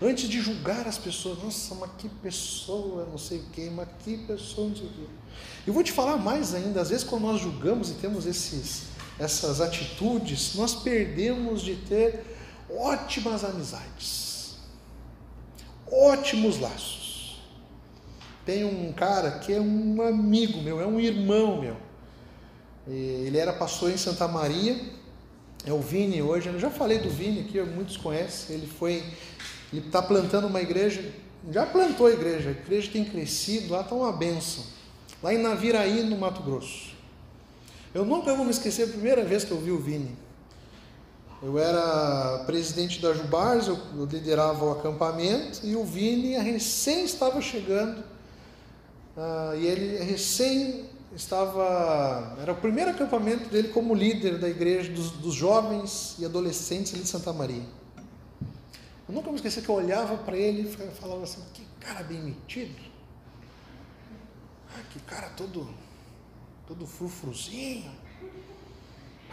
antes 0.00 0.28
de 0.28 0.40
julgar 0.40 0.86
as 0.86 0.96
pessoas. 0.96 1.42
Nossa, 1.42 1.74
mas 1.74 1.90
que 1.98 2.08
pessoa, 2.08 3.04
não 3.10 3.18
sei 3.18 3.38
o 3.38 3.46
quê, 3.52 3.68
mas 3.74 3.88
que 4.04 4.18
pessoa, 4.18 4.68
não 4.68 4.76
sei 4.76 4.86
o 4.86 4.90
quê. 4.90 5.06
Eu 5.66 5.72
vou 5.72 5.82
te 5.82 5.90
falar 5.90 6.16
mais 6.16 6.54
ainda, 6.54 6.80
às 6.80 6.90
vezes 6.90 7.02
quando 7.02 7.22
nós 7.22 7.40
julgamos 7.40 7.90
e 7.90 7.94
temos 7.94 8.24
esses 8.24 8.84
essas 9.18 9.60
atitudes, 9.60 10.54
nós 10.54 10.74
perdemos 10.76 11.62
de 11.62 11.74
ter 11.74 12.22
ótimas 12.70 13.42
amizades, 13.42 14.58
ótimos 15.90 16.60
laços. 16.60 17.42
Tem 18.44 18.62
um 18.62 18.92
cara 18.92 19.40
que 19.40 19.52
é 19.52 19.60
um 19.60 20.00
amigo 20.02 20.62
meu, 20.62 20.80
é 20.80 20.86
um 20.86 21.00
irmão 21.00 21.60
meu. 21.60 21.85
Ele 22.88 23.36
era 23.36 23.52
pastor 23.52 23.90
em 23.90 23.96
Santa 23.96 24.28
Maria, 24.28 24.80
é 25.64 25.72
o 25.72 25.80
Vini 25.80 26.22
hoje. 26.22 26.48
Eu 26.48 26.58
já 26.58 26.70
falei 26.70 26.98
do 26.98 27.10
Vini 27.10 27.40
aqui, 27.40 27.60
muitos 27.62 27.96
conhecem. 27.96 28.56
Ele 28.56 28.66
foi, 28.66 29.02
ele 29.72 29.86
está 29.86 30.00
plantando 30.00 30.46
uma 30.46 30.62
igreja, 30.62 31.04
já 31.50 31.66
plantou 31.66 32.06
a 32.06 32.12
igreja. 32.12 32.50
A 32.50 32.52
igreja 32.52 32.90
tem 32.92 33.04
crescido, 33.04 33.72
lá 33.72 33.80
está 33.80 33.94
uma 33.94 34.12
benção. 34.12 34.64
Lá 35.22 35.34
em 35.34 35.38
Naviraí, 35.38 36.02
no 36.04 36.16
Mato 36.16 36.42
Grosso. 36.42 36.94
Eu 37.92 38.04
nunca 38.04 38.34
vou 38.34 38.44
me 38.44 38.50
esquecer 38.50 38.84
a 38.84 38.88
primeira 38.88 39.24
vez 39.24 39.42
que 39.42 39.50
eu 39.50 39.58
vi 39.58 39.72
o 39.72 39.78
Vini. 39.78 40.16
Eu 41.42 41.58
era 41.58 42.44
presidente 42.46 43.00
da 43.00 43.12
Jubars, 43.12 43.66
eu, 43.66 43.78
liderava 44.10 44.64
o 44.64 44.72
acampamento 44.72 45.60
e 45.64 45.74
o 45.74 45.84
Vini 45.84 46.36
recém 46.38 47.04
estava 47.04 47.40
chegando. 47.40 48.00
Uh, 49.16 49.56
e 49.58 49.66
ele 49.66 50.04
recém 50.04 50.84
estava. 51.16 52.36
Era 52.40 52.52
o 52.52 52.56
primeiro 52.56 52.90
acampamento 52.90 53.48
dele 53.48 53.68
como 53.68 53.94
líder 53.94 54.38
da 54.38 54.48
igreja 54.48 54.92
dos, 54.92 55.10
dos 55.12 55.34
jovens 55.34 56.16
e 56.18 56.24
adolescentes 56.24 56.92
ali 56.94 57.02
de 57.02 57.08
Santa 57.08 57.32
Maria. 57.32 57.64
Eu 59.08 59.14
nunca 59.14 59.30
me 59.30 59.36
esqueci 59.36 59.62
que 59.62 59.68
eu 59.68 59.74
olhava 59.74 60.16
para 60.18 60.36
ele 60.36 60.68
e 60.68 60.90
falava 60.92 61.22
assim: 61.24 61.42
que 61.52 61.64
cara 61.80 62.04
bem 62.04 62.20
metido. 62.20 62.80
Ah, 64.70 64.82
que 64.90 65.00
cara 65.00 65.30
todo 65.30 65.68
todo 66.66 66.86
frufruzinho. 66.86 67.90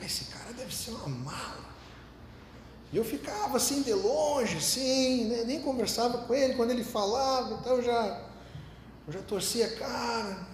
Esse 0.02 0.26
cara 0.26 0.54
deve 0.54 0.74
ser 0.74 0.92
uma 0.92 1.08
mala. 1.08 1.74
E 2.92 2.98
eu 2.98 3.04
ficava 3.04 3.58
assim 3.58 3.82
de 3.82 3.92
longe, 3.92 4.58
assim, 4.58 5.26
né? 5.26 5.44
nem 5.46 5.62
conversava 5.62 6.20
com 6.20 6.34
ele. 6.34 6.54
Quando 6.54 6.72
ele 6.72 6.84
falava, 6.84 7.56
então 7.56 7.78
eu 7.78 7.84
já, 7.84 8.22
eu 9.08 9.14
já 9.14 9.22
torcia 9.22 9.66
a 9.66 9.76
cara. 9.76 10.53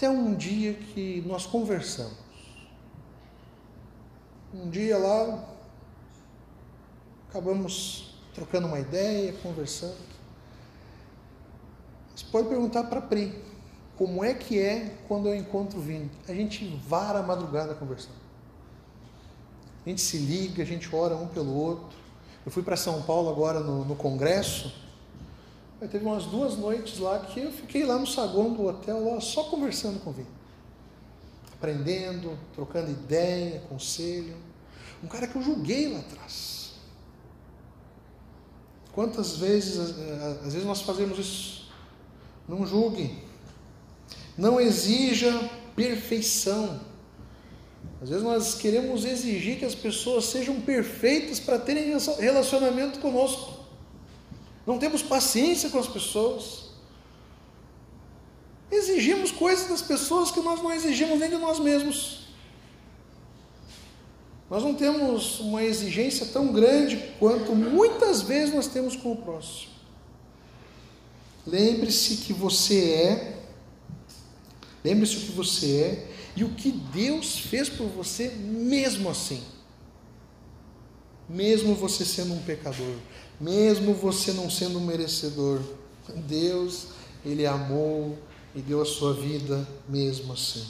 Até 0.00 0.08
um 0.08 0.34
dia 0.34 0.72
que 0.72 1.22
nós 1.26 1.44
conversamos. 1.44 2.16
Um 4.54 4.70
dia 4.70 4.96
lá, 4.96 5.44
acabamos 7.28 8.14
trocando 8.32 8.66
uma 8.66 8.80
ideia, 8.80 9.34
conversando. 9.42 9.98
Você 12.16 12.24
pode 12.32 12.48
perguntar 12.48 12.84
para 12.84 13.02
Pri 13.02 13.44
como 13.98 14.24
é 14.24 14.32
que 14.32 14.58
é 14.58 14.96
quando 15.06 15.28
eu 15.28 15.34
encontro 15.34 15.78
o 15.78 15.82
Vini? 15.82 16.10
A 16.26 16.32
gente 16.32 16.64
vara 16.88 17.18
a 17.18 17.22
madrugada 17.22 17.74
conversando. 17.74 18.16
A 19.84 19.88
gente 19.90 20.00
se 20.00 20.16
liga, 20.16 20.62
a 20.62 20.66
gente 20.66 20.88
ora 20.96 21.14
um 21.14 21.28
pelo 21.28 21.54
outro. 21.54 21.94
Eu 22.46 22.50
fui 22.50 22.62
para 22.62 22.74
São 22.74 23.02
Paulo 23.02 23.28
agora 23.28 23.60
no, 23.60 23.84
no 23.84 23.96
congresso 23.96 24.72
teve 25.88 26.04
umas 26.04 26.26
duas 26.26 26.56
noites 26.56 26.98
lá 26.98 27.20
que 27.20 27.40
eu 27.40 27.50
fiquei 27.50 27.84
lá 27.84 27.98
no 27.98 28.06
saguão 28.06 28.52
do 28.52 28.66
hotel, 28.66 29.12
lá, 29.12 29.20
só 29.20 29.44
conversando 29.44 29.98
com 30.00 30.10
o 30.10 30.12
Vini. 30.12 30.28
Aprendendo, 31.54 32.38
trocando 32.54 32.90
ideia, 32.90 33.60
conselho. 33.68 34.36
Um 35.02 35.06
cara 35.06 35.26
que 35.26 35.36
eu 35.36 35.42
julguei 35.42 35.92
lá 35.92 36.00
atrás. 36.00 36.72
Quantas 38.92 39.36
vezes, 39.36 39.78
às 40.44 40.52
vezes 40.52 40.64
nós 40.64 40.82
fazemos 40.82 41.18
isso? 41.18 41.72
Não 42.48 42.66
julgue. 42.66 43.22
Não 44.36 44.60
exija 44.60 45.32
perfeição. 45.76 46.80
Às 48.02 48.08
vezes 48.08 48.24
nós 48.24 48.54
queremos 48.54 49.04
exigir 49.04 49.58
que 49.58 49.64
as 49.64 49.74
pessoas 49.74 50.26
sejam 50.26 50.60
perfeitas 50.60 51.38
para 51.38 51.58
terem 51.58 51.94
relacionamento 52.18 52.98
conosco. 52.98 53.60
Não 54.66 54.78
temos 54.78 55.02
paciência 55.02 55.70
com 55.70 55.78
as 55.78 55.88
pessoas. 55.88 56.70
Exigimos 58.70 59.32
coisas 59.32 59.68
das 59.68 59.82
pessoas 59.82 60.30
que 60.30 60.40
nós 60.40 60.62
não 60.62 60.72
exigimos 60.72 61.18
nem 61.18 61.30
de 61.30 61.36
nós 61.36 61.58
mesmos. 61.58 62.20
Nós 64.48 64.64
não 64.64 64.74
temos 64.74 65.38
uma 65.38 65.62
exigência 65.62 66.26
tão 66.26 66.52
grande 66.52 66.96
quanto 67.18 67.54
muitas 67.54 68.22
vezes 68.22 68.52
nós 68.52 68.66
temos 68.66 68.96
com 68.96 69.12
o 69.12 69.16
próximo. 69.16 69.70
Lembre-se 71.46 72.18
que 72.18 72.32
você 72.32 72.90
é, 72.90 73.38
lembre-se 74.84 75.16
o 75.16 75.20
que 75.20 75.32
você 75.32 75.76
é 75.80 76.10
e 76.36 76.44
o 76.44 76.50
que 76.50 76.70
Deus 76.70 77.38
fez 77.38 77.68
por 77.68 77.86
você 77.86 78.28
mesmo 78.28 79.08
assim. 79.08 79.42
Mesmo 81.28 81.74
você 81.74 82.04
sendo 82.04 82.34
um 82.34 82.42
pecador, 82.42 82.96
mesmo 83.40 83.94
você 83.94 84.32
não 84.32 84.50
sendo 84.50 84.78
um 84.78 84.84
merecedor, 84.84 85.60
Deus, 86.26 86.88
Ele 87.24 87.46
amou 87.46 88.18
e 88.54 88.60
deu 88.60 88.82
a 88.82 88.86
sua 88.86 89.14
vida 89.14 89.66
mesmo 89.88 90.32
assim. 90.32 90.66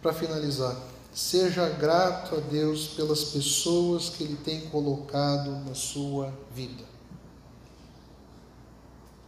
Para 0.00 0.12
finalizar, 0.12 0.76
seja 1.12 1.68
grato 1.68 2.36
a 2.36 2.40
Deus 2.40 2.88
pelas 2.88 3.24
pessoas 3.24 4.10
que 4.10 4.22
Ele 4.24 4.36
tem 4.36 4.62
colocado 4.68 5.50
na 5.64 5.74
sua 5.74 6.32
vida. 6.54 6.84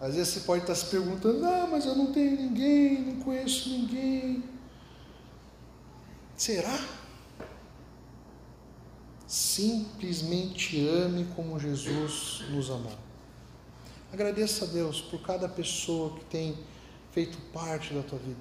Às 0.00 0.14
vezes 0.14 0.34
você 0.34 0.40
pode 0.40 0.62
estar 0.62 0.74
se 0.74 0.86
perguntando: 0.86 1.44
ah, 1.46 1.66
mas 1.70 1.86
eu 1.86 1.94
não 1.94 2.12
tenho 2.12 2.36
ninguém, 2.36 3.00
não 3.00 3.16
conheço 3.22 3.70
ninguém. 3.70 4.44
Será? 6.36 6.78
Simplesmente 9.34 10.86
ame 10.86 11.26
como 11.34 11.58
Jesus 11.58 12.44
nos 12.50 12.70
amou. 12.70 12.92
Agradeça 14.12 14.64
a 14.64 14.68
Deus 14.68 15.00
por 15.00 15.22
cada 15.22 15.48
pessoa 15.48 16.14
que 16.14 16.24
tem 16.26 16.56
feito 17.10 17.36
parte 17.52 17.92
da 17.92 18.00
tua 18.04 18.20
vida. 18.20 18.38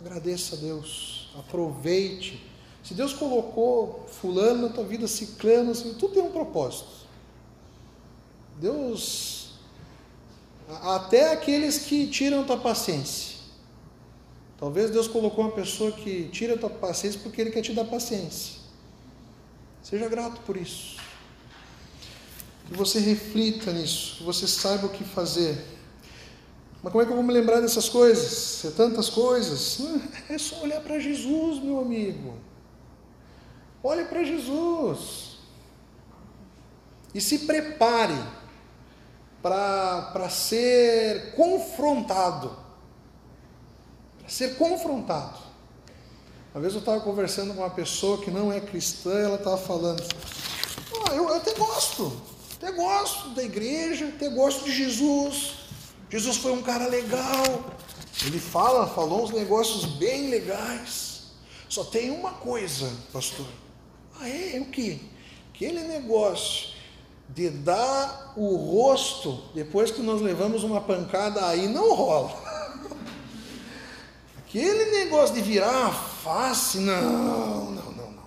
Agradeça 0.00 0.56
a 0.56 0.58
Deus, 0.58 1.30
aproveite. 1.38 2.44
Se 2.82 2.92
Deus 2.92 3.12
colocou 3.12 4.04
fulano 4.08 4.66
na 4.66 4.74
tua 4.74 4.82
vida, 4.82 5.06
ciclano, 5.06 5.70
assim, 5.70 5.94
tudo 5.94 6.14
tem 6.14 6.22
um 6.24 6.32
propósito. 6.32 7.06
Deus, 8.58 9.50
até 10.82 11.32
aqueles 11.32 11.84
que 11.84 12.08
tiram 12.08 12.42
tua 12.42 12.58
paciência. 12.58 13.38
Talvez 14.58 14.90
Deus 14.90 15.06
colocou 15.06 15.44
uma 15.44 15.54
pessoa 15.54 15.92
que 15.92 16.28
tira 16.32 16.58
tua 16.58 16.68
paciência 16.68 17.20
porque 17.22 17.40
Ele 17.40 17.52
quer 17.52 17.62
te 17.62 17.72
dar 17.72 17.84
paciência. 17.84 18.61
Seja 19.82 20.08
grato 20.08 20.40
por 20.42 20.56
isso. 20.56 20.96
Que 22.66 22.74
você 22.74 23.00
reflita 23.00 23.72
nisso, 23.72 24.16
que 24.18 24.22
você 24.22 24.46
saiba 24.46 24.86
o 24.86 24.90
que 24.90 25.04
fazer. 25.04 25.72
Mas 26.82 26.90
como 26.90 27.02
é 27.02 27.06
que 27.06 27.12
eu 27.12 27.16
vou 27.16 27.24
me 27.24 27.32
lembrar 27.32 27.60
dessas 27.60 27.88
coisas? 27.88 28.64
É 28.64 28.70
tantas 28.70 29.08
coisas. 29.08 29.78
É 30.28 30.38
só 30.38 30.62
olhar 30.62 30.80
para 30.80 30.98
Jesus, 30.98 31.62
meu 31.62 31.80
amigo. 31.80 32.34
Olhe 33.82 34.04
para 34.04 34.24
Jesus. 34.24 35.38
E 37.14 37.20
se 37.20 37.40
prepare 37.40 38.14
para 39.42 40.30
ser 40.30 41.34
confrontado. 41.34 42.56
Para 44.18 44.28
ser 44.28 44.56
confrontado. 44.56 45.51
Uma 46.54 46.60
vez 46.60 46.74
eu 46.74 46.80
estava 46.80 47.00
conversando 47.00 47.54
com 47.54 47.62
uma 47.62 47.70
pessoa 47.70 48.18
que 48.18 48.30
não 48.30 48.52
é 48.52 48.60
cristã, 48.60 49.18
ela 49.18 49.36
estava 49.36 49.56
falando, 49.56 50.04
oh, 50.92 51.10
eu, 51.12 51.28
eu 51.28 51.34
até 51.34 51.54
gosto, 51.54 52.12
até 52.56 52.70
gosto 52.70 53.30
da 53.30 53.42
igreja, 53.42 54.08
até 54.08 54.28
gosto 54.28 54.64
de 54.64 54.70
Jesus. 54.70 55.54
Jesus 56.10 56.36
foi 56.36 56.52
um 56.52 56.60
cara 56.60 56.88
legal. 56.88 57.42
Ele 58.26 58.38
fala, 58.38 58.86
falou 58.86 59.24
uns 59.24 59.30
negócios 59.30 59.86
bem 59.96 60.28
legais. 60.28 61.22
Só 61.70 61.84
tem 61.84 62.10
uma 62.10 62.32
coisa, 62.32 62.92
pastor. 63.10 63.46
Ah, 64.20 64.28
é? 64.28 64.58
é 64.58 64.60
o 64.60 64.66
quê? 64.66 64.98
Aquele 65.54 65.80
negócio 65.80 66.74
de 67.30 67.48
dar 67.48 68.34
o 68.36 68.56
rosto 68.56 69.42
depois 69.54 69.90
que 69.90 70.02
nós 70.02 70.20
levamos 70.20 70.64
uma 70.64 70.82
pancada 70.82 71.46
aí 71.46 71.66
não 71.66 71.94
rola. 71.94 72.30
Aquele 74.36 74.98
negócio 74.98 75.34
de 75.34 75.40
virar 75.40 76.11
face, 76.22 76.78
não, 76.78 77.70
não, 77.70 77.92
não, 77.92 78.12
não. 78.12 78.22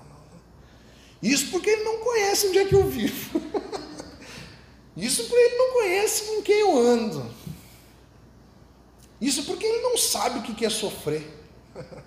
Isso 1.21 1.49
porque 1.51 1.69
ele 1.69 1.83
não 1.83 1.99
conhece 1.99 2.47
onde 2.47 2.59
é 2.59 2.65
que 2.65 2.75
eu 2.75 2.87
vivo. 2.87 3.41
Isso 4.95 5.23
porque 5.23 5.41
ele 5.41 5.57
não 5.57 5.73
conhece 5.73 6.23
com 6.25 6.41
quem 6.41 6.59
eu 6.59 6.77
ando. 6.77 7.25
Isso 9.19 9.43
porque 9.43 9.65
ele 9.65 9.81
não 9.81 9.97
sabe 9.97 10.39
o 10.39 10.41
que 10.41 10.65
é 10.65 10.69
sofrer. 10.69 11.27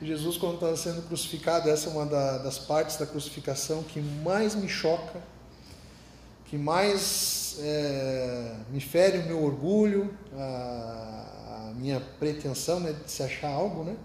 Jesus, 0.00 0.36
quando 0.36 0.54
estava 0.54 0.76
sendo 0.76 1.02
crucificado, 1.08 1.70
essa 1.70 1.88
é 1.88 1.92
uma 1.92 2.04
das 2.06 2.58
partes 2.58 2.96
da 2.96 3.06
crucificação 3.06 3.82
que 3.82 3.98
mais 4.00 4.54
me 4.54 4.68
choca, 4.68 5.22
que 6.44 6.58
mais 6.58 7.56
é, 7.60 8.56
me 8.70 8.80
fere 8.80 9.18
o 9.18 9.26
meu 9.26 9.42
orgulho, 9.42 10.14
a, 10.34 11.35
minha 11.76 12.00
pretensão 12.18 12.80
né, 12.80 12.92
de 12.92 13.10
se 13.10 13.22
achar 13.22 13.50
algo, 13.50 13.84
né? 13.84 13.96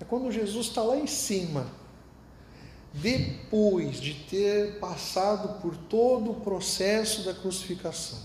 É 0.00 0.04
quando 0.04 0.32
Jesus 0.32 0.66
está 0.66 0.82
lá 0.82 0.96
em 0.96 1.06
cima, 1.06 1.66
depois 2.92 4.00
de 4.00 4.14
ter 4.14 4.78
passado 4.78 5.60
por 5.60 5.76
todo 5.76 6.32
o 6.32 6.34
processo 6.40 7.22
da 7.22 7.32
crucificação, 7.32 8.18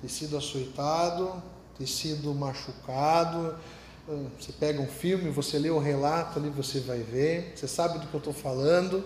ter 0.00 0.08
sido 0.08 0.36
açoitado, 0.36 1.42
ter 1.78 1.86
sido 1.86 2.32
machucado. 2.34 3.56
Ah, 4.08 4.24
você 4.38 4.52
pega 4.52 4.80
um 4.80 4.86
filme, 4.86 5.30
você 5.30 5.58
lê 5.58 5.70
o 5.70 5.78
relato 5.78 6.38
ali, 6.38 6.48
você 6.48 6.80
vai 6.80 7.00
ver, 7.00 7.52
você 7.54 7.68
sabe 7.68 7.98
do 7.98 8.06
que 8.06 8.14
eu 8.14 8.18
estou 8.18 8.32
falando. 8.32 9.04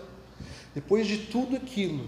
Depois 0.74 1.06
de 1.06 1.18
tudo 1.18 1.56
aquilo, 1.56 2.06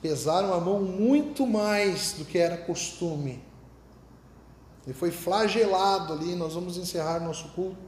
pesaram 0.00 0.54
a 0.54 0.60
mão 0.60 0.80
muito 0.80 1.46
mais 1.46 2.12
do 2.12 2.24
que 2.24 2.38
era 2.38 2.56
costume 2.56 3.49
ele 4.90 4.98
foi 4.98 5.12
flagelado 5.12 6.12
ali. 6.12 6.34
Nós 6.34 6.54
vamos 6.54 6.76
encerrar 6.76 7.20
nosso 7.20 7.48
culto 7.50 7.78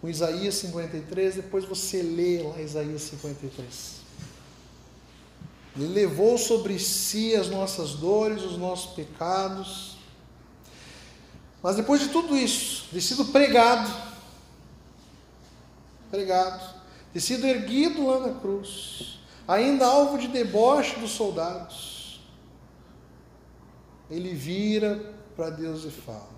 com 0.00 0.08
Isaías 0.08 0.54
53. 0.54 1.34
Depois 1.34 1.64
você 1.64 2.00
lê 2.00 2.44
lá 2.44 2.60
Isaías 2.60 3.02
53. 3.02 4.04
Ele 5.74 5.88
levou 5.88 6.38
sobre 6.38 6.78
si 6.78 7.34
as 7.34 7.48
nossas 7.48 7.94
dores, 7.94 8.44
os 8.44 8.56
nossos 8.56 8.94
pecados. 8.94 9.96
Mas 11.60 11.74
depois 11.74 12.00
de 12.00 12.10
tudo 12.10 12.36
isso, 12.36 12.86
de 12.92 13.02
sido 13.02 13.24
pregado, 13.24 13.92
pregado, 16.08 16.62
de 17.12 17.20
sido 17.20 17.48
erguido 17.48 18.06
lá 18.06 18.28
na 18.28 18.38
cruz, 18.38 19.18
ainda 19.48 19.86
alvo 19.86 20.18
de 20.18 20.28
deboche 20.28 21.00
dos 21.00 21.10
soldados, 21.10 22.20
ele 24.08 24.32
vira 24.34 25.12
para 25.34 25.50
Deus 25.50 25.84
e 25.84 25.90
fala: 25.90 26.33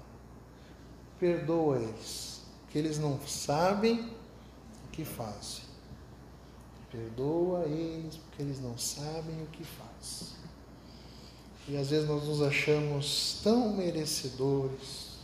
perdoa 1.18 1.78
eles, 1.78 2.42
que 2.70 2.78
eles 2.78 2.98
não 2.98 3.18
sabem 3.26 4.00
o 4.84 4.88
que 4.92 5.04
fazem. 5.04 5.64
Perdoa 6.90 7.64
eles, 7.64 8.16
porque 8.16 8.42
eles 8.42 8.60
não 8.60 8.76
sabem 8.78 9.42
o 9.42 9.46
que 9.46 9.64
fazem. 9.64 10.36
E 11.68 11.76
às 11.76 11.90
vezes 11.90 12.08
nós 12.08 12.24
nos 12.24 12.40
achamos 12.42 13.40
tão 13.42 13.72
merecedores, 13.72 15.16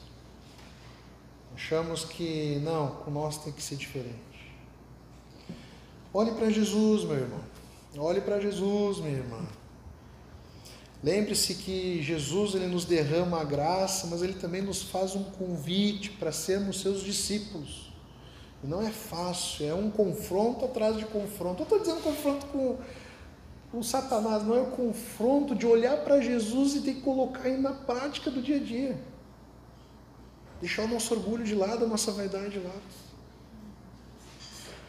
achamos 1.55 2.05
que 2.05 2.59
não, 2.64 2.97
com 2.97 3.11
nós 3.11 3.38
tem 3.38 3.53
que 3.53 3.62
ser 3.62 3.76
diferente. 3.76 4.53
Olhe 6.12 6.32
para 6.32 6.51
Jesus, 6.51 7.05
meu 7.05 7.16
irmão. 7.16 7.40
Olhe 7.97 8.20
para 8.20 8.40
Jesus, 8.40 8.99
minha 8.99 9.18
irmã. 9.18 9.47
Lembre-se 11.03 11.57
que 11.57 12.00
Jesus 12.00 12.55
ele 12.55 12.68
nos 12.68 12.84
derrama 12.84 13.40
a 13.40 13.44
graça, 13.44 14.07
mas 14.07 14.22
ele 14.22 14.34
também 14.34 14.62
nos 14.62 14.82
faz 14.82 15.16
um 15.16 15.24
convite 15.24 16.11
para 16.11 16.30
sermos 16.30 16.80
seus 16.80 17.03
discípulos. 17.03 17.92
E 18.62 18.66
não 18.68 18.80
é 18.80 18.90
fácil, 18.90 19.66
é 19.66 19.74
um 19.74 19.90
confronto 19.90 20.64
atrás 20.64 20.96
de 20.96 21.05
confronto. 21.05 21.61
Eu 21.61 21.64
estou 21.64 21.80
dizendo 21.80 22.03
confronto 22.03 22.46
com, 22.46 22.78
com 23.72 23.82
Satanás, 23.82 24.44
não 24.44 24.57
é 24.57 24.61
o 24.61 24.70
confronto 24.70 25.57
de 25.57 25.66
olhar 25.66 25.96
para 26.05 26.20
Jesus 26.20 26.76
e 26.76 26.82
ter 26.82 26.94
que 26.94 27.00
colocar 27.00 27.48
ele 27.48 27.61
na 27.61 27.72
prática 27.72 28.30
do 28.30 28.40
dia 28.40 28.57
a 28.57 28.61
dia. 28.61 28.96
Deixar 30.61 30.84
o 30.84 30.88
nosso 30.88 31.12
orgulho 31.12 31.42
de 31.42 31.57
lado, 31.57 31.84
a 31.84 31.88
nossa 31.88 32.12
vaidade 32.12 32.50
de 32.50 32.61
lado. 32.61 32.80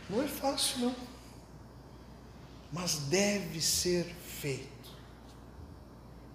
Não 0.08 0.22
é 0.22 0.28
fácil, 0.28 0.80
não. 0.80 0.96
Mas 2.72 2.98
deve 3.10 3.60
ser 3.60 4.06
feito. 4.06 4.73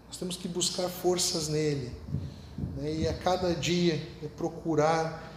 Nós 0.09 0.17
temos 0.17 0.37
que 0.37 0.49
buscar 0.49 0.89
forças 0.89 1.49
nele. 1.49 1.93
Né? 2.77 2.95
E 2.95 3.09
a 3.09 3.15
cada 3.15 3.55
dia 3.55 3.95
é 4.23 4.27
procurar 4.27 5.33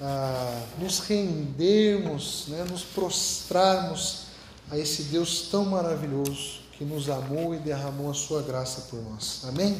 ah, 0.00 0.62
nos 0.78 1.00
rendermos, 1.00 2.46
né? 2.48 2.64
nos 2.68 2.82
prostrarmos 2.82 4.24
a 4.70 4.78
esse 4.78 5.04
Deus 5.04 5.48
tão 5.50 5.66
maravilhoso 5.66 6.64
que 6.72 6.84
nos 6.84 7.08
amou 7.08 7.54
e 7.54 7.58
derramou 7.58 8.10
a 8.10 8.14
sua 8.14 8.42
graça 8.42 8.82
por 8.90 9.00
nós. 9.02 9.42
Amém? 9.44 9.78